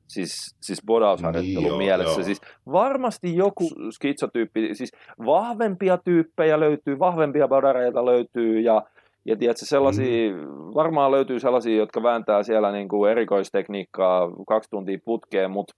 [0.09, 2.21] siis, siis bodausharjoittelun niin, mielessä.
[2.21, 2.25] Joo.
[2.25, 2.41] Siis
[2.73, 4.93] varmasti joku skitsotyyppi, siis
[5.27, 8.83] vahvempia tyyppejä löytyy, vahvempia bodareita löytyy, ja
[9.29, 10.47] ja tiedätkö, sellaisia, mm.
[10.75, 15.75] varmaan löytyy sellaisia, jotka vääntää siellä niin kuin erikoistekniikkaa kaksi tuntia putkeen, mutta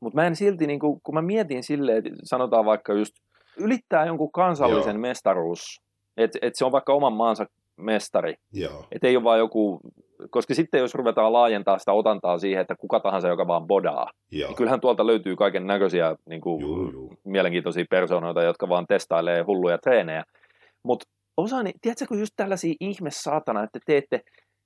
[0.00, 3.12] mut mä en silti, niin kuin, kun mä mietin silleen, että sanotaan vaikka just
[3.56, 5.00] ylittää jonkun kansallisen Joo.
[5.00, 5.80] mestaruus,
[6.16, 7.46] että et se on vaikka oman maansa
[7.76, 8.34] mestari.
[8.92, 9.80] Että ei ole vaan joku,
[10.30, 14.48] koska sitten jos ruvetaan laajentaa sitä otantaa siihen, että kuka tahansa, joka vaan bodaa, Joo.
[14.48, 16.62] niin kyllähän tuolta löytyy kaiken näköisiä niin kuin,
[17.24, 20.24] mielenkiintoisia persoonoita, jotka vaan testailee hulluja treenejä.
[20.82, 21.06] Mutta
[21.40, 24.20] osa, niin, tiedätkö, kun just tällaisia ihme saatana, että teette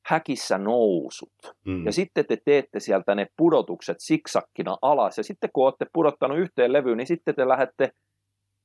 [0.06, 1.32] häkissä nousut,
[1.64, 1.86] mm.
[1.86, 6.72] ja sitten te teette sieltä ne pudotukset siksakkina alas, ja sitten kun olette pudottanut yhteen
[6.72, 7.90] levyyn, niin sitten te lähdette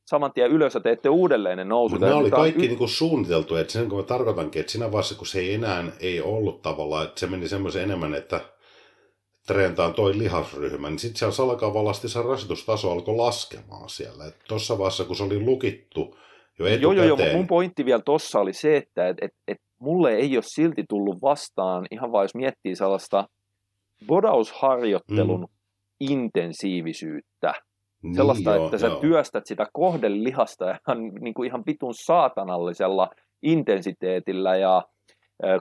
[0.09, 1.99] saman tien ylös ja teette uudelleen ne nousut.
[1.99, 4.91] Mutta ne oli kaikki y- niin kuin suunniteltu, että sen kun mä tarkoitankin, että siinä
[4.91, 8.41] vaiheessa, kun se ei enää ei ollut tavallaan, että se meni semmoisen enemmän, että
[9.47, 14.31] treentaan toi lihasryhmä, niin sitten siellä salakavallasti se rasitustaso alkoi laskemaan siellä.
[14.47, 16.17] Tuossa vaiheessa, kun se oli lukittu,
[16.59, 19.57] jo Joo, joo, joo, mutta mun pointti vielä tossa oli se, että et, et, et
[19.79, 23.27] mulle ei ole silti tullut vastaan, ihan vaan jos miettii sellaista
[24.07, 25.47] bodausharjoittelun mm.
[25.99, 27.53] intensiivisyyttä.
[28.01, 28.99] Niin, sellaista, joo, että sä joo.
[28.99, 33.09] työstät sitä kohdelihasta ihan, niin kuin ihan vitun saatanallisella
[33.41, 34.81] intensiteetillä ja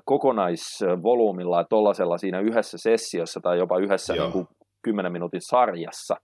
[0.05, 4.49] kokonaisvolyymilla ja tollasella siinä yhdessä sessiossa tai jopa yhdessä niin kuin
[4.83, 6.17] 10 minuutin sarjassa,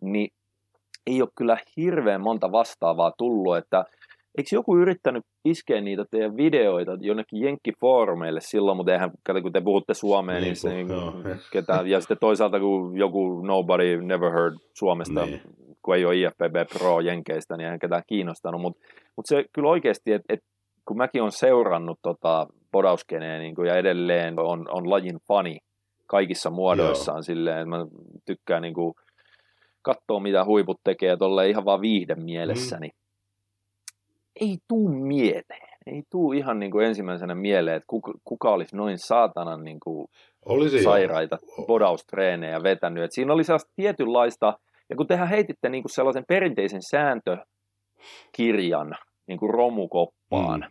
[0.00, 0.30] niin
[1.06, 3.84] ei ole kyllä hirveän monta vastaavaa tullut, että
[4.38, 9.10] eikö joku yrittänyt iskeä niitä teidän videoita jonnekin jenkkifoorumeille silloin, mutta eihän,
[9.42, 14.32] kun te puhutte suomeen, niin, niin, niin ketään, ja sitten toisaalta kun joku nobody never
[14.32, 15.40] heard Suomesta, niin.
[15.82, 20.12] kun ei ole IFBB Pro jenkeistä, niin eihän ketään kiinnostanut, mutta mut se kyllä oikeasti,
[20.12, 20.40] että et,
[20.88, 25.58] kun mäkin olen seurannut tota podauskeneen niin ja edelleen on, on lajin fani
[26.06, 27.22] kaikissa muodoissaan Joo.
[27.22, 27.86] silleen, että mä
[28.26, 28.94] tykkään niin kuin,
[29.82, 32.86] katsoa mitä huiput tekee tolle ihan vaan viihden mielessäni.
[32.88, 33.00] Mm
[34.40, 35.70] ei tuu mieleen.
[35.86, 40.08] Ei tuu ihan niin kuin ensimmäisenä mieleen, että kuka, kuka olisi noin saatanan niin kuin
[40.46, 43.04] olisi sairaita bodaustreenejä vetänyt.
[43.04, 44.58] Et siinä oli sellaista tietynlaista,
[44.90, 48.94] ja kun tehän heititte niin kuin sellaisen perinteisen sääntökirjan
[49.26, 50.66] niin kuin romukoppaan mm.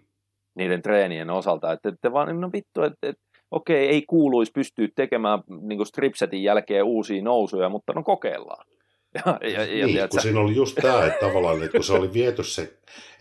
[0.55, 5.39] niiden treenien osalta, että te vaan, no vittu, että, että okei, ei kuuluisi pystyä tekemään
[5.62, 8.66] niin kuin stripsetin jälkeen uusia nousuja, mutta no kokeillaan.
[9.14, 12.14] Ja, ja, ja, niin, kun siinä oli just tämä, että tavallaan, että kun se oli
[12.14, 12.62] viety se,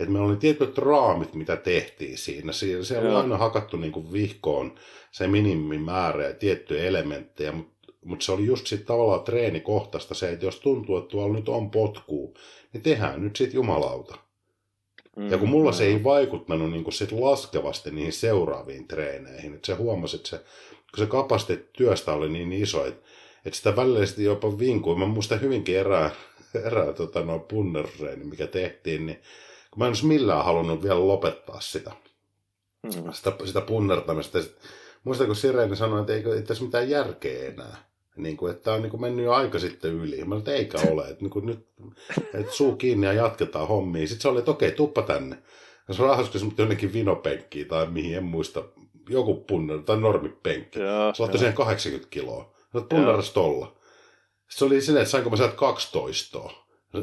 [0.01, 2.53] että meillä oli tietyt raamit, mitä tehtiin siinä.
[2.53, 4.75] Siinä se oli aina hakattu niin kuin vihkoon
[5.11, 10.47] se minimimäärä ja tiettyjä elementtejä, mutta mutta se oli just sitten tavallaan treenikohtaista se, että
[10.47, 12.35] jos tuntuu, että tuolla nyt on potkuu,
[12.73, 14.19] niin tehdään nyt sitten jumalauta.
[15.17, 15.75] Mm, ja kun mulla mm.
[15.75, 20.37] se ei vaikuttanut niin sit laskevasti niihin seuraaviin treeneihin, että se huomasi, että se,
[20.67, 23.09] kun se kapasiteetti työstä oli niin iso, että
[23.49, 24.97] että sitä välillä jopa vinkui.
[24.97, 26.11] Mä muistan hyvinkin erää,
[26.65, 29.19] erää tota, noin punnerreeni, mikä tehtiin, niin
[29.71, 31.93] kun mä en olisi millään halunnut vielä lopettaa sitä,
[32.83, 33.13] mm.
[33.13, 34.39] sitä, sitä punnertamista.
[35.05, 37.89] Muistan, kun Sireni sanoi, että ei, ei tässä mitään järkeä enää.
[38.17, 40.25] Niin kuin, että on niin kuin mennyt jo aika sitten yli.
[40.25, 41.03] Mä että eikä ole.
[41.03, 41.69] Että niin kuin nyt
[42.35, 44.07] että suu kiinni ja jatketaan hommia.
[44.07, 45.39] Sitten se oli, että okei, tuppa tänne.
[45.89, 48.65] Ja se rahaskesi mut jonnekin vinopenkkiin tai mihin, en muista.
[49.09, 50.79] Joku punner tai normipenkki.
[51.15, 52.58] se otti siihen 80 kiloa.
[52.73, 53.77] Sä punnaras tolla.
[54.49, 56.51] Se oli silleen, että sainko mä sieltä 12.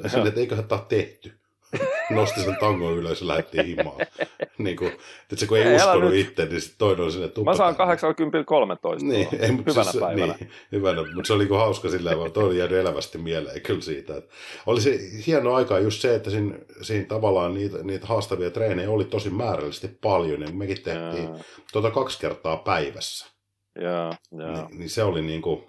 [0.08, 1.40] Silleen, että eiköhän tämä tehty.
[2.10, 3.98] Nosti sen tangon ylös ja lähti himaan.
[4.58, 4.92] niin kuin,
[5.22, 7.52] että se kun ei, ei uskonut itse, niin sitten toinen oli sinne tuppa.
[7.52, 9.06] Mä saan 80 13.
[9.06, 10.36] Niin, ei, mutta hyvänä siis, päivänä.
[10.40, 13.82] Niin, hyvänä, mutta se oli niin hauska sillä vaan, toi oli jäänyt elävästi mieleen kyllä
[13.82, 14.18] siitä.
[14.18, 14.36] Että
[14.66, 19.06] oli se hieno aika just se, että siinä, siinä tavallaan niitä, niitä haastavia treenejä oli
[19.06, 21.30] tosi määrällisesti paljon, ja mekin tehtiin
[21.74, 23.35] tuota kaksi kertaa päivässä.
[23.76, 24.68] Joo, joo.
[24.68, 25.64] Niin, niin se oli niin kuin,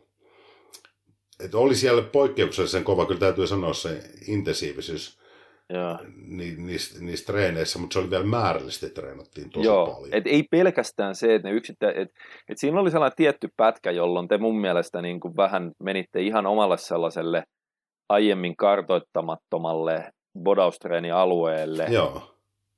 [1.44, 5.20] että oli siellä poikkeuksellisen kova, kyllä täytyy sanoa se intensiivisyys
[6.26, 10.14] ni, niissä, niissä treeneissä, mutta se oli vielä määrällisesti treenattiin tosi Joo, paljon.
[10.14, 12.08] Et ei pelkästään se, että ne yksittä, et,
[12.48, 16.46] et siinä oli sellainen tietty pätkä, jolloin te mun mielestä niin kuin vähän menitte ihan
[16.46, 17.42] omalle sellaiselle
[18.08, 20.10] aiemmin kartoittamattomalle
[20.42, 21.86] bodaustreenialueelle.
[21.90, 22.34] Joo.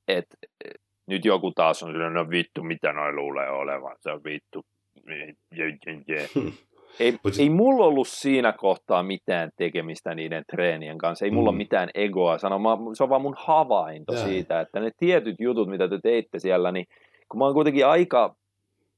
[0.07, 0.25] Et,
[0.65, 4.61] et, nyt joku taas on sellainen, no vittu, mitä noin luulee olevan, se on vittu.
[6.99, 11.55] Ei, ei mulla ollut siinä kohtaa mitään tekemistä niiden treenien kanssa, ei mulla mm.
[11.55, 14.23] ole mitään egoa sanoa, se on vaan mun havainto Jää.
[14.23, 16.85] siitä, että ne tietyt jutut, mitä te teitte siellä, niin
[17.29, 18.35] kun mä oon kuitenkin aika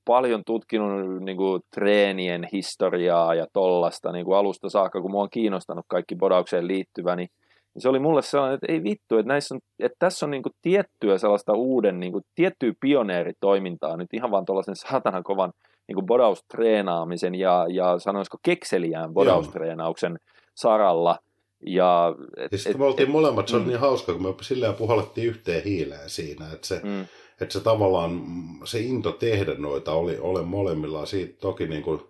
[0.05, 5.29] paljon tutkinut niin kuin, treenien historiaa ja tollasta niin kuin alusta saakka, kun mua on
[5.29, 7.29] kiinnostanut kaikki bodaukseen liittyvä, niin
[7.73, 10.43] niin se oli mulle sellainen, että ei vittu, että, näissä on, että tässä on niin
[10.43, 15.53] kuin tiettyä sellaista uuden, niin kuin, tiettyä pioneeritoimintaa nyt ihan vaan tuollaisen saatanan kovan
[15.91, 20.17] niin kuin bodaustreenaamisen ja, ja sanoisiko kekseliään bodaustreenauksen
[20.55, 21.17] saralla.
[21.65, 23.61] Ja, et, ja sitten me oltiin et, molemmat, se mm.
[23.61, 27.01] oli niin hauska, kun me silleen puhallettiin yhteen hiileen siinä, että se, mm.
[27.41, 28.21] että se tavallaan,
[28.63, 32.01] se into tehdä noita oli, oli molemmilla siitä toki niin kuin,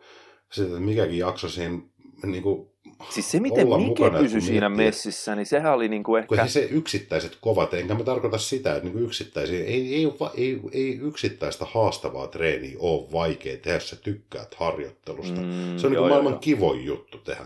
[0.51, 1.79] sitä, että mikäkin jakso siinä
[2.23, 2.70] niin kuin
[3.09, 4.85] Siis se, miten Mike pysyi siinä miettiä.
[4.85, 6.35] messissä, niin sehän oli niin kuin ehkä...
[6.35, 10.99] Kun se yksittäiset kovat, enkä mä tarkoita sitä, että niin yksittäisiä, ei, ei, ei, ei
[11.01, 15.41] yksittäistä haastavaa treeniä ole vaikea tehdä, sä tykkäät harjoittelusta.
[15.41, 16.39] Mm, se on joo, niin maailman joo.
[16.39, 17.45] kivoin juttu tehdä.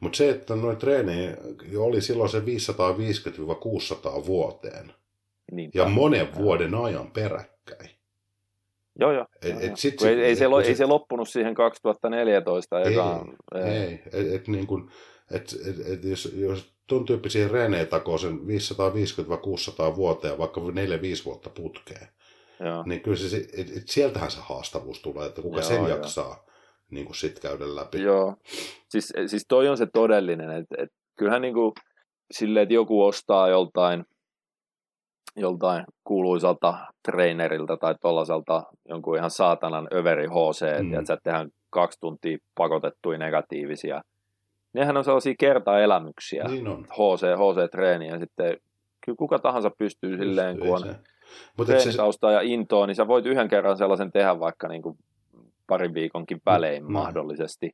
[0.00, 1.36] Mutta se, että noin treenejä
[1.76, 4.92] oli silloin se 550-600 vuoteen.
[5.52, 7.90] Niin, ja monen vuoden ajan peräkkäin.
[9.00, 9.26] Joo, joo.
[9.42, 12.80] Et, et sit, ei, ei, se, ei se loppunut siihen 2014.
[12.80, 14.00] Ei, ekaan, ei.
[14.12, 14.34] ei.
[14.34, 14.90] Et, niin kun,
[15.30, 18.38] et, et, et, jos, jos tuon tyyppisiä reenejä takoo sen
[19.92, 20.64] 550-600 vuoteen, vaikka 4-5
[21.24, 22.08] vuotta putkeen,
[22.60, 22.82] Joo.
[22.86, 26.44] niin kyllä se, et, et sieltähän se haastavuus tulee, että kuka joo, sen jaksaa
[26.90, 28.02] niin kuin sit käydä läpi.
[28.02, 28.36] Joo,
[28.88, 31.72] siis, siis toi on se todellinen, että et, kyllähän niin kuin,
[32.30, 34.04] silleen, että joku ostaa joltain
[35.36, 40.94] joltain kuuluisalta trainerilta tai tollaselta jonkun ihan saatanan överi HC, mm.
[40.94, 44.02] että tehdään kaksi tuntia pakotettuja negatiivisia.
[44.72, 46.84] Nehän on sellaisia kertaelämyksiä, Niin on.
[46.84, 48.56] HC, HC-treeni, ja sitten
[49.04, 50.94] kyllä kuka tahansa pystyy silleen, kun on se.
[52.32, 54.98] Ja intoa, niin sä voit yhden kerran sellaisen tehdä vaikka niin kuin
[55.66, 56.92] parin viikonkin välein Mm.
[56.92, 57.70] mahdollisesti.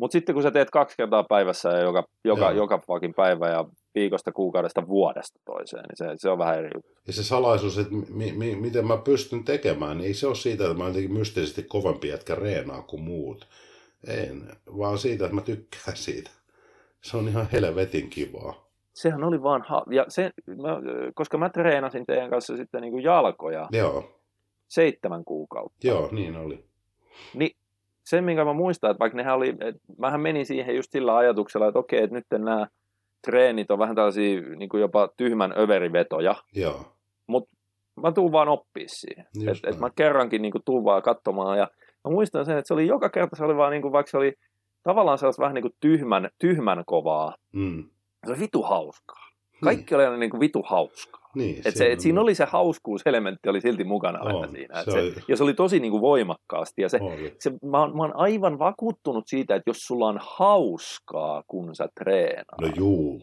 [0.00, 2.52] Mutta sitten kun sä teet kaksi kertaa päivässä ja joka, joka, Joo.
[2.52, 3.64] joka fucking päivä ja
[3.94, 6.90] viikosta, kuukaudesta, vuodesta toiseen, niin se, se on vähän eri juttu.
[7.06, 10.64] ja se salaisuus, että mi, mi, miten mä pystyn tekemään, niin ei se ole siitä,
[10.64, 13.48] että mä jotenkin mystisesti kovempi jätkä reenaa kuin muut.
[14.06, 14.42] En,
[14.78, 16.30] vaan siitä, että mä tykkään siitä.
[17.02, 18.70] Se on ihan helvetin kivaa.
[18.92, 20.78] Sehän oli vaan, ha- ja se, mä,
[21.14, 24.20] koska mä treenasin teidän kanssa sitten niin kuin jalkoja Joo,
[24.68, 26.64] seitsemän kuukautta, joo, niin oli.
[27.34, 27.56] niin
[28.10, 31.68] se, minkä mä muistan, että vaikka nehän oli, että mähän menin siihen just sillä ajatuksella,
[31.68, 32.66] että okei, että nyt nämä
[33.26, 36.84] treenit on vähän tällaisia niin kuin jopa tyhmän överivetoja, Joo,
[38.02, 39.26] mä tuun vaan oppii siihen.
[39.48, 41.58] Että et mä kerrankin niin kuin, tuun vaan katsomaan.
[41.58, 41.68] Ja
[42.04, 44.16] mä muistan sen, että se oli joka kerta, se oli vaan niin kuin, vaikka se
[44.16, 44.32] oli
[44.82, 47.34] tavallaan sellaista vähän niin kuin tyhmän, tyhmän kovaa.
[47.52, 47.84] mm.
[48.26, 49.29] Se oli vitu hauskaa.
[49.64, 51.20] Kaikki oli aina niin kuin vitu hauskaa.
[51.34, 54.78] Niin, Et se, et siinä oli se hauskuuselementti oli silti mukana aina On, siinä.
[54.78, 56.82] Et se se oli- ja se oli tosi niin kuin voimakkaasti.
[56.82, 57.34] Ja se, Oli.
[57.38, 61.88] se, mä, oon, mä oon aivan vakuuttunut siitä, että jos sulla on hauskaa, kun sä
[62.00, 63.22] treenaat, No juu,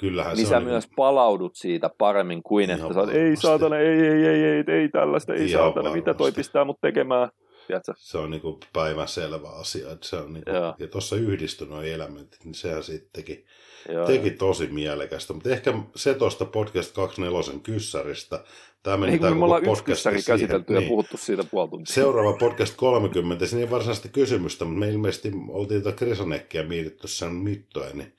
[0.00, 3.22] kyllähän niin se sä on myös palaudut siitä paremmin kuin, Ihan että sä oot, ei
[3.22, 3.42] varmasti.
[3.46, 6.38] saatana, ei, ei, ei, ei, ei tällaista, ei Ihan saatana, mitä toi varmasti.
[6.38, 7.28] pistää mut tekemään.
[7.66, 7.92] Tiedätkö?
[7.96, 9.92] se on niinku päivänselvä asia.
[9.92, 10.74] Että se on niinku, Joo.
[10.78, 13.44] ja tuossa yhdistyi nuo elementit, niin sehän sitten teki,
[13.88, 15.32] Joo, teki tosi mielekästä.
[15.32, 18.44] Mutta ehkä se tuosta podcast 24 kyssäristä.
[18.82, 20.88] Tämä meni kun me ollaan yksi kyssäri käsitelty ja Niin.
[20.88, 21.94] puhuttu siitä puoli tuntia.
[21.94, 27.32] Seuraava podcast 30, siinä ei varsinaisesti kysymystä, mutta me ilmeisesti oltiin tuota Krisanekkiä mietitty sen
[27.32, 28.12] mittoja, niin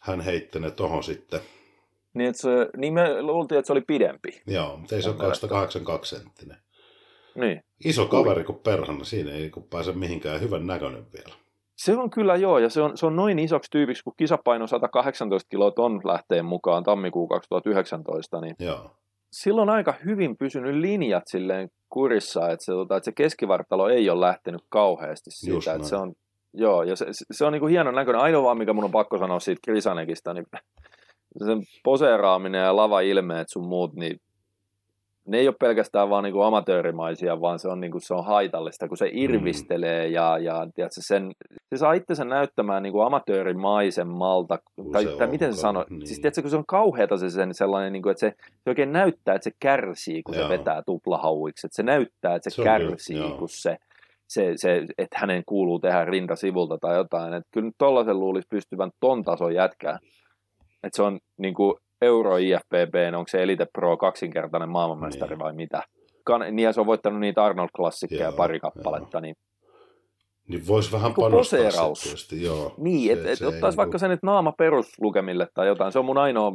[0.00, 1.40] hän heitti ne tohon sitten.
[2.14, 4.42] Niin, että se, niin me luultiin, että se oli pidempi.
[4.46, 5.48] Joo, mutta ei se ole Mun mielestä.
[5.48, 6.56] 282 senttinen.
[7.34, 7.62] Niin.
[7.84, 11.34] Iso kaveri kuin perhana, siinä ei niinku pääse mihinkään hyvän näköinen vielä.
[11.78, 15.48] Se on kyllä joo, ja se on, se on noin isoksi tyypiksi, kun kisapaino 118
[15.48, 18.90] kiloa ton lähteen mukaan tammikuu 2019, niin Joo,
[19.32, 24.20] silloin aika hyvin pysynyt linjat silleen kurissa, että se, tota, että se keskivartalo ei ole
[24.20, 25.56] lähtenyt kauheasti Just siitä.
[25.56, 25.84] Että näin.
[25.88, 26.12] se on,
[26.54, 28.22] joo, ja se, se- on niin kuin hienon näköinen.
[28.22, 30.46] Ainoa vaan, mikä mun on pakko sanoa siitä Krisanekista, niin
[31.46, 34.20] sen poseeraaminen ja lava-ilmeet sun muut, niin
[35.28, 38.24] ne ei ole pelkästään vaan niin kuin amatöörimaisia, vaan se on, niin kuin, se on
[38.24, 41.32] haitallista, kun se irvistelee ja, ja tiedätkö, sen,
[41.68, 46.06] se saa itsensä näyttämään niin kuin amatöörimaisemmalta, Kun tai, se tai miten se sanoo, niin.
[46.06, 48.34] siis tiedätkö, kun se on kauheata se sen sellainen, niin kuin, että se,
[48.64, 50.44] se oikein näyttää, että se kärsii, kun Joo.
[50.44, 53.38] se vetää tuplahauiksi, että se näyttää, että se, Se on kärsii, joo.
[53.38, 53.76] kun se,
[54.28, 58.48] se, se, että hänen kuuluu tehdä rinta sivulta tai jotain, että kyllä nyt tollaisen luulisi
[58.50, 59.98] pystyvän ton tason jätkää,
[60.82, 65.38] että se on niin kuin Euro IFBB, onko se Elite Pro kaksinkertainen maailmanmestari Niin.
[65.38, 65.82] vai mitä?
[66.24, 69.36] Kan, niin ja se on voittanut niitä Arnold-klassikkeja Joo, pari kappaletta, niin
[70.48, 72.74] niin voisi vähän Niinku panostaa sitten joo.
[72.76, 75.92] Niin, että et, ei ottaisi vaikka niinku- sen nyt naama peruslukemille tai jotain.
[75.92, 76.52] Se on mun ainoa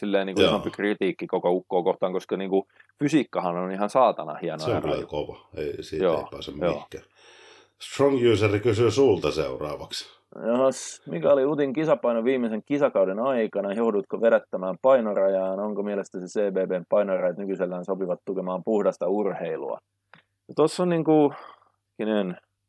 [0.00, 2.64] silleen niin kuin isompi kritiikki koko ukkoa kohtaan, koska niin kuin,
[2.98, 4.58] fysiikkahan on ihan saatana hieno.
[4.58, 7.04] Se on kyllä kova, ei, siitä Joo, ei pääse mihinkään.
[7.80, 10.04] Strong Useri kysyy sulta seuraavaksi.
[10.42, 13.72] Jos, mikä oli Utin kisapaino viimeisen kisakauden aikana?
[13.72, 15.60] Joudutko vedättämään painorajaan?
[15.60, 19.78] Onko mielestäsi CBBn painorajat nykyisellään sopivat tukemaan puhdasta urheilua?
[20.48, 21.34] Ja Tuossa on niin kuin,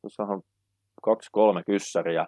[0.01, 0.41] tuossa on
[1.01, 2.27] kaksi kolme kyssäriä.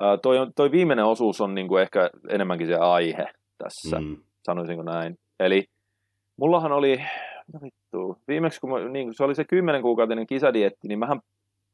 [0.00, 3.26] Ää, toi, on, toi viimeinen osuus on niin kuin ehkä enemmänkin se aihe
[3.58, 4.06] tässä, mm.
[4.06, 5.18] Mm, sanoisinko näin.
[5.40, 5.64] Eli
[6.36, 7.00] mullahan oli,
[7.52, 11.20] no vittu, viimeksi kun mä, niin, se oli se kymmenen kuukautinen kisadietti, niin mähän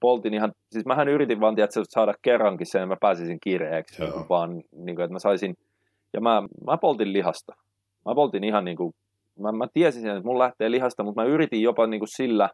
[0.01, 4.17] poltin ihan, siis mähän yritin vaan tiedätkö, saada kerrankin sen, että mä pääsisin kireeksi, Joo.
[4.17, 5.55] niin vaan, niin kuin, että mä saisin,
[6.13, 7.53] ja mä, mä poltin lihasta.
[8.05, 8.93] Mä poltin ihan niin kuin,
[9.39, 12.51] mä, mä tiesin sen, että mun lähtee lihasta, mutta mä yritin jopa niin kuin sillä,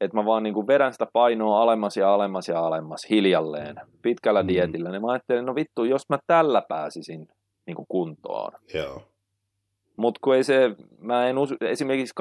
[0.00, 4.42] että mä vaan niin kuin vedän sitä painoa alemmas ja alemmas ja alemmas hiljalleen, pitkällä
[4.42, 4.48] mm.
[4.48, 7.28] dietillä, niin mä ajattelin, no vittu, jos mä tällä pääsisin
[7.66, 9.07] niin kuin kuntoon, joo,
[9.98, 12.14] mutta kun ei se, mä en usu, esimerkiksi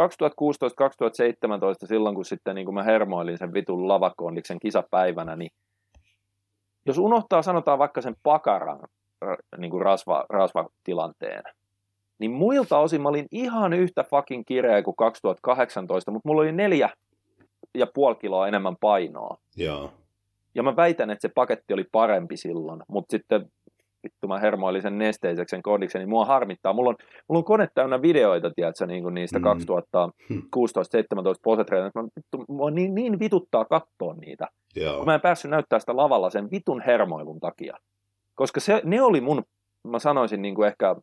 [1.84, 5.52] 2016-2017 silloin, kun sitten niin kun mä hermoilin sen vitun lavakondiksen kisapäivänä, niin
[6.86, 8.80] jos unohtaa, sanotaan vaikka sen pakaran
[9.26, 11.44] ra- niin kuin rasva, rasvatilanteen,
[12.20, 16.90] niin muilta osin mä olin ihan yhtä fucking kireä kuin 2018, mutta mulla oli neljä
[17.76, 19.38] ja puoli kiloa enemmän painoa.
[19.56, 19.92] joo.
[20.56, 23.52] Ja mä väitän, että se paketti oli parempi silloin, mutta sitten
[24.08, 26.74] vittu mä hermoilin sen nesteiseksi sen kondiksen, niin mua harmittaa.
[26.74, 26.96] Mulla on,
[27.30, 29.46] mulla on kone täynnä videoita, tiedätkö, niin kuin niistä Mm.
[30.30, 30.42] mm.
[30.42, 32.04] 2016-17 posetreenistä.
[32.04, 34.48] Vittu, mua niin, niin vituttaa katsoa niitä.
[34.76, 34.98] joo.
[34.98, 37.78] Kun mä en päässyt näyttää sitä lavalla sen vitun hermoilun takia.
[38.36, 39.44] Koska se, ne oli mun,
[39.88, 40.96] mä sanoisin niin kuin ehkä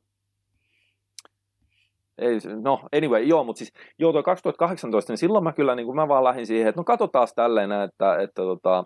[2.18, 5.96] ei, no anyway, joo, mutta siis joo, tuo 2018, niin silloin mä kyllä, niin kuin
[5.96, 8.84] mä vaan lähdin siihen, että no katsotaan tälleen, että, että tota,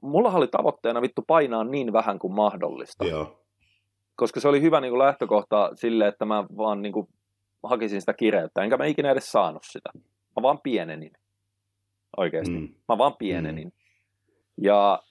[0.00, 3.04] mulla oli tavoitteena vittu painaa niin vähän kuin mahdollista.
[3.04, 3.39] Joo.
[4.20, 7.08] Koska se oli hyvä niin kuin lähtökohta sille, että mä vaan niin kuin
[7.62, 9.90] hakisin sitä kireyttä, enkä mä ikinä edes saanut sitä.
[10.36, 11.12] Mä vaan pienenin.
[12.16, 12.54] Oikeasti.
[12.54, 12.68] Mm.
[12.88, 13.68] Mä vaan pienenin.
[13.68, 14.64] Mm.
[14.64, 15.02] Ja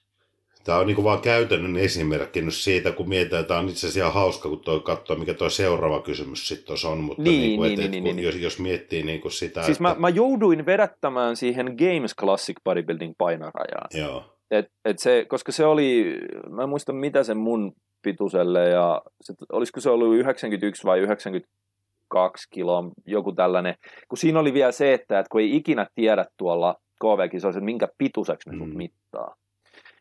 [0.63, 4.13] Tämä on niin vaan käytännön esimerkki nyt siitä, kun mietitään, että on itse asiassa ihan
[4.13, 7.91] hauska, kun toi katsoo, mikä tuo seuraava kysymys sitten on, mutta niin, niin, niin, et,
[7.91, 9.83] niin, et, niin, jos, jos miettii niin kuin sitä, Siis että...
[9.83, 13.87] mä, mä jouduin vedättämään siihen Games Classic Bodybuilding painorajaan.
[13.93, 14.38] Joo.
[14.51, 16.19] Et, et se, koska se oli,
[16.49, 22.47] mä en muista mitä se mun pituiselle, ja se, olisiko se ollut 91 vai 92
[22.51, 23.75] kiloa, joku tällainen.
[24.07, 27.87] Kun siinä oli vielä se, että, että kun ei ikinä tiedä tuolla KV-kisoissa, että minkä
[27.97, 28.59] pituiseksi ne mm.
[28.59, 29.35] sut mittaa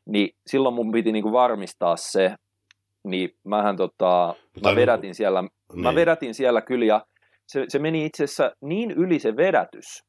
[0.08, 2.34] niin silloin mun piti niinku varmistaa se,
[3.04, 5.82] niin mähän tota, mä vedätin siellä, niin.
[5.82, 7.06] mä vedätin siellä kyllä ja
[7.46, 10.04] se, se meni itse asiassa niin yli se vedätys,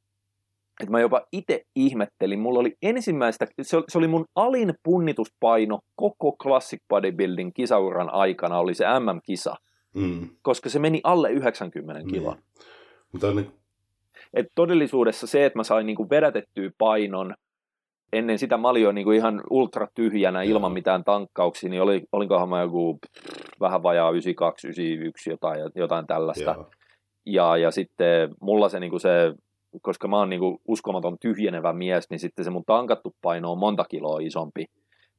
[0.79, 2.39] että mä jopa itse ihmettelin.
[2.39, 8.73] Mulla oli ensimmäistä, se, se oli mun alin punnituspaino koko Classic Bodybuilding kisauran aikana, oli
[8.73, 9.55] se MM-kisa,
[9.95, 10.29] mm.
[10.41, 12.33] koska se meni alle 90 kiloa.
[12.33, 12.43] Niin.
[13.11, 13.51] Mutta niin...
[14.33, 17.33] Et todellisuudessa se, että mä sain niinku vedätettyä painon–
[18.13, 22.03] ennen sitä mä olin jo niin kuin ihan ultra tyhjänä ilman mitään tankkauksia, niin oli,
[22.11, 22.99] olinkohan mä joku
[23.59, 26.65] vähän vajaa 92, 91 jotain, jotain tällaista.
[27.25, 29.33] Ja, ja sitten mulla se, niin kuin se
[29.81, 33.59] koska mä oon niin kuin uskomaton tyhjenevä mies, niin sitten se mun tankattu paino on
[33.59, 34.65] monta kiloa isompi.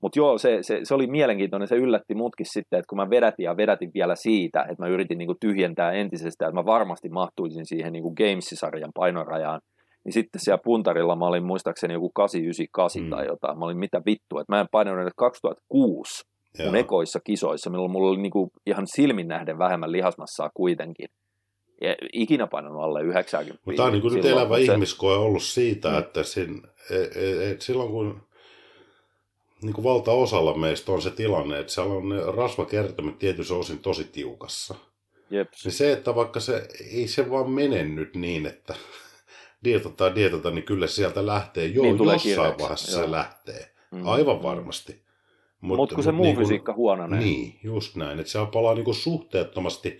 [0.03, 3.45] Mutta joo, se, se, se, oli mielenkiintoinen, se yllätti mutkin sitten, että kun mä vedätin
[3.45, 7.67] ja vedätin vielä siitä, että mä yritin niin kuin tyhjentää entisestä, että mä varmasti mahtuisin
[7.67, 9.61] siihen niin kuin Games-sarjan painorajaan,
[10.05, 13.11] niin sitten siellä puntarilla mä olin muistaakseni joku 898 mm.
[13.11, 13.59] tai jotain.
[13.59, 16.25] Mä olin mitä vittua, että mä en painanut 2006
[16.59, 16.67] Joo.
[16.67, 21.09] mun ekoissa kisoissa, milloin mulla oli niinku ihan silmin nähden vähemmän lihasmassaa kuitenkin.
[22.13, 23.63] Ikinä painanut alle 90.
[23.65, 24.63] Mutta tämä on niin nyt elävä se...
[24.63, 25.99] ihmiskoe ollut siitä, mm.
[25.99, 28.23] että sin, et, et, et silloin kun
[29.63, 34.05] niin kuin valtaosalla meistä on se tilanne, että siellä on ne rasvakertomet tietyissä osin tosi
[34.05, 34.75] tiukassa.
[35.31, 35.65] Jeps.
[35.65, 38.75] Niin se, että vaikka se ei se vaan mene nyt niin, että
[39.65, 41.67] dietota dietota, niin kyllä sieltä lähtee.
[41.67, 42.63] Joo, niin jossain kireeksi.
[42.63, 43.05] vaiheessa Joo.
[43.07, 43.71] se lähtee.
[43.91, 44.07] Mm.
[44.07, 45.03] Aivan varmasti.
[45.61, 47.21] Mutta mut kun se muu niin fysiikka huononee.
[47.21, 48.21] Niin, just näin.
[48.21, 49.99] Että se palaa niin kuin suhteettomasti.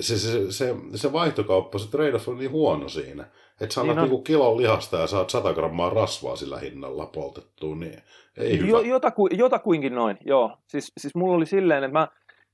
[0.00, 3.24] Se, se, se, se vaihtokauppa, se trade on niin huono siinä.
[3.60, 7.76] Että sä annat niin niin kilon lihasta ja saat 100 grammaa rasvaa sillä hinnalla poltettua,
[7.76, 8.02] niin
[8.36, 8.68] ei hyvä.
[8.68, 10.56] Jo, jotaku, jotakuinkin noin, joo.
[10.66, 12.08] Siis, siis mulla oli silleen, että mä,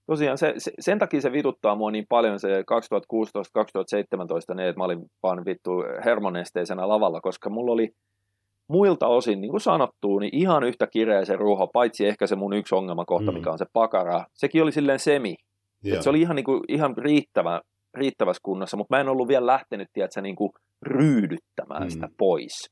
[0.07, 4.85] tosiaan se, se, sen takia se vituttaa mua niin paljon se 2016-2017 ne, että mä
[4.85, 5.71] olin vaan vittu
[6.05, 7.91] hermonesteisenä lavalla, koska mulla oli
[8.69, 12.53] muilta osin, niin kuin sanottu, niin ihan yhtä kireä se ruoho, paitsi ehkä se mun
[12.53, 13.39] yksi ongelmakohta, mm.
[13.39, 14.25] mikä on se pakara.
[14.35, 15.37] Sekin oli silleen semi.
[15.86, 16.02] Yeah.
[16.02, 17.61] se oli ihan, niin kuin, ihan riittävä,
[17.94, 20.52] riittävässä kunnossa, mutta mä en ollut vielä lähtenyt, tiedätkö, niin kuin
[20.82, 21.90] ryydyttämään mm.
[21.90, 22.70] sitä pois.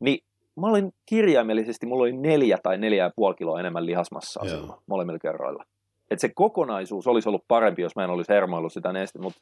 [0.00, 0.18] Niin
[0.60, 4.60] mä olin kirjaimellisesti, mulla oli neljä tai neljä ja puoli kiloa enemmän lihasmassaa yeah.
[4.60, 5.64] silloin, molemmilla kerroilla
[6.12, 9.40] että se kokonaisuus olisi ollut parempi, jos mä en olisi hermoillut sitä neste, mutta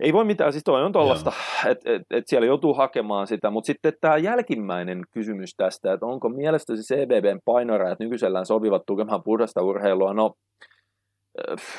[0.00, 1.32] ei voi mitään, siis toi on tuollaista,
[1.70, 6.28] että et, et siellä joutuu hakemaan sitä, mutta sitten tämä jälkimmäinen kysymys tästä, että onko
[6.28, 10.34] mielestäsi CBBn painoarajat nykyisellään sopivat tukemaan puhdasta urheilua, no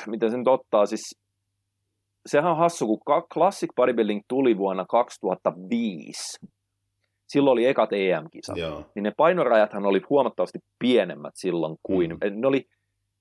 [0.06, 1.18] miten sen ottaa, siis
[2.26, 6.46] sehän on hassu, kun Classic Bodybuilding tuli vuonna 2005,
[7.28, 8.84] silloin oli ekat EM-kisat, Joo.
[8.94, 12.40] niin ne painorajathan oli huomattavasti pienemmät silloin kuin, mm.
[12.40, 12.64] ne oli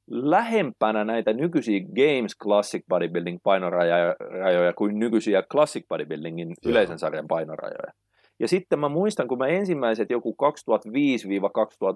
[0.08, 6.72] lähempänä näitä nykyisiä Games Classic Bodybuilding painorajoja kuin nykyisiä Classic Bodybuildingin Joo.
[6.72, 7.94] yleisen sarjan painorajoja.
[8.40, 10.46] Ja sitten mä muistan, kun mä ensimmäiset joku 2005-2000,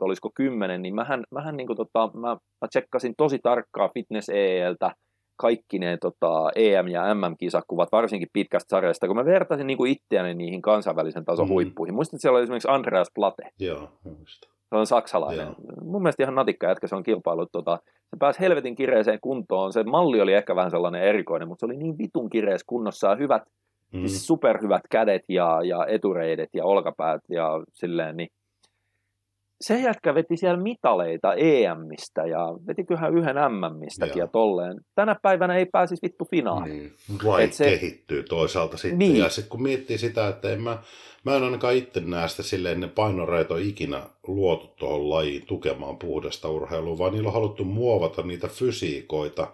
[0.02, 4.92] olisiko 10, niin mähän, mähän niin kuin tota, mä, mä tsekkasin tosi tarkkaa Fitness EEltä
[5.38, 10.34] kaikki ne tota, EM- ja MM-kisakuvat, varsinkin pitkästä sarjasta, kun mä vertasin niin kuin itseäni
[10.34, 11.52] niihin kansainvälisen tason mm.
[11.52, 11.96] huippuihin.
[11.96, 13.50] Muistat, että siellä oli esimerkiksi Andreas Plate.
[13.60, 14.52] Joo, muistan.
[14.70, 15.46] Se on saksalainen.
[15.46, 15.56] Joo.
[15.84, 17.46] Mun mielestä ihan natikka jätkä, se on kilpailu.
[17.52, 19.74] Tota, se pääsi helvetin kireeseen kuntoon.
[19.74, 23.16] Se malli oli ehkä vähän sellainen erikoinen, mutta se oli niin vitun kireessä kunnossa ja
[23.16, 23.44] hyvät,
[23.94, 24.08] mm.
[24.08, 28.18] siis superhyvät kädet ja, ja etureidet ja olkapäät ja silleen.
[28.18, 28.30] Niin
[29.62, 34.78] se jätkä veti siellä mitaleita EMistä ja vetiköhän yhden MMistäkin ja tolleen.
[34.96, 36.78] Tänä päivänä ei pääsisi vittu finaaliin.
[36.78, 36.94] Niin.
[37.24, 37.66] Laji se...
[37.66, 39.00] kehittyy toisaalta sitten.
[39.00, 39.18] Niin.
[39.18, 40.78] Ja sitten kun miettii sitä, että en mä,
[41.26, 45.98] mä en ainakaan itse näe sitä silleen, ne painoreet on ikinä luotu tuohon lajiin tukemaan
[45.98, 49.48] puhdasta urheilua, vaan niillä on haluttu muovata niitä fysiikoita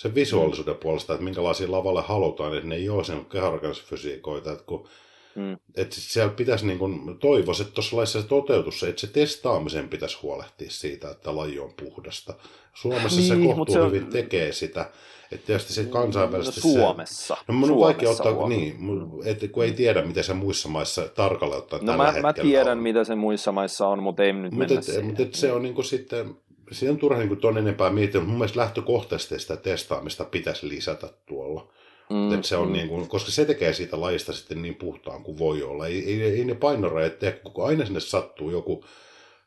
[0.00, 0.80] sen visuaalisuuden mm.
[0.80, 4.88] puolesta, että minkälaisia lavalle halutaan, että ne ei ole sen kehorakennusfysiikoita, että kun
[5.34, 5.58] Mm.
[5.76, 10.18] Että siellä pitäisi niin kuin, toivoa, että tuossa laissa se toteutus, että se testaamisen pitäisi
[10.22, 12.34] huolehtia siitä, että laji on puhdasta.
[12.74, 13.92] Suomessa niin, se kohtuu se on...
[13.92, 14.90] hyvin tekee sitä.
[15.32, 17.34] Että tietysti se kansainvälisesti no, Suomessa.
[17.34, 18.60] Se, no mun on vaikea ottaa, huomioon.
[18.60, 18.76] niin,
[19.24, 22.82] että kun ei tiedä, miten se muissa maissa tarkalleen ottaen No mä, mä tiedän, on.
[22.82, 25.04] mitä se muissa maissa on, mutta ei nyt mennä et, siihen.
[25.04, 26.36] Mutta se on niin kuin sitten,
[26.70, 31.08] siinä on turha niin tuon enempää miettiä, mutta mun mielestä lähtökohtaisesti sitä testaamista pitäisi lisätä
[31.26, 31.72] tuolla.
[32.10, 32.72] Mm, että se on mm.
[32.72, 35.86] niin kuin, koska se tekee siitä lajista sitten niin puhtaan kuin voi olla.
[35.86, 38.84] Ei, ei, ei ne painorajat tee, kun aina sinne sattuu joku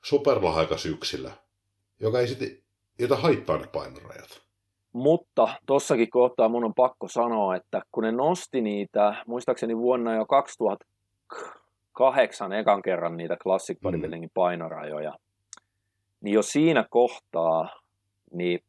[0.03, 1.29] superlahaikas yksilö,
[1.99, 2.57] joka ei sitten,
[2.99, 4.43] jota haittaa ne painorajat.
[4.93, 10.25] Mutta tossakin kohtaa mun on pakko sanoa, että kun ne nosti niitä, muistaakseni vuonna jo
[10.25, 13.81] 2008 ekan kerran niitä Classic mm.
[13.83, 15.13] Bodybuildingin painorajoja,
[16.23, 17.69] niin jo siinä kohtaa,
[18.33, 18.59] niin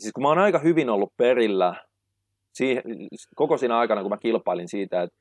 [0.00, 1.84] siis kun mä oon aika hyvin ollut perillä
[2.52, 2.82] siihen,
[3.34, 5.18] koko siinä aikana, kun mä kilpailin siitä, että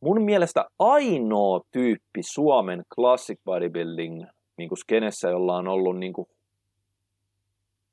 [0.00, 4.24] mun mielestä ainoa tyyppi Suomen Classic Bodybuilding
[4.56, 6.28] niin kuin skenessä, jolla on ollut niin kuin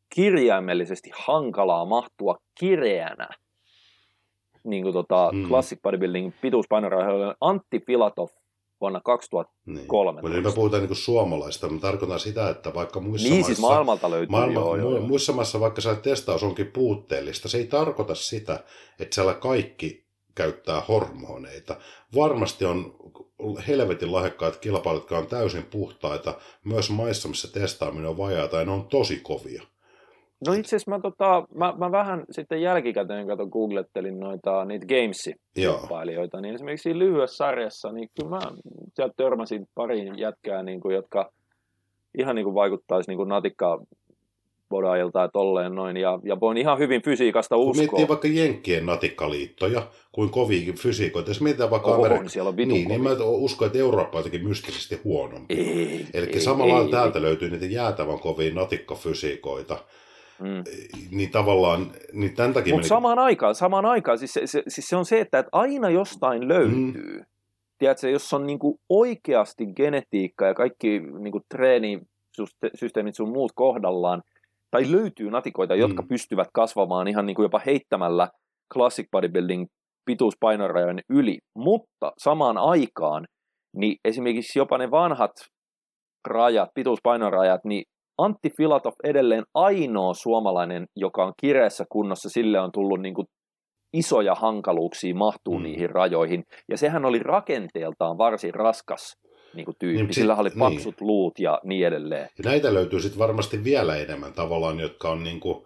[0.09, 3.27] kirjaimellisesti hankalaa mahtua kireänä
[4.63, 5.47] niin kuin tota, hmm.
[5.47, 8.27] Classic Bodybuilding pituuspainorahoilla Antti Filatov
[8.81, 10.21] vuonna 2003.
[10.21, 10.43] Niin.
[10.43, 13.53] me puhutaan niin suomalaista, mä tarkoitan sitä, että vaikka muissa niin, siis maissa...
[13.53, 14.31] siis maailmalta löytyy.
[14.31, 15.07] Maailma, joo, joo, joo.
[15.07, 18.63] Muissa maissa vaikka se testaus onkin puutteellista, se ei tarkoita sitä,
[18.99, 20.05] että siellä kaikki
[20.35, 21.75] käyttää hormoneita.
[22.15, 22.95] Varmasti on
[23.67, 28.71] helvetin lahjakkaat kilpailut, jotka on täysin puhtaita, myös maissa, missä testaaminen on vajaata, ja ne
[28.71, 29.63] on tosi kovia.
[30.47, 36.41] No itse asiassa mä, tota, mä, mä, vähän sitten jälkikäteen kato googlettelin noita niitä Games-kilpailijoita,
[36.41, 38.39] niin esimerkiksi siinä lyhyessä sarjassa, niin kyllä mä
[38.95, 41.31] sieltä törmäsin pariin jätkää, niin kuin, jotka
[42.17, 43.79] ihan niin kuin vaikuttaisi niin kuin natikka
[44.69, 47.87] bodailta ja tolleen noin, ja, ja voin ihan hyvin fysiikasta uskoa.
[47.87, 52.67] Kun miettii vaikka Jenkkien natikkaliittoja, kuin koviikin fysiikoita, jos mietitään vaikka Oho, Amerikka, niin, niin,
[52.67, 55.53] niin, niin mä uskon, että Eurooppa on jotenkin mystisesti huonompi.
[55.53, 57.23] Ei, Eli ei, samalla ei, täältä ei.
[57.23, 59.77] löytyy niitä jäätävän kovia natikkafysiikoita,
[60.41, 60.63] Mm.
[61.11, 62.73] Niin tavallaan, niin tämän takia...
[62.73, 65.89] Mutta samaan aikaan, samaan aikaan, siis se, se, siis se on se, että, että aina
[65.89, 67.17] jostain löytyy.
[67.17, 67.25] Mm.
[67.77, 74.21] Tiedätkö, jos on niinku oikeasti genetiikka ja kaikki niinku treenisysteemit sun muut kohdallaan,
[74.71, 76.07] tai löytyy natikoita, jotka mm.
[76.07, 78.27] pystyvät kasvamaan ihan niinku jopa heittämällä
[78.73, 79.65] classic bodybuilding
[80.05, 83.27] pituuspainorajojen yli, mutta samaan aikaan,
[83.75, 85.31] niin esimerkiksi jopa ne vanhat
[86.27, 87.83] rajat, pituuspainorajat, niin
[88.17, 93.27] Antti Filatov edelleen ainoa suomalainen, joka on kireessä kunnossa, sille on tullut niin kuin
[93.93, 95.63] isoja hankaluuksia mahtuu mm.
[95.63, 96.43] niihin rajoihin.
[96.69, 99.17] Ja sehän oli rakenteeltaan varsin raskas
[99.53, 100.03] niin kuin tyyppi.
[100.03, 100.59] Niin, Sillä oli niin.
[100.59, 101.07] paksut niin.
[101.07, 102.27] luut ja niin edelleen.
[102.37, 105.65] Ja näitä löytyy sitten varmasti vielä enemmän tavallaan, jotka on niin kuin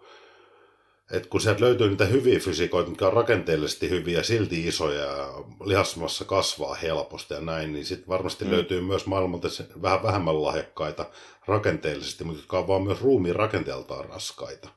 [1.10, 5.28] et kun sieltä löytyy niitä hyviä fysikoita, mitkä on rakenteellisesti hyviä, silti isoja ja
[5.64, 8.50] lihasmassa kasvaa helposti ja näin, niin sitten varmasti mm.
[8.50, 9.48] löytyy myös maailmalta
[9.82, 11.06] vähän vähemmän lahjakkaita
[11.46, 14.68] rakenteellisesti, mutta jotka on vaan myös ruumiin rakenteeltaan raskaita.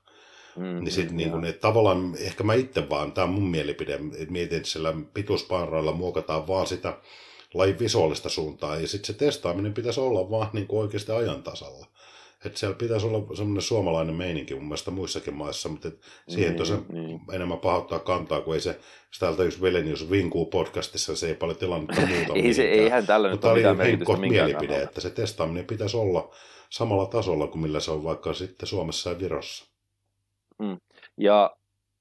[0.56, 3.49] Mm, niin sitten mm, niin kuin, että tavallaan ehkä mä itse vaan, tämä on mun
[3.49, 6.97] mielipide, että mietin, että sillä pituuspainoilla muokataan vaan sitä
[7.53, 11.85] lajin visuaalista suuntaa, ja sitten se testaaminen pitäisi olla vaan niin oikeasti ajan tasalla
[12.45, 15.91] että siellä pitäisi olla semmoinen suomalainen meininki mun mielestä muissakin maissa, mutta
[16.28, 17.22] siihen niin, tosiaan niin.
[17.34, 18.70] enemmän pahoittaa kantaa, kun ei se,
[19.07, 19.60] jos täältä jos
[19.90, 22.34] jos vinkuu podcastissa, se ei paljon tilannetta muuta.
[22.44, 24.84] ei se, eihän tällä nyt ole mitään merkitystä mielipide, kannalta.
[24.84, 26.30] että se testaaminen pitäisi olla
[26.70, 29.72] samalla tasolla kuin millä se on vaikka sitten Suomessa ja Virossa.
[30.60, 30.78] Mm.
[31.18, 31.56] Ja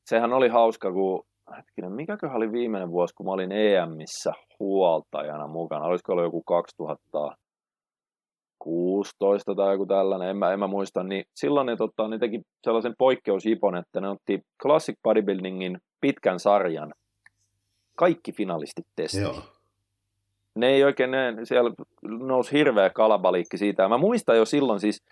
[0.04, 5.84] sehän oli hauska, kun hetkinen, mikäköhän oli viimeinen vuosi, kun mä olin EMissä huoltajana mukana,
[5.84, 7.36] olisiko ollut joku 2000
[8.58, 12.40] 16 tai joku tällainen, en mä, en mä muista, niin silloin ne, tota, ne teki
[12.64, 16.94] sellaisen poikkeusipon, että ne otti Classic Bodybuildingin pitkän sarjan
[17.98, 19.22] kaikki finalistit testiin.
[19.22, 19.42] Joo.
[20.54, 21.70] Ne ei oikein, ne, siellä
[22.02, 23.88] nousi hirveä kalabaliikki siitä.
[23.88, 25.02] Mä muistan jo silloin siis,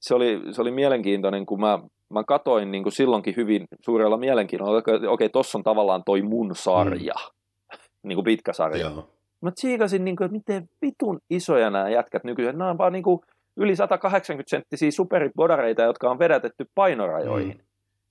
[0.00, 1.78] se oli, se oli mielenkiintoinen, kun mä,
[2.10, 6.22] mä katoin niin kuin silloinkin hyvin suurella mielenkiinnolla, että okei, okay, tossa on tavallaan toi
[6.22, 7.78] mun sarja, mm.
[8.08, 8.90] niin kuin pitkä sarja.
[8.90, 9.08] Joo.
[9.44, 12.58] Mä tsiikasin, niin kuin, että miten vitun isoja nämä jätkät nykyään.
[12.58, 13.20] Nämä on vaan niin kuin
[13.56, 17.56] yli 180 senttisiä superibodareita, jotka on vedätetty painorajoihin.
[17.56, 17.64] Mm.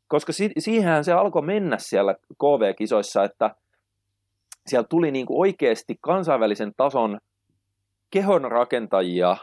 [0.08, 3.56] Koska si- siihen se alkoi mennä siellä KV-kisoissa, että
[4.68, 7.18] siellä tuli niin kuin oikeasti kansainvälisen tason
[8.12, 9.38] kehonrakentajia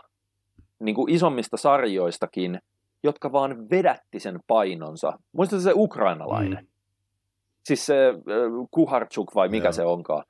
[0.81, 2.59] niin kuin isommista sarjoistakin,
[3.03, 5.13] jotka vaan vedätti sen painonsa.
[5.33, 6.65] Muistatko se ukrainalainen?
[6.65, 6.71] Mm.
[7.65, 8.15] Siis se äh,
[8.71, 9.73] Kuharchuk vai mikä Joo.
[9.73, 10.25] se onkaan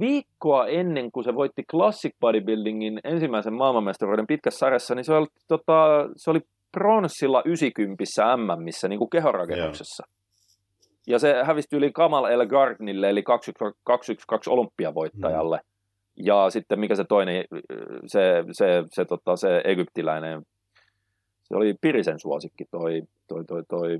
[0.00, 6.08] viikkoa ennen kuin se voitti Classic Bodybuildingin ensimmäisen maailmanmestaruuden pitkässä sarjassa, niin se oli, tota,
[6.16, 6.40] se oli
[6.72, 8.04] pronssilla 90
[8.36, 10.04] MMissä niin kuin kehorakennuksessa.
[10.06, 10.20] Yeah.
[11.06, 15.56] Ja se hävistyi yli Kamal El Gardnille, eli 212 olympiavoittajalle.
[15.56, 15.70] Mm.
[16.26, 17.44] Ja sitten mikä se toinen,
[18.06, 20.42] se, se, se, tota, se egyptiläinen,
[21.42, 23.98] se oli Pirisen suosikki, toi, toi, toi, toi.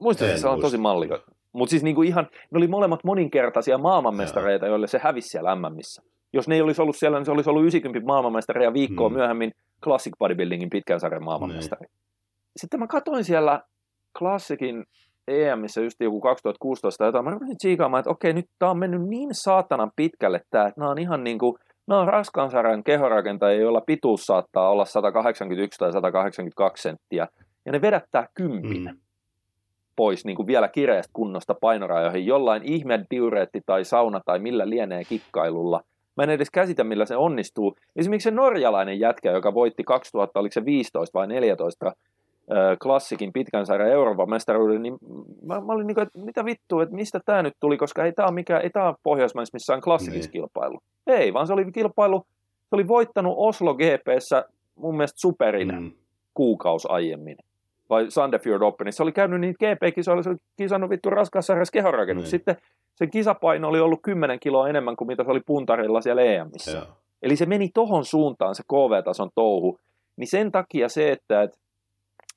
[0.00, 1.20] Muistan, se on tosi mallikas.
[1.58, 6.02] Mutta siis niinku ihan, ne oli molemmat moninkertaisia maailmanmestareita, joille se hävisi siellä MMissä.
[6.32, 9.16] Jos ne ei olisi ollut siellä, niin se olisi ollut 90 maailmanmestari ja viikkoa hmm.
[9.16, 9.52] myöhemmin
[9.84, 11.86] Classic Bodybuildingin pitkän sarjan maailmanmestari.
[11.86, 11.98] Hmm.
[12.56, 13.60] Sitten mä katsoin siellä
[14.18, 14.84] Classicin
[15.28, 19.08] EMissä just joku 2016 tai jotain, mä rupesin tsiikaamaan, että okei, nyt tää on mennyt
[19.08, 21.56] niin saatanan pitkälle tää, että nämä on ihan niin kuin,
[21.86, 27.28] nämä on raskaan sarjan kehorakentajia, joilla pituus saattaa olla 181 tai 182 senttiä,
[27.66, 28.98] ja ne vedättää kympin mm.
[29.98, 35.04] Pois niin kuin vielä kireästä kunnosta painorajoihin jollain ihme diureetti tai sauna tai millä lienee
[35.04, 35.80] kikkailulla.
[36.16, 37.76] Mä en edes käsitä, millä se onnistuu.
[37.96, 41.92] Esimerkiksi se norjalainen jätkä, joka voitti 2000, oliko se 15 vai 14
[42.82, 44.98] klassikin pitkän sarjan Euroopan mestaruuden, niin
[45.42, 48.12] mä, mä olin niin kuin, että mitä vittua, että mistä tämä nyt tuli, koska ei
[48.12, 50.32] tämä ole, mikä, ei tämä Pohjoismaissa missään klassikissa niin.
[50.32, 50.78] kilpailu.
[51.06, 52.24] Ei, vaan se oli kilpailu,
[52.60, 54.44] se oli voittanut Oslo GPssä
[54.74, 55.92] mun mielestä superina mm.
[56.34, 57.36] kuukausi aiemmin.
[57.90, 58.96] Vai Sandefjord Openissa.
[58.96, 62.24] Se oli käynyt niin GP-kisoilla, se oli kisannut vittu raskaassa sarjassa kehonrakennus.
[62.24, 62.30] Niin.
[62.30, 62.56] Sitten
[62.94, 66.70] se kisapaino oli ollut 10 kiloa enemmän kuin mitä se oli puntarilla siellä EMissä.
[66.70, 66.86] Ja.
[67.22, 69.78] Eli se meni tohon suuntaan se KV-tason touhu.
[70.16, 71.56] Niin sen takia se, että, että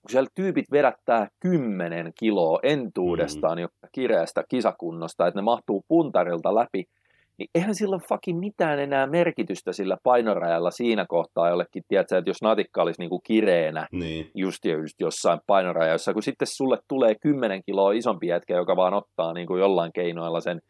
[0.01, 3.67] kun siellä tyypit vedättää 10 kiloa entuudestaan mm.
[3.91, 6.85] kireästä kisakunnosta, että ne mahtuu puntarilta läpi,
[7.41, 12.29] niin eihän sillä ole fucking mitään enää merkitystä sillä painorajalla siinä kohtaa jollekin, tiedätkö, että
[12.29, 14.31] jos natikka olisi niinku kireänä niin.
[14.35, 19.33] just, just jossain painorajassa, kun sitten sulle tulee 10 kiloa isompi jätkä, joka vaan ottaa
[19.33, 20.61] niinku jollain keinoilla sen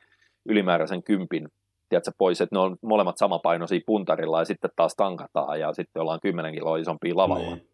[0.45, 1.47] ylimääräisen kympin
[1.89, 6.19] tiedätkö, pois, että ne on molemmat samapainoisia puntarilla ja sitten taas tankataan ja sitten ollaan
[6.21, 7.55] 10 kiloa isompia lavalla.
[7.55, 7.67] Niin.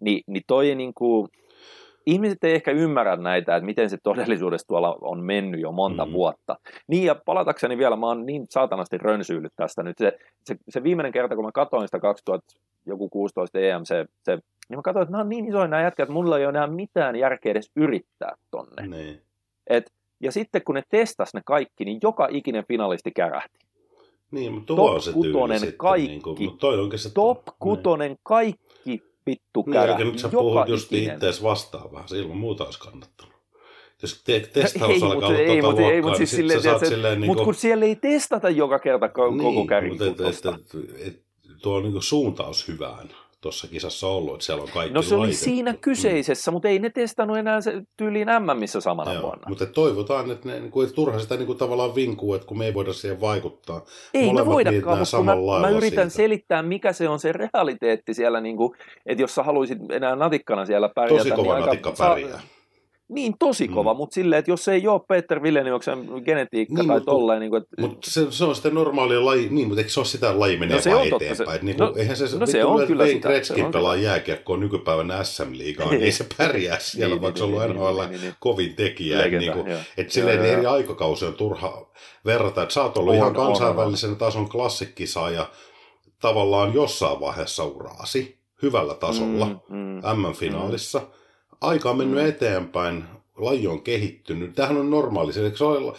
[0.00, 1.28] Ni, niin toi niin kuin,
[2.06, 6.12] ihmiset ei ehkä ymmärrä näitä, että miten se todellisuudessa tuolla on mennyt jo monta mm.
[6.12, 6.56] vuotta.
[6.86, 9.98] Niin ja palatakseni vielä, mä oon niin saatanasti rönsyillyt tästä nyt.
[9.98, 14.82] Se, se, se viimeinen kerta, kun mä katsoin sitä 2016 EM, se, se, niin mä
[14.82, 17.50] katsoin, että nämä on niin isoja nämä jätkät, että mulla ei ole enää mitään järkeä
[17.50, 18.86] edes yrittää tonne.
[18.86, 19.22] Niin.
[19.66, 23.58] Et, ja sitten kun ne testas ne kaikki, niin joka ikinen finalisti kärähti.
[24.30, 27.14] Niin, mutta tuo top on se tyyli sitten, kaikki, niin kuin, mutta toi onkin se
[27.14, 28.18] top kutonen niin.
[28.22, 28.63] kaikki
[29.26, 29.96] vittu käydä.
[29.96, 33.34] Niin, nyt sä puhut just ittees vastaan vähän, se ilman muuta olisi kannattanut.
[34.02, 36.86] Jos te- testaus no, alkaa olla ei, tuota luokkaa, ei, mutta siis niin silleen, sä
[36.88, 37.44] silleen niin kuin...
[37.44, 39.70] kun siellä ei testata joka kerta koko niin,
[40.98, 41.22] et,
[41.62, 43.08] tuo on niin suuntaus hyvään
[43.44, 45.44] tuossa kisassa ollut, että siellä on kaikki No se oli laitettu.
[45.44, 46.52] siinä kyseisessä, mm.
[46.52, 49.48] mutta ei ne testannut enää se tyyliin MMissä samana Joo, vuonna.
[49.48, 52.66] Mutta toivotaan, että, ne, niin että turha sitä niin kuin tavallaan vinkuu, että kun me
[52.66, 53.84] ei voida siihen vaikuttaa.
[54.14, 56.22] Ei me voidakaan, mutta mä, mä yritän siitä.
[56.22, 58.72] selittää, mikä se on se realiteetti siellä, niin kuin,
[59.06, 61.18] että jos sä haluaisit enää natikkana siellä pärjätä.
[61.18, 62.30] Tosi kova niin natikka aika, pärjää.
[62.30, 62.40] Saa,
[63.08, 63.96] niin, tosi kova, mm.
[63.96, 67.40] mutta silleen, että jos ei ole Peter Villeniuksen genetiikka niin, tai mutta, tolleen.
[67.40, 67.80] Niin kuin, että...
[67.80, 70.76] Mutta se, se, on sitten normaalia laji, niin, mutta eikö se ole sitä laji menee
[70.76, 71.58] no, se vaan eteenpäin?
[71.58, 73.28] Se, niin kuin, no, eihän se, no, se on kyllä sitä.
[73.28, 77.76] Gretzkin pelaa jääkiekkoa nykypäivänä SM-liigaan, niin ei se pärjää siellä, niin, vaikka se on ollut
[77.76, 79.18] NHL niin, niin, niin, kovin tekijä.
[79.18, 81.86] Legenda, niin kuin, että silleen eri aikakausi on turha
[82.24, 85.46] verrata, että sä oot ollut on, ihan kansainvälisen on, tason klassikkisaaja
[86.20, 90.98] tavallaan jossain vaiheessa uraasi hyvällä tasolla mm, mm, M-finaalissa.
[90.98, 91.23] Mm
[91.60, 92.28] aika on mennyt mm.
[92.28, 93.04] eteenpäin,
[93.36, 94.54] laji on kehittynyt.
[94.54, 95.94] Tämähän on normaali, se on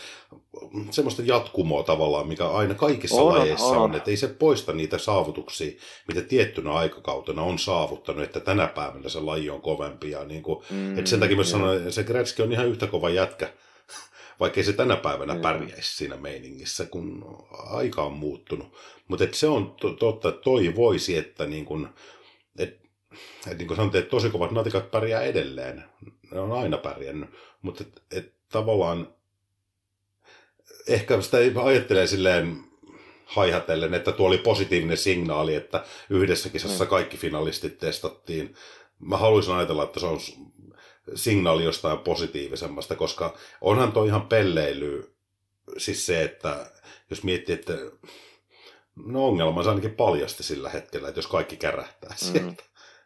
[0.92, 4.98] semmoista jatkumoa tavallaan, mikä aina kaikissa on, lajeissa on, on, että ei se poista niitä
[4.98, 5.72] saavutuksia,
[6.08, 10.12] mitä tiettynä aikakautena on saavuttanut, että tänä päivänä se laji on kovempi.
[10.12, 12.88] Ja niin kuin, mm, että sen takia myös sanoin, että se Gretzky on ihan yhtä
[12.88, 13.54] kova jätkä,
[14.40, 15.42] vaikka se tänä päivänä mm.
[15.42, 18.68] pärjäisi siinä meiningissä, kun aika on muuttunut.
[19.08, 21.88] Mutta se on totta, että toivoisi, että niin kuin,
[23.16, 25.84] että että niin kuin sanottiin, että tosi kovat natikat pärjää edelleen.
[26.32, 27.30] Ne on aina pärjännyt.
[27.62, 29.08] Mutta et, et tavallaan
[30.88, 32.64] ehkä sitä ajattelee silleen
[33.26, 36.90] haihatellen, että tuo oli positiivinen signaali, että yhdessä kisassa mm.
[36.90, 38.56] kaikki finalistit testattiin.
[39.00, 40.20] Mä haluaisin ajatella, että se on
[41.16, 45.16] signaali jostain positiivisemmasta, koska onhan toi ihan pelleily,
[45.78, 46.72] siis se, että
[47.10, 47.74] jos miettii, että
[48.96, 52.56] no ongelma se ainakin paljasti sillä hetkellä, että jos kaikki kärähtää mm.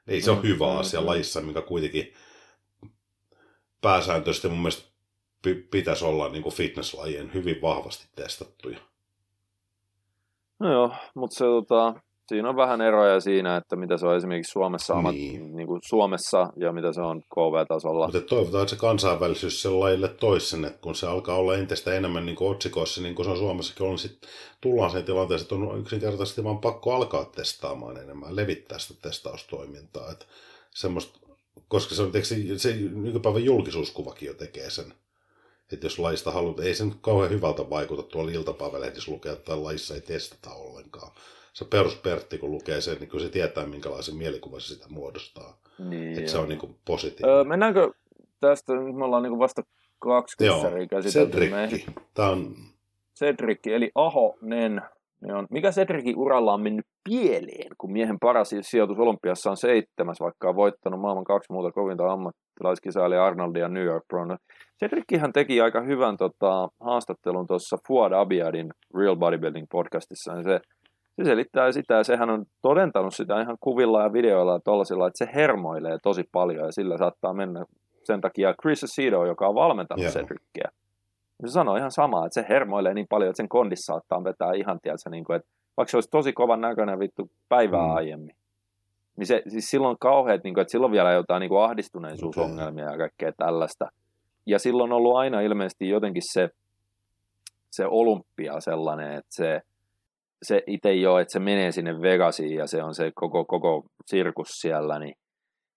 [0.09, 2.13] Ei se mm, ole hyvä mm, asia lajissa, mikä kuitenkin
[3.81, 4.89] pääsääntöisesti mun mielestä
[5.71, 8.79] pitäisi olla niin kuin fitnesslajien hyvin vahvasti testattuja.
[10.59, 14.51] No joo, mutta se tota, siinä on vähän eroja siinä, että mitä se on esimerkiksi
[14.51, 15.55] Suomessa, niin.
[15.55, 18.05] niin kuin Suomessa ja mitä se on KV-tasolla.
[18.05, 21.93] Mutta toivotaan, että se kansainvälisyys sen lajille toisi sen, että kun se alkaa olla entistä
[21.93, 24.21] enemmän niin kuin otsikoissa, niin kuin se on Suomessakin ollut, niin sit
[24.61, 30.11] tullaan sen tilanteeseen, että on yksinkertaisesti vaan pakko alkaa testaamaan enemmän, levittää sitä testaustoimintaa.
[30.11, 30.25] Että
[30.71, 31.19] semmoista,
[31.67, 34.93] koska se on, se, se nykypäivän julkisuuskuvakin jo tekee sen.
[35.71, 39.95] Että jos laista haluat, ei se nyt kauhean hyvältä vaikuta tuolla iltapäivälehdissä lukea, että laissa
[39.95, 41.11] ei testata ollenkaan.
[41.59, 45.57] Se peruspertti, kun lukee sen, niin kun se tietää, minkälaisen mielikuva se sitä muodostaa.
[45.89, 47.37] Niin, että se on niin kuin positiivinen.
[47.37, 47.91] Öö, mennäänkö
[48.39, 49.61] tästä, nyt me ollaan niin kuin vasta
[49.99, 51.37] kaksi kyssäriä käsitelty.
[51.37, 51.87] Cedric.
[52.13, 52.55] Tämä on...
[53.19, 54.81] Cedric, eli Ahonen.
[55.21, 55.47] Niin on.
[55.49, 60.55] Mikä Cedricin uralla on mennyt pieleen, kun miehen paras sijoitus Olympiassa on seitsemäs, vaikka on
[60.55, 64.21] voittanut maailman kaksi muuta kovinta ammattilaiskisaa, eli Arnold ja New York Pro.
[64.79, 70.59] Cedrickihän teki aika hyvän tota, haastattelun tuossa Fuad Abiadin Real Bodybuilding podcastissa, niin se,
[71.19, 75.25] se selittää sitä, ja sehän on todentanut sitä ihan kuvilla ja videoilla ja tollasilla, että
[75.25, 77.65] se hermoilee tosi paljon, ja sillä saattaa mennä
[78.03, 80.13] sen takia Chris Acedo, joka on valmentanut Joo.
[80.13, 80.71] Cedrickiä,
[81.45, 84.79] se sanoo ihan samaa, että se hermoilee niin paljon, että sen kondissa saattaa vetää ihan,
[84.81, 87.95] tiedätkö, niin kuin, että vaikka se olisi tosi kovan näköinen vittu päivää mm.
[87.95, 88.35] aiemmin,
[89.17, 92.93] niin se, siis silloin kauheat, niin kuin, että silloin vielä jotain niin kuin ahdistuneisuusongelmia okay.
[92.93, 93.91] ja kaikkea tällaista.
[94.45, 96.49] Ja silloin on ollut aina ilmeisesti jotenkin se,
[97.71, 99.61] se olympia sellainen, että se,
[100.43, 104.47] se itse jo, että se menee sinne Vegasiin ja se on se koko, koko sirkus
[104.49, 105.13] siellä, niin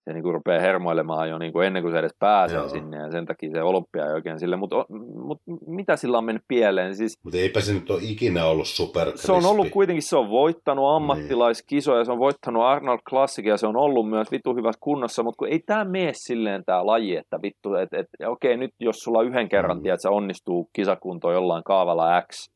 [0.05, 2.69] se niin kuin rupeaa hermoilemaan jo niin kuin ennen kuin se edes pääsee Joo.
[2.69, 4.85] sinne, ja sen takia se olympia ei oikein sille, mutta
[5.15, 6.97] mut, mitä sillä on mennyt pieleen?
[6.97, 10.31] Siis, mutta eipä se nyt ole ikinä ollut super Se on ollut kuitenkin, se on
[10.31, 10.97] voittanut niin.
[10.97, 12.07] ammattilaiskisoja, niin.
[12.07, 15.49] se on voittanut Arnold Classic, ja se on ollut myös vittu hyvässä kunnossa, mutta kun
[15.49, 19.49] ei tämä mene silleen tämä laji, että vittu, että et, okei, nyt jos sulla yhden
[19.49, 19.83] kerran, mm.
[19.83, 22.51] tiedät, se onnistuu kisakunto jollain kaavalla X,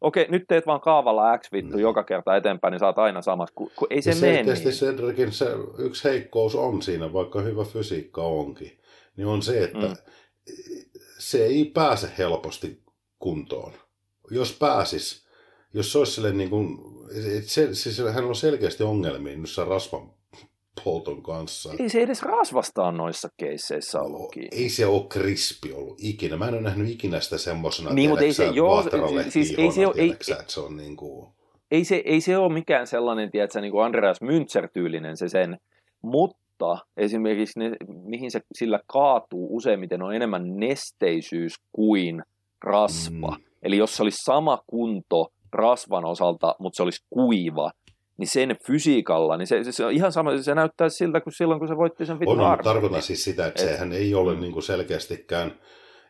[0.00, 1.82] okei, nyt teet vaan kaavalla X vittu mm.
[1.82, 4.56] joka kerta eteenpäin, niin saat aina samassa, kun, kun ei se mene niin.
[4.56, 5.46] Cedricin se
[5.78, 8.80] yksi heikkous on siinä, vaikka hyvä fysiikka onkin,
[9.16, 9.96] niin on se, että mm.
[11.18, 12.82] se ei pääse helposti
[13.18, 13.72] kuntoon.
[14.30, 15.26] Jos pääsis,
[15.74, 16.78] jos se olisi niin kuin,
[17.46, 20.12] se, siis hän on selkeästi ongelmia noissa rasvan
[20.84, 21.70] polton kanssa.
[21.78, 26.36] Ei se edes rasvastaan noissa keisseissä ollut no, Ei se ole krispi ollut ikinä.
[26.36, 28.84] Mä en ole nähnyt ikinä sitä semmoisena, niin, mutta ei se, joo,
[29.28, 31.28] siis ei se, ei, että se on niin kuin...
[31.70, 35.58] ei, se, ei se ole mikään sellainen, tiedätkö, niin kuin Andreas Münzer-tyylinen se sen,
[36.02, 42.22] mutta esimerkiksi ne, mihin se sillä kaatuu useimmiten on enemmän nesteisyys kuin
[42.64, 43.36] rasva.
[43.38, 43.44] Mm.
[43.62, 47.70] Eli jos se olisi sama kunto rasvan osalta, mutta se olisi kuiva,
[48.20, 51.58] niin sen fysiikalla, niin se, se, se on ihan sama, se näyttää siltä kuin silloin,
[51.58, 54.40] kun se voitti sen vitun On, tarkoitan siis sitä, että et, sehän ei ole mm.
[54.40, 55.52] niin kuin selkeästikään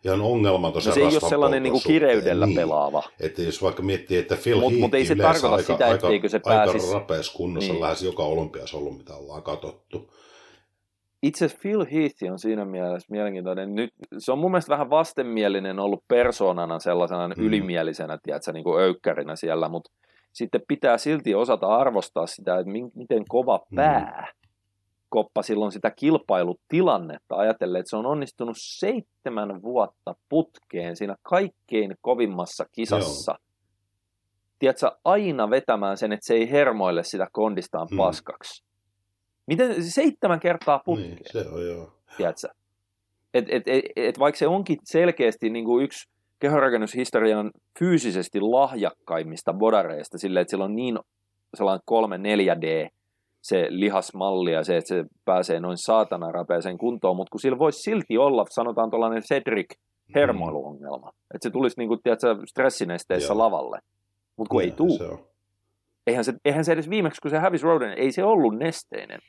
[0.05, 2.57] ihan ongelmaton no se ei ole sellainen niin kuin kireydellä niin.
[2.57, 3.03] pelaava.
[3.20, 6.39] Että jos vaikka miettii, että Phil mut, mut ei se tarkoita aika, sitä, aika, se
[6.39, 6.87] pääsisi...
[6.87, 7.82] aika rapeassa kunnossa niin.
[7.82, 10.11] lähes joka olympias ollut, mitä ollaan katsottu.
[11.23, 13.74] Itse Phil Heath on siinä mielessä mielenkiintoinen.
[13.74, 17.45] Nyt, se on mun mielestä vähän vastenmielinen ollut persoonana sellaisena mm.
[17.45, 19.91] ylimielisenä, tiedätkö, niin kuin öykkärinä siellä, mutta
[20.32, 23.77] sitten pitää silti osata arvostaa sitä, että miten kova mm.
[23.77, 24.32] pää
[25.11, 32.65] koppa silloin sitä kilpailutilannetta ajatellen, että se on onnistunut seitsemän vuotta putkeen siinä kaikkein kovimmassa
[32.73, 33.32] kisassa.
[33.32, 33.39] Joo.
[34.59, 37.97] Tiedätkö, aina vetämään sen, että se ei hermoille sitä kondistaan hmm.
[37.97, 38.65] paskaksi.
[39.47, 41.11] Miten seitsemän kertaa putkeen?
[41.11, 41.93] Niin, se on joo.
[42.16, 42.48] Tiedätkö?
[43.35, 46.11] Et, et, et, et vaikka se onkin selkeästi niin kuin yksi
[46.41, 50.99] kehonrakennushistorian fyysisesti lahjakkaimmista bodareista silleen, että sillä on niin
[51.57, 52.91] sellainen 3-4D
[53.43, 57.83] se lihasmalli ja se, että se pääsee noin saatana rapeeseen kuntoon, mutta kun sillä voisi
[57.83, 59.75] silti olla, sanotaan tuollainen Cedric
[60.15, 61.35] hermoiluongelma, mm.
[61.35, 63.39] että se tulisi niin kuin, tiedätkö, stressinesteissä Joo.
[63.39, 63.79] lavalle,
[64.37, 64.99] mutta kun ja, ei tuu.
[64.99, 65.31] Se
[66.07, 69.21] eihän, se, eihän se edes viimeksi, kun se hävisi Roden, ei se ollut nesteinen.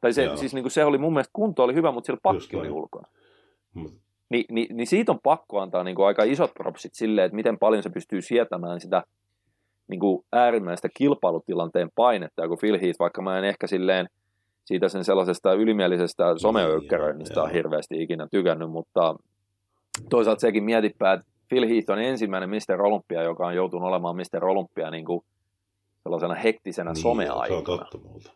[0.00, 2.56] Tai se, siis niin kuin se oli mun mielestä, kunto oli hyvä, mutta sillä pakki
[2.56, 3.08] oli ulkona.
[3.74, 3.92] Mut
[4.32, 7.58] Ni, niin, niin siitä on pakko antaa niin kuin aika isot propsit silleen, että miten
[7.58, 9.02] paljon se pystyy sietämään sitä
[9.88, 12.48] niin kuin äärimmäistä kilpailutilanteen painetta.
[12.48, 14.06] Kun Phil Heath, vaikka mä en ehkä silleen
[14.64, 19.14] siitä sen sellaisesta ylimielisestä someöykkeröinnistä niin, on hirveästi ikinä tykännyt, mutta
[20.10, 22.82] toisaalta sekin mietipää, että Phil Heath on ensimmäinen Mr.
[22.82, 24.44] Olympia, joka on joutunut olemaan Mr.
[24.44, 25.24] Olympia niin kuin
[26.02, 27.46] sellaisena hektisenä niin, someaikana.
[27.46, 28.32] Se on totta muuta.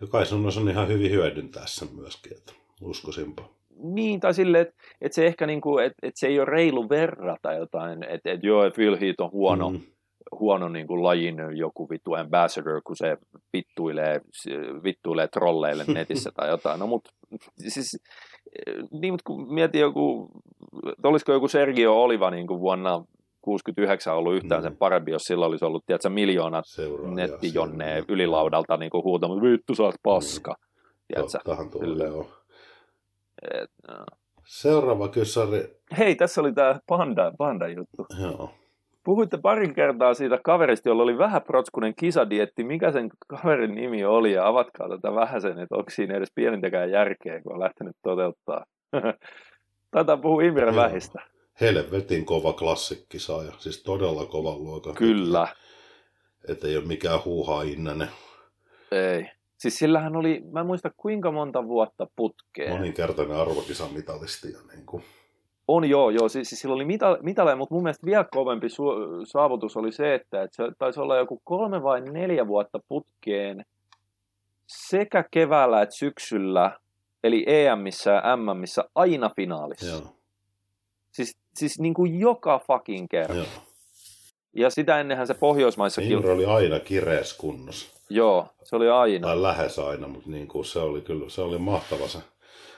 [0.00, 5.12] Joka sun on ihan hyvin hyödyntää sen myöskin, että uskoisinpa niin, tai silleen, että et
[5.12, 9.00] se ehkä niinku, että et se ei ole reilu verrata jotain, että et joo, Phil
[9.00, 9.80] Heath on huono, mm.
[10.40, 13.16] huono niinku lajin joku vittu ambassador, kun se
[13.52, 14.20] vittuilee,
[14.84, 16.80] vittuilee trolleille netissä tai jotain.
[16.80, 17.08] No mut
[17.68, 18.02] siis,
[19.00, 20.30] niin, mutta kun mietin joku,
[21.02, 23.04] olisiko joku Sergio Oliva niin kuin vuonna
[23.40, 24.62] 69 ollut yhtään mm.
[24.62, 26.64] sen parempi, jos sillä olisi ollut, tiedätkö, miljoonat
[27.14, 30.54] nettijonneen ylilaudalta niin kuin huutamaan, vittu sä oot paska.
[30.58, 31.22] Mm.
[31.22, 32.39] Tottahan tulee, on.
[33.42, 34.04] Et, no.
[34.46, 35.76] Seuraava kysari.
[35.98, 38.06] Hei, tässä oli tämä panda, panda juttu.
[38.22, 38.50] Joo.
[39.04, 42.64] Puhuitte parin kertaa siitä kaverista, jolla oli vähän protskunen kisadietti.
[42.64, 46.90] Mikä sen kaverin nimi oli ja avatkaa tätä vähän sen, että onko siinä edes pienintäkään
[46.90, 48.64] järkeä, kun on lähtenyt toteuttaa.
[49.90, 51.22] Taitaa puhua Imre Vähistä.
[51.60, 54.94] Helvetin kova klassikkisaaja, siis todella kova luokan.
[54.94, 55.48] Kyllä.
[56.48, 58.08] Että ei ole mikään huuhaa innanen.
[58.92, 59.30] Ei.
[59.60, 62.72] Siis sillähän oli, mä en muista kuinka monta vuotta putkeen.
[62.72, 64.52] Moninkertainen arvokisamitalisti.
[64.52, 65.02] Ja niin kuin.
[65.68, 66.28] On joo, joo.
[66.28, 70.14] Siis, siis sillä oli mitale, mitale, mutta mun mielestä vielä kovempi su- saavutus oli se,
[70.14, 73.64] että, että se taisi olla joku kolme vai neljä vuotta putkeen
[74.66, 76.78] sekä keväällä että syksyllä,
[77.24, 79.86] eli EMissä ja MMissä aina finaalissa.
[79.86, 80.16] Joo.
[81.12, 83.34] Siis, siis niin kuin joka fucking kerta.
[83.34, 83.46] Joo.
[84.56, 88.00] Ja sitä ennenhän se Pohjoismaissa Imre oli aina kireessä kunnossa.
[88.10, 89.28] Joo, se oli aina.
[89.28, 92.18] Tai lähes aina, mutta niin kuin se oli kyllä, se oli mahtava se,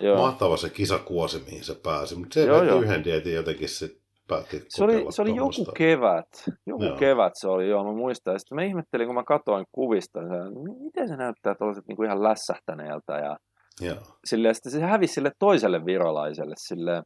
[0.00, 0.18] Joo.
[0.18, 2.14] mahtava se kisakuosi, mihin se pääsi.
[2.14, 2.80] Mutta se Joo, joo.
[2.80, 6.28] yhden dietin jotenkin sitten päätti Se oli, se oli joku kevät.
[6.66, 6.96] Joku Joo.
[6.96, 8.40] kevät se oli, joo, mä muistan.
[8.40, 12.22] Sitten mä ihmettelin, kun mä katsoin kuvista, niin se, miten se näyttää tuollaiset niin ihan
[12.22, 13.18] lässähtäneeltä.
[13.18, 13.36] Ja
[13.80, 13.96] Joo.
[14.24, 16.54] silleen, sitten se hävisi sille toiselle virolaiselle.
[16.58, 17.02] Silleen,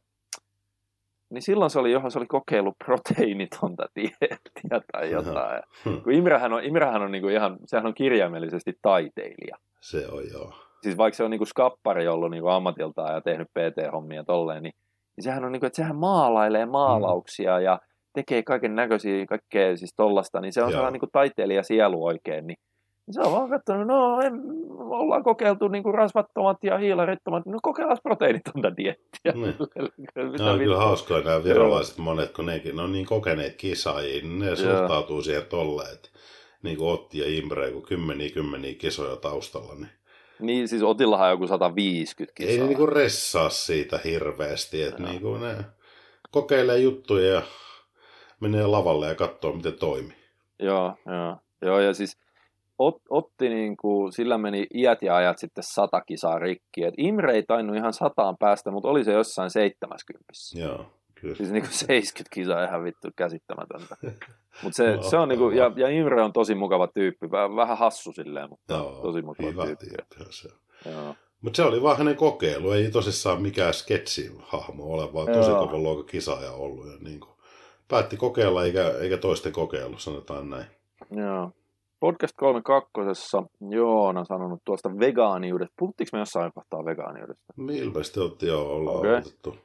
[1.29, 5.63] niin silloin se oli, johon se oli kokeillut proteiinitonta dieettiä tai jotain.
[5.85, 6.01] Hmm.
[6.01, 9.57] Kun Imrehän on, Imrehän on niin kuin ihan, sehän on kirjaimellisesti taiteilija.
[9.81, 10.53] Se on joo.
[10.81, 14.63] Siis vaikka se on niin kuin skappari ollut niin kuin ammatiltaan ja tehnyt PT-hommia tolleen,
[14.63, 14.73] niin,
[15.15, 17.79] niin sehän on niin kuin, että sehän maalailee maalauksia ja
[18.13, 20.71] tekee kaiken näköisiä, kaikkea siis tollasta, niin se on Joo.
[20.71, 22.57] sellainen niin kuin taiteilija sielu oikein, niin
[23.11, 24.33] se on vaan katsonut, no en,
[24.77, 29.31] ollaan kokeiltu niin kuin rasvattomat ja hiilarittomat, no kokeillaan proteiinitonta diettiä.
[29.33, 29.55] Niin.
[30.31, 34.21] Mitä Ne on kyllä hauskoja nämä virolaiset monet, kun nekin ne on niin kokeneet kisaajia,
[34.21, 36.09] niin ne suhtautuu siihen tolleen, että
[36.63, 39.89] niin kuin Otti ja Imre, kun kymmeniä kymmeniä kisoja taustalla, niin
[40.39, 42.51] Niin siis Otillahan on joku 150 kisaa.
[42.51, 45.09] ei ne niin kuin ressaa siitä hirveästi, että Joo.
[45.11, 45.55] niin kuin ne
[46.31, 47.41] kokeilee juttuja ja
[48.39, 50.17] menee lavalle ja katsoo, miten toimii.
[50.59, 51.37] Joo, joo.
[51.61, 52.17] Joo, ja siis
[52.79, 56.83] Ot, Otti niin kuin, sillä meni iät ja ajat sitten sata kisaa rikki.
[56.83, 60.23] Et Imre ei tainnut ihan sataan päästä, mutta oli se jossain 70.
[60.55, 60.85] Joo,
[61.15, 61.35] kyllä.
[61.35, 63.97] Siis niin kuin 70 kisaa ihan vittu käsittämätöntä.
[64.63, 67.55] Mutta se, No, se on niin kuin, ja, ja Imre on tosi mukava tyyppi, vähän,
[67.55, 70.15] vähän hassu silleen, mutta Joo, tosi mukava hyvä tyyppi.
[70.29, 70.49] Se.
[71.41, 75.67] Mutta se oli vaan hänen kokeilu, ei tosissaan mikään sketsihahmo ole, vaan tosi Joo.
[75.67, 76.87] kova luokan kisaaja ollut.
[76.87, 77.31] Ja niin kuin,
[77.87, 80.65] päätti kokeilla eikä, eikä toisten kokeilu, sanotaan näin.
[81.11, 81.51] Joo.
[81.99, 82.91] Podcast 32.
[83.69, 85.73] Joona sanonut tuosta vegaaniudesta.
[85.79, 87.53] Puhuttiinko me jossain kohtaa vegaaniudesta?
[87.71, 88.99] Ilmeisesti otti jo olla Okei.
[88.99, 89.11] okay.
[89.11, 89.55] aloitettu.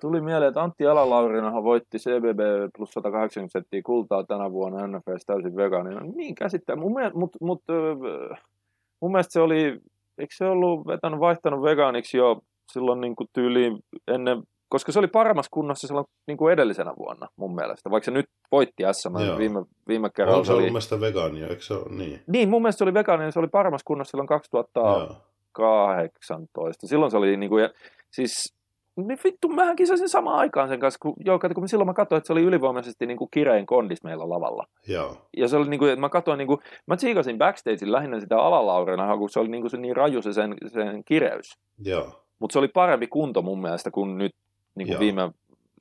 [0.00, 2.40] Tuli mieleen, että Antti Alalaurinahan voitti CBB
[2.76, 6.00] plus 180 senttiä kultaa tänä vuonna NFS täysin vegaanina.
[6.00, 6.76] Niin käsittää.
[6.76, 7.94] Mun, mielestä, mut, mut, öö,
[9.00, 9.80] mun mielestä se oli,
[10.18, 12.40] eikö se ollut vetänyt, vaihtanut vegaaniksi jo
[12.72, 13.78] silloin niin kuin tyyliin
[14.08, 17.90] ennen, koska se oli paremmassa kunnossa silloin niin kuin edellisenä vuonna mun mielestä.
[17.90, 19.38] Vaikka se nyt voitti SM Joo.
[19.38, 20.38] viime, viime kerralla.
[20.38, 22.22] On se oli, mun mielestä vegaania, eikö se ole niin?
[22.26, 25.16] niin, mun mielestä se oli vegaaninen, se oli paremmassa kunnossa silloin 2000, Joo.
[25.52, 26.86] 18.
[26.86, 27.70] Silloin se oli niin kuin,
[28.10, 28.58] siis
[28.96, 32.16] niin vittu, mähän kisasin samaan aikaan sen kanssa, kun, joo, kato, kun silloin mä katsoin,
[32.16, 34.66] että se oli ylivoimaisesti niin kuin kirein kondis meillä lavalla.
[34.88, 35.16] Joo.
[35.36, 38.38] Ja se oli niin kuin, että mä katsoin, niin kuin, mä tsiikasin backstagein lähinnä sitä
[38.38, 41.58] alalaurina, kun se oli niin, kuin se niin raju se sen, sen kireys.
[41.84, 42.24] Joo.
[42.38, 44.32] Mutta se oli parempi kunto mun mielestä kuin nyt
[44.78, 45.00] niin kuin Joo.
[45.00, 45.30] viime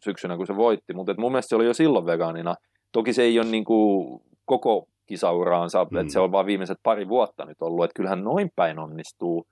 [0.03, 0.93] syksynä, kun se voitti.
[0.93, 2.55] Mutta mun mielestä se oli jo silloin vegaanina.
[2.91, 5.97] Toki se ei ole niin kuin koko kisauraansa, mm.
[5.97, 7.85] Että se on vaan viimeiset pari vuotta nyt ollut.
[7.85, 9.47] Että kyllähän noin päin onnistuu.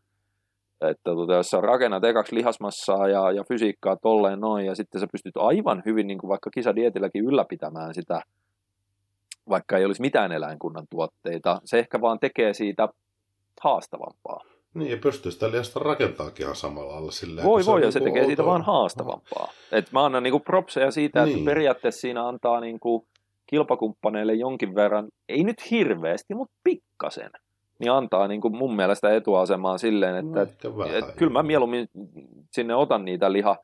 [0.82, 5.08] Että tota, jos sä rakennat ekaksi lihasmassaa ja, ja fysiikkaa tolleen noin, ja sitten sä
[5.12, 8.22] pystyt aivan hyvin niin kuin vaikka kisadietilläkin ylläpitämään sitä,
[9.50, 11.62] vaikka ei olisi mitään eläinkunnan tuotteita.
[11.66, 12.90] Se ehkä vaan tekee siitä
[13.62, 14.55] haastavampaa.
[14.76, 17.48] Niin, ja pystyy sitä lihasta rakentaakin ihan samalla lailla silleen.
[17.48, 18.52] Voi voi, ja on se niinku tekee siitä outoa.
[18.52, 19.52] vaan haastavampaa.
[19.72, 21.46] Et mä annan niinku propseja siitä, että Niin.
[21.46, 23.06] periaatteessa siinä antaa niinku
[23.48, 27.30] kilpakumppaneille jonkin verran, ei nyt hirveästi, mutta pikkasen,
[27.80, 30.40] niin antaa niinku mun mielestä etuasemaa silleen, että
[30.70, 31.90] No, et, et, kyllä mä mieluummin
[32.52, 33.58] sinne otan niitä liha,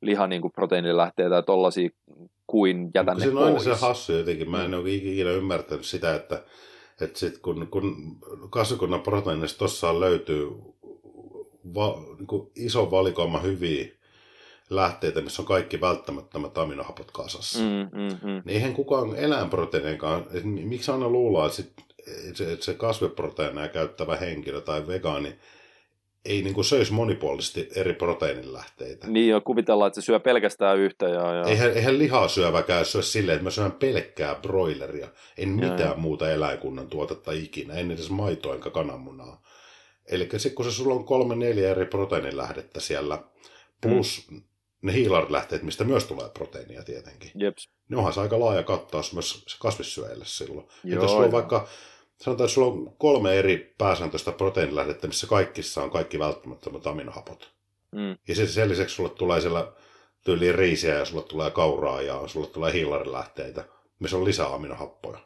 [0.00, 1.88] liha niinku proteiinilähteitä ja tollasia
[2.46, 3.80] kuin jätän Mutta ne siinä on aina pois.
[3.80, 4.50] se hassu jotenkin.
[4.50, 6.42] Mä en ole ikinä ymmärtänyt sitä, että,
[7.00, 8.16] että sit kun, kun
[8.50, 10.48] kasvikunnan proteiinista tossa löytyy
[11.74, 13.88] va, niin kuin iso valikoima hyviä
[14.70, 17.58] lähteitä, missä on kaikki välttämättömät aminohapot kasassa.
[17.58, 17.98] Mm.
[17.98, 18.42] Mm, mm.
[18.44, 21.72] Niin eihän kukaan eläinproteiinenkaan, että miksi aina luullaan, että, sit,
[22.28, 25.36] että se, että se kasviproteiineja käyttävä henkilö tai vegaani
[26.26, 29.06] ei niin kuin söisi monipuolisesti eri proteiinilähteitä.
[29.06, 31.08] Niin jo kuvitellaan, että se syö pelkästään yhtä.
[31.08, 31.44] Ja, ja...
[31.44, 35.08] Eihän, eihän lihaa syöväkään syö silleen, että mä syön pelkkää broileria.
[35.38, 35.96] En Joo, mitään joo.
[35.96, 39.42] muuta eläinkunnan tuotetta ikinä, en edes maitoa enkä kananmunaa.
[40.10, 43.22] Eli sitten kun se sulla on kolme neljä eri proteiinilähdettä siellä,
[43.80, 44.42] plus mm.
[44.82, 47.68] ne hiilarilähteet, mistä myös tulee proteiinia tietenkin, Jeps.
[47.88, 50.66] niin onhan se aika laaja kattaus myös kasvissyöjille silloin.
[50.84, 51.32] Joo, Että jos sulla on joo.
[51.32, 51.68] vaikka,
[52.22, 57.52] sanotaan, että sulla on kolme eri pääsääntöistä proteiinilähdettä, missä kaikissa on kaikki välttämättömät aminohapot.
[57.92, 58.18] Mm.
[58.28, 59.72] Ja sitten sen lisäksi sulle tulee siellä
[60.24, 63.64] tyyliin riisiä ja sulle tulee kauraa ja sulle tulee hiilarilähteitä,
[63.98, 65.18] missä on lisää aminohappoja.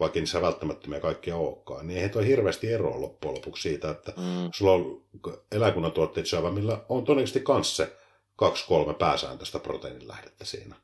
[0.00, 4.50] Vaikka niissä välttämättömiä kaikkia olekaan, niin eihän toi hirveästi eroa loppujen lopuksi siitä, että mm.
[4.54, 5.04] sulla on
[5.52, 7.96] eläkunnan tuotteet syövä, millä on todennäköisesti kanssa se
[8.36, 10.76] kaksi-kolme pääsääntöistä proteiinilähdettä siinä.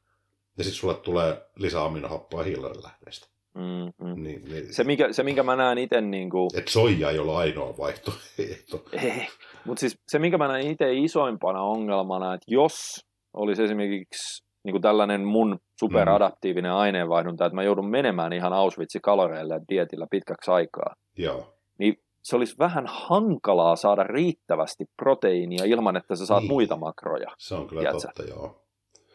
[0.58, 3.33] Ja sitten sulle tulee lisää aminohappoa hiilarilähteistä.
[3.54, 4.22] Mm, mm.
[4.22, 4.74] Niin, niin.
[4.74, 6.00] Se, minkä, se, minkä mä näen itse...
[6.00, 6.50] Niin kuin...
[6.58, 8.84] Että soija ei ole ainoa vaihtoehto.
[8.92, 9.28] Ei,
[9.64, 14.82] mutta siis se, minkä mä näen itse isoimpana ongelmana, että jos olisi esimerkiksi niin kuin
[14.82, 16.76] tällainen mun superadaptiivinen mm.
[16.76, 21.54] aineenvaihdunta, että mä joudun menemään ihan Auschwitzin kaloreille ja dietillä pitkäksi aikaa, Joo.
[21.78, 26.52] niin se olisi vähän hankalaa saada riittävästi proteiinia ilman, että sä saat niin.
[26.52, 27.30] muita makroja.
[27.38, 28.06] Se on kyllä tiedätkö?
[28.06, 28.60] totta, joo.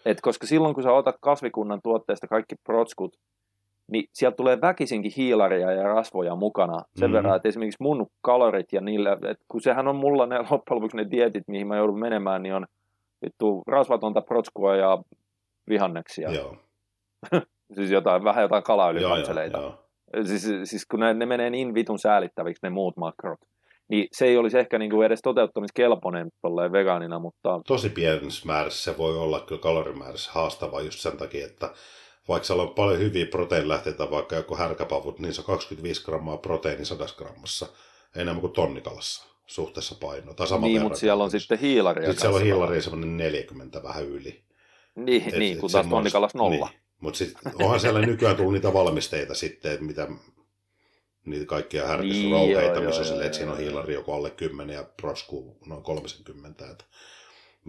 [0.06, 3.18] Et koska silloin, kun sä otat kasvikunnan tuotteesta kaikki protskut,
[3.92, 6.84] niin sieltä tulee väkisinkin hiilaria ja rasvoja mukana.
[6.96, 7.14] Sen mm.
[7.14, 10.98] verran, että esimerkiksi mun kalorit ja niillä, että kun sehän on mulla ne loppujen lopuksi
[10.98, 12.66] ne dietit, mihin mä joudun menemään, niin on
[13.26, 14.98] vittu rasvatonta protskua ja
[15.70, 16.32] vihanneksia.
[16.32, 16.58] Joo.
[17.76, 18.64] siis jotain, vähän jotain.
[19.02, 19.76] Joo, joo,
[20.26, 23.40] Siis, siis kun ne, ne menee niin vitun säälittäviksi ne muut makrot,
[23.90, 27.62] niin se ei olisi ehkä niin kuin edes toteuttamiskelpoinen tolleen vegaanina, mutta...
[27.68, 31.74] Tosi pienessä määrässä se voi olla kyllä kalorimäärässä haastava just sen takia, että
[32.30, 36.86] vaikka siellä on paljon hyviä proteiinilähteitä, vaikka joku härkäpavut, niin se on 25 grammaa proteiini
[36.86, 37.68] 100 grammassa,
[38.16, 40.34] enemmän kuin tonnikalassa suhteessa painoa.
[40.34, 42.06] Tai sama niin, mutta siellä on sitten hiilaria.
[42.06, 44.44] Sitten siellä on hiilaria semmoinen 40 vähän yli.
[44.96, 46.70] Niin, et, niin kun taas tonnikalassa nolla.
[46.70, 46.80] Niin.
[47.00, 50.08] Mutta sitten onhan siellä nykyään tullut niitä valmisteita sitten, mitä
[51.26, 54.84] niitä kaikkia härkysrouheita, niin, missä on silleen, että siinä on hiilari joku alle 10 ja
[55.02, 56.72] prosku noin 30.
[56.72, 56.86] Että,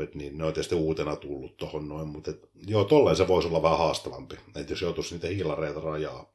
[0.03, 3.49] et niin, ne on tietysti uutena tullut tuohon noin, mutta et, joo, tolleen se voisi
[3.49, 4.37] olla vähän haastavampi.
[4.57, 6.33] Että jos joutuisi niitä hiilareita rajaa,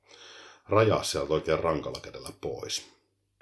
[0.70, 2.96] rajaa sieltä oikein rankalla kädellä pois.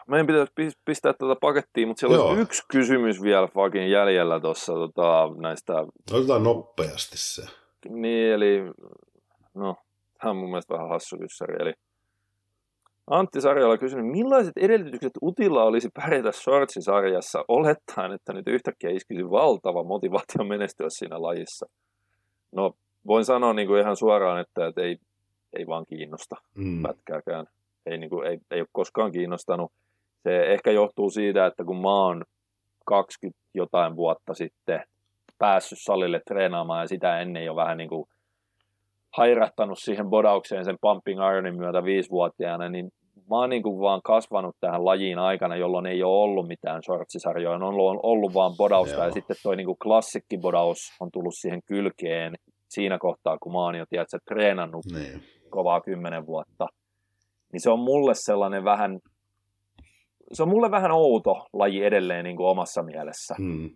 [0.08, 5.30] Meidän pitäisi pistää tätä pakettiin, mutta siellä on yksi kysymys vielä fucking jäljellä tuossa tota,
[5.38, 5.74] näistä...
[6.12, 7.41] Otetaan nopeasti se.
[7.90, 8.62] Niin, eli...
[9.54, 9.76] No,
[10.20, 11.56] tämä on mun mielestä vähän hassu kyssäri.
[11.60, 11.74] Eli
[13.08, 19.84] Antti Sarjala kysynyt, millaiset edellytykset Utilla olisi pärjätä Shortsi-sarjassa olettaen, että nyt yhtäkkiä iskisi valtava
[19.84, 21.66] motivaatio menestyä siinä lajissa?
[22.52, 22.74] No,
[23.08, 24.98] voin sanoa niin kuin ihan suoraan, että, että ei,
[25.54, 26.82] ei vaan kiinnosta mm.
[26.82, 27.46] pätkääkään.
[27.86, 29.72] Ei, niin kuin, ei, ei ole koskaan kiinnostanut.
[30.24, 32.24] Se ehkä johtuu siitä, että kun mä oon
[32.86, 34.84] 20 jotain vuotta sitten
[35.38, 38.06] päässyt salille treenaamaan ja sitä ennen jo vähän niin kuin
[39.18, 42.90] hairattanut siihen bodaukseen sen pumping ironin myötä viisivuotiaana, niin
[43.30, 47.56] mä oon niin kuin vaan kasvanut tähän lajiin aikana, jolloin ei ole ollut mitään shortsisarjoja,
[47.56, 49.06] on ollut, ollut vaan bodausta Joo.
[49.06, 52.34] ja sitten toi niin kuin klassikkibodaus on tullut siihen kylkeen
[52.69, 55.23] siinä kohtaa, kun mä oon jo tiedätkö, treenannut niin.
[55.49, 56.68] kovaa kymmenen vuotta.
[57.53, 58.99] Niin se on mulle sellainen vähän,
[60.34, 63.35] se on mulle vähän outo laji edelleen niin kuin omassa mielessä.
[63.38, 63.69] Hmm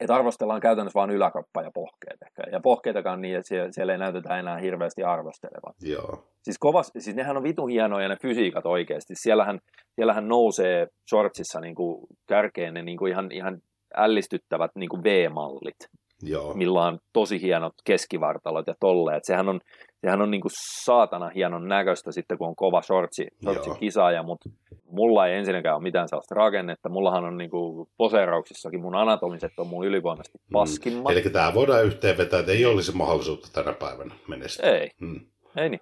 [0.00, 2.42] että arvostellaan käytännössä vain yläkroppa ja pohkeet ehkä.
[2.52, 5.74] Ja pohkeitakaan niin, että siellä, siellä ei näytetä enää hirveästi arvostelevan.
[5.82, 6.24] Joo.
[6.42, 9.14] Siis, kovas, siis nehän on vitun hienoja ne fysiikat oikeasti.
[9.14, 9.58] Siellähän,
[9.94, 13.58] siellähän nousee shortsissa niin kuin kärkeen ne niin kuin ihan, ihan
[13.96, 15.76] ällistyttävät niin kuin V-mallit.
[16.22, 16.54] Joo.
[16.54, 19.24] millä on tosi hienot keskivartalot ja tolleet.
[19.24, 19.60] Sehän on,
[20.00, 20.52] sehän on niin kuin
[20.84, 24.50] saatana hienon näköistä sitten, kun on kova shortsi, shortsi kisaaja, mutta
[24.90, 26.88] mulla ei ensinnäkään ole mitään sellaista rakennetta.
[26.88, 30.52] Mullahan on niin kuin poseerauksissakin mun anatomiset on mun ylivoimaisesti mm.
[30.52, 31.04] paskimmat.
[31.04, 31.18] Mm.
[31.18, 34.70] Eli tämä voidaan yhteenvetää, että ei olisi mahdollisuutta tänä päivänä menestyä.
[34.70, 35.20] Ei, mm.
[35.56, 35.80] ei niin.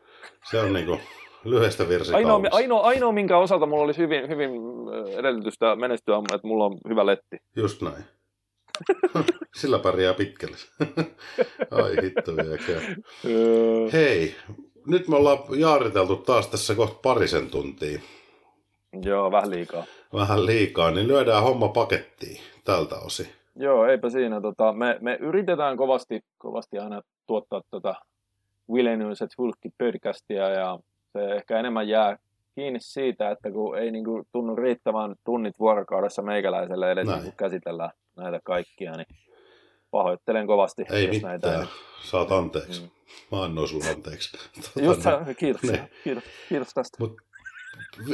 [0.50, 1.00] Se on niin kuin
[1.44, 4.50] lyhyestä virsi ainoa, ainoa, ainoa, minkä osalta mulla olisi hyvin, hyvin
[5.18, 7.36] edellytystä menestyä, että mulla on hyvä letti.
[7.56, 8.04] Just näin.
[9.60, 10.56] Sillä pärjää pitkälle.
[11.82, 12.96] Ai hitto vieläkään.
[13.92, 14.34] Hei,
[14.86, 18.00] nyt me ollaan jaariteltu taas tässä kohta parisen tuntia.
[19.02, 19.84] Joo, vähän liikaa.
[20.12, 23.26] Vähän liikaa, niin lyödään homma pakettiin tältä osin.
[23.56, 24.40] Joo, eipä siinä.
[24.40, 27.94] Tota, me, me yritetään kovasti, kovasti aina tuottaa tätä
[28.70, 30.78] Willenyyset Hulkki podcastia ja
[31.12, 32.18] se ehkä enemmän jää
[32.54, 37.90] kiinni siitä, että kun ei niin kuin, tunnu riittävän tunnit vuorokaudessa meikäläiselle edes niin käsitellään
[38.18, 39.06] näitä kaikkia, niin
[39.90, 40.84] pahoittelen kovasti.
[40.90, 41.66] Ei jos mitään, näitä ei...
[42.04, 42.80] saat anteeksi.
[42.80, 42.88] Mm.
[43.32, 44.38] Mä annoin sun anteeksi.
[44.54, 45.90] Tota, Just sä, kiitos, niin.
[46.04, 46.96] kiitos, kiitos tästä.
[47.00, 47.16] Mut,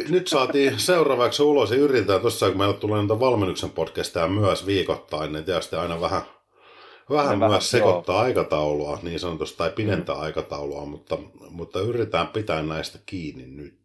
[0.09, 5.33] nyt saatiin seuraavaksi ulos ja yritetään tuossa, kun meillä tulee näitä valmennuksen podcasteja myös viikoittain,
[5.33, 6.23] niin tietysti aina vähän,
[7.11, 8.23] vähän myös vähän, sekoittaa joo.
[8.25, 10.21] aikataulua niin sanotusti, tai pidentää mm.
[10.21, 11.19] aikataulua, mutta,
[11.51, 13.79] mutta yritetään pitää näistä kiinni nyt.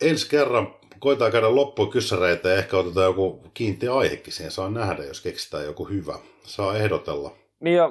[0.00, 4.52] Ensi kerran koitaan käydä loppuun kyssäreitä ja ehkä otetaan joku kiinti aihekin siihen.
[4.52, 6.14] Saa nähdä, jos keksitään joku hyvä.
[6.42, 7.32] Saa ehdotella.
[7.60, 7.84] Niin ja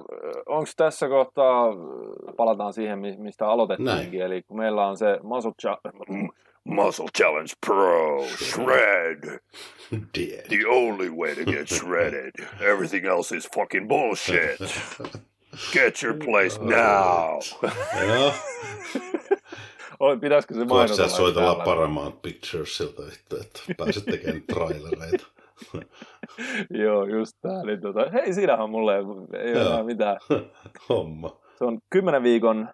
[0.45, 1.67] onko tässä kohtaa,
[2.37, 4.31] palataan siihen, mistä aloitettiinkin, Näin.
[4.31, 5.55] eli kun meillä on se Masut,
[6.63, 9.39] Muscle Challenge Pro, shred.
[10.17, 10.45] Dead.
[10.49, 12.31] The only way to get shredded.
[12.61, 14.59] Everything else is fucking bullshit.
[15.73, 17.39] Get your place now.
[19.99, 20.95] Oi, pitäisikö se mainita?
[20.95, 21.63] sä soitella täällä?
[21.63, 25.25] Paramount Picturesilta, vittu, että pääset tekemään trailereita.
[26.83, 27.63] Joo, just tää.
[27.63, 29.83] Niin tota, hei, siinähän mulle ei ole Joo.
[29.83, 30.17] mitään.
[30.89, 31.39] Homma.
[31.57, 32.69] Se on 10 viikon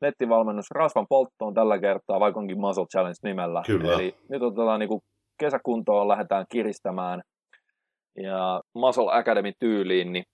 [0.00, 3.62] nettivalmennus rasvan polttoon tällä kertaa, vaikka onkin Muscle Challenge nimellä.
[3.66, 3.92] Kyllä.
[3.94, 5.00] Eli nyt otetaan niin
[5.38, 7.22] kesäkuntoon, lähdetään kiristämään
[8.16, 10.24] ja Muscle Academy tyyliin, niin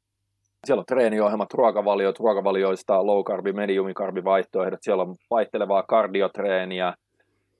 [0.66, 6.94] siellä on treeniohjelmat, ruokavaliot, ruokavalioista low carbi, medium carbi vaihtoehdot, siellä on vaihtelevaa kardiotreeniä,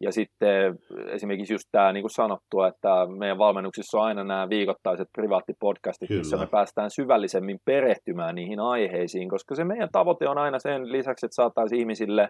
[0.00, 2.88] ja sitten esimerkiksi just tämä, niin kuin sanottua, että
[3.18, 6.20] meidän valmennuksissa on aina nämä viikoittaiset privaattipodcastit, Kyllä.
[6.20, 11.26] missä me päästään syvällisemmin perehtymään niihin aiheisiin, koska se meidän tavoite on aina sen lisäksi,
[11.26, 12.28] että saataisiin ihmisille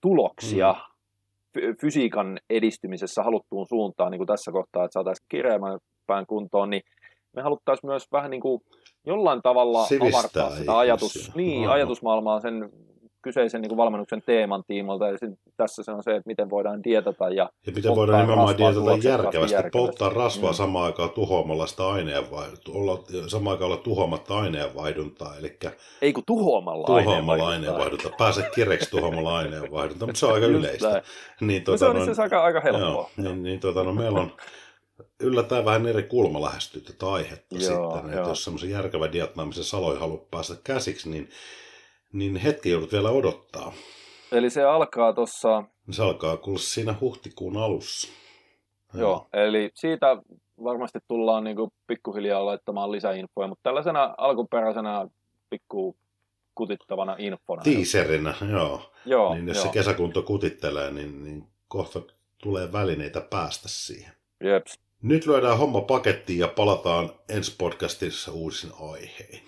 [0.00, 0.80] tuloksia Mm.
[1.54, 6.82] fy- fysiikan edistymisessä haluttuun suuntaan, niin kuin tässä kohtaa, että saataisiin kireämpään kuntoon, niin
[7.36, 8.60] me haluttaisiin myös vähän niin kuin
[9.06, 10.78] jollain tavalla Sivistää avartaa sitä ihmisiä.
[10.78, 11.74] ajatus, niin, Aha.
[11.74, 12.70] ajatusmaailmaa sen
[13.22, 15.08] kyseisen niin kuin valmennuksen teeman tiimoilta.
[15.08, 15.18] Ja
[15.56, 19.54] tässä se on se, että miten voidaan dietata ja Ja miten voidaan nimenomaan dietata järkevästi,
[19.54, 19.70] järkevästi.
[19.78, 20.54] polttaa rasvaa Mm.
[20.56, 25.56] samaan aikaan tuhoamalla sitä aineenvaihduntaa, olla, samaan aikaan olla tuhoamatta aineenvaihduntaa, eli
[26.02, 27.48] ei kun tuhoamalla, tuhoamalla aineenvaihduntaa.
[27.48, 31.02] aineenvaihduntaa, pääse kireksi tuhoamalla aineenvaihduntaa, mutta se on aika yleistä.
[31.40, 32.88] Niin, No, tota, se on noin- itse asiassa aika, aika helppoa.
[32.88, 34.32] Joo, niin, niin tota, no, meillä on
[35.20, 38.04] yllättäen vähän eri kulma lähestyy tätä aihetta Joo, sitten.
[38.10, 38.28] Että joo.
[38.28, 41.30] jos semmoisen järkevän dietnaamisen saloja haluaa päästä käsiksi, niin,
[42.12, 43.72] niin hetki joudut vielä odottaa.
[44.32, 48.08] Eli se alkaa tuossa, Se alkaa kuulla siinä huhtikuun alussa.
[48.94, 50.06] joo, eli siitä
[50.64, 55.08] varmasti tullaan niin kuin pikkuhiljaa laittamaan lisäinfoja, mutta tällaisena alkuperäisenä
[55.50, 55.96] pikku
[56.54, 57.62] kutittavana infona.
[57.62, 58.92] Tiiserinä, joo.
[59.06, 59.66] Joo, niin jos joo.
[59.66, 62.00] se kesäkunto kutittelee, niin, niin kohta
[62.42, 64.12] tulee välineitä päästä siihen.
[64.44, 64.83] Jeps.
[65.04, 69.42] Nyt lyödään homma pakettiin ja palataan ensi podcastissa uusin aihein.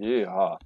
[0.00, 0.58] Jihaa.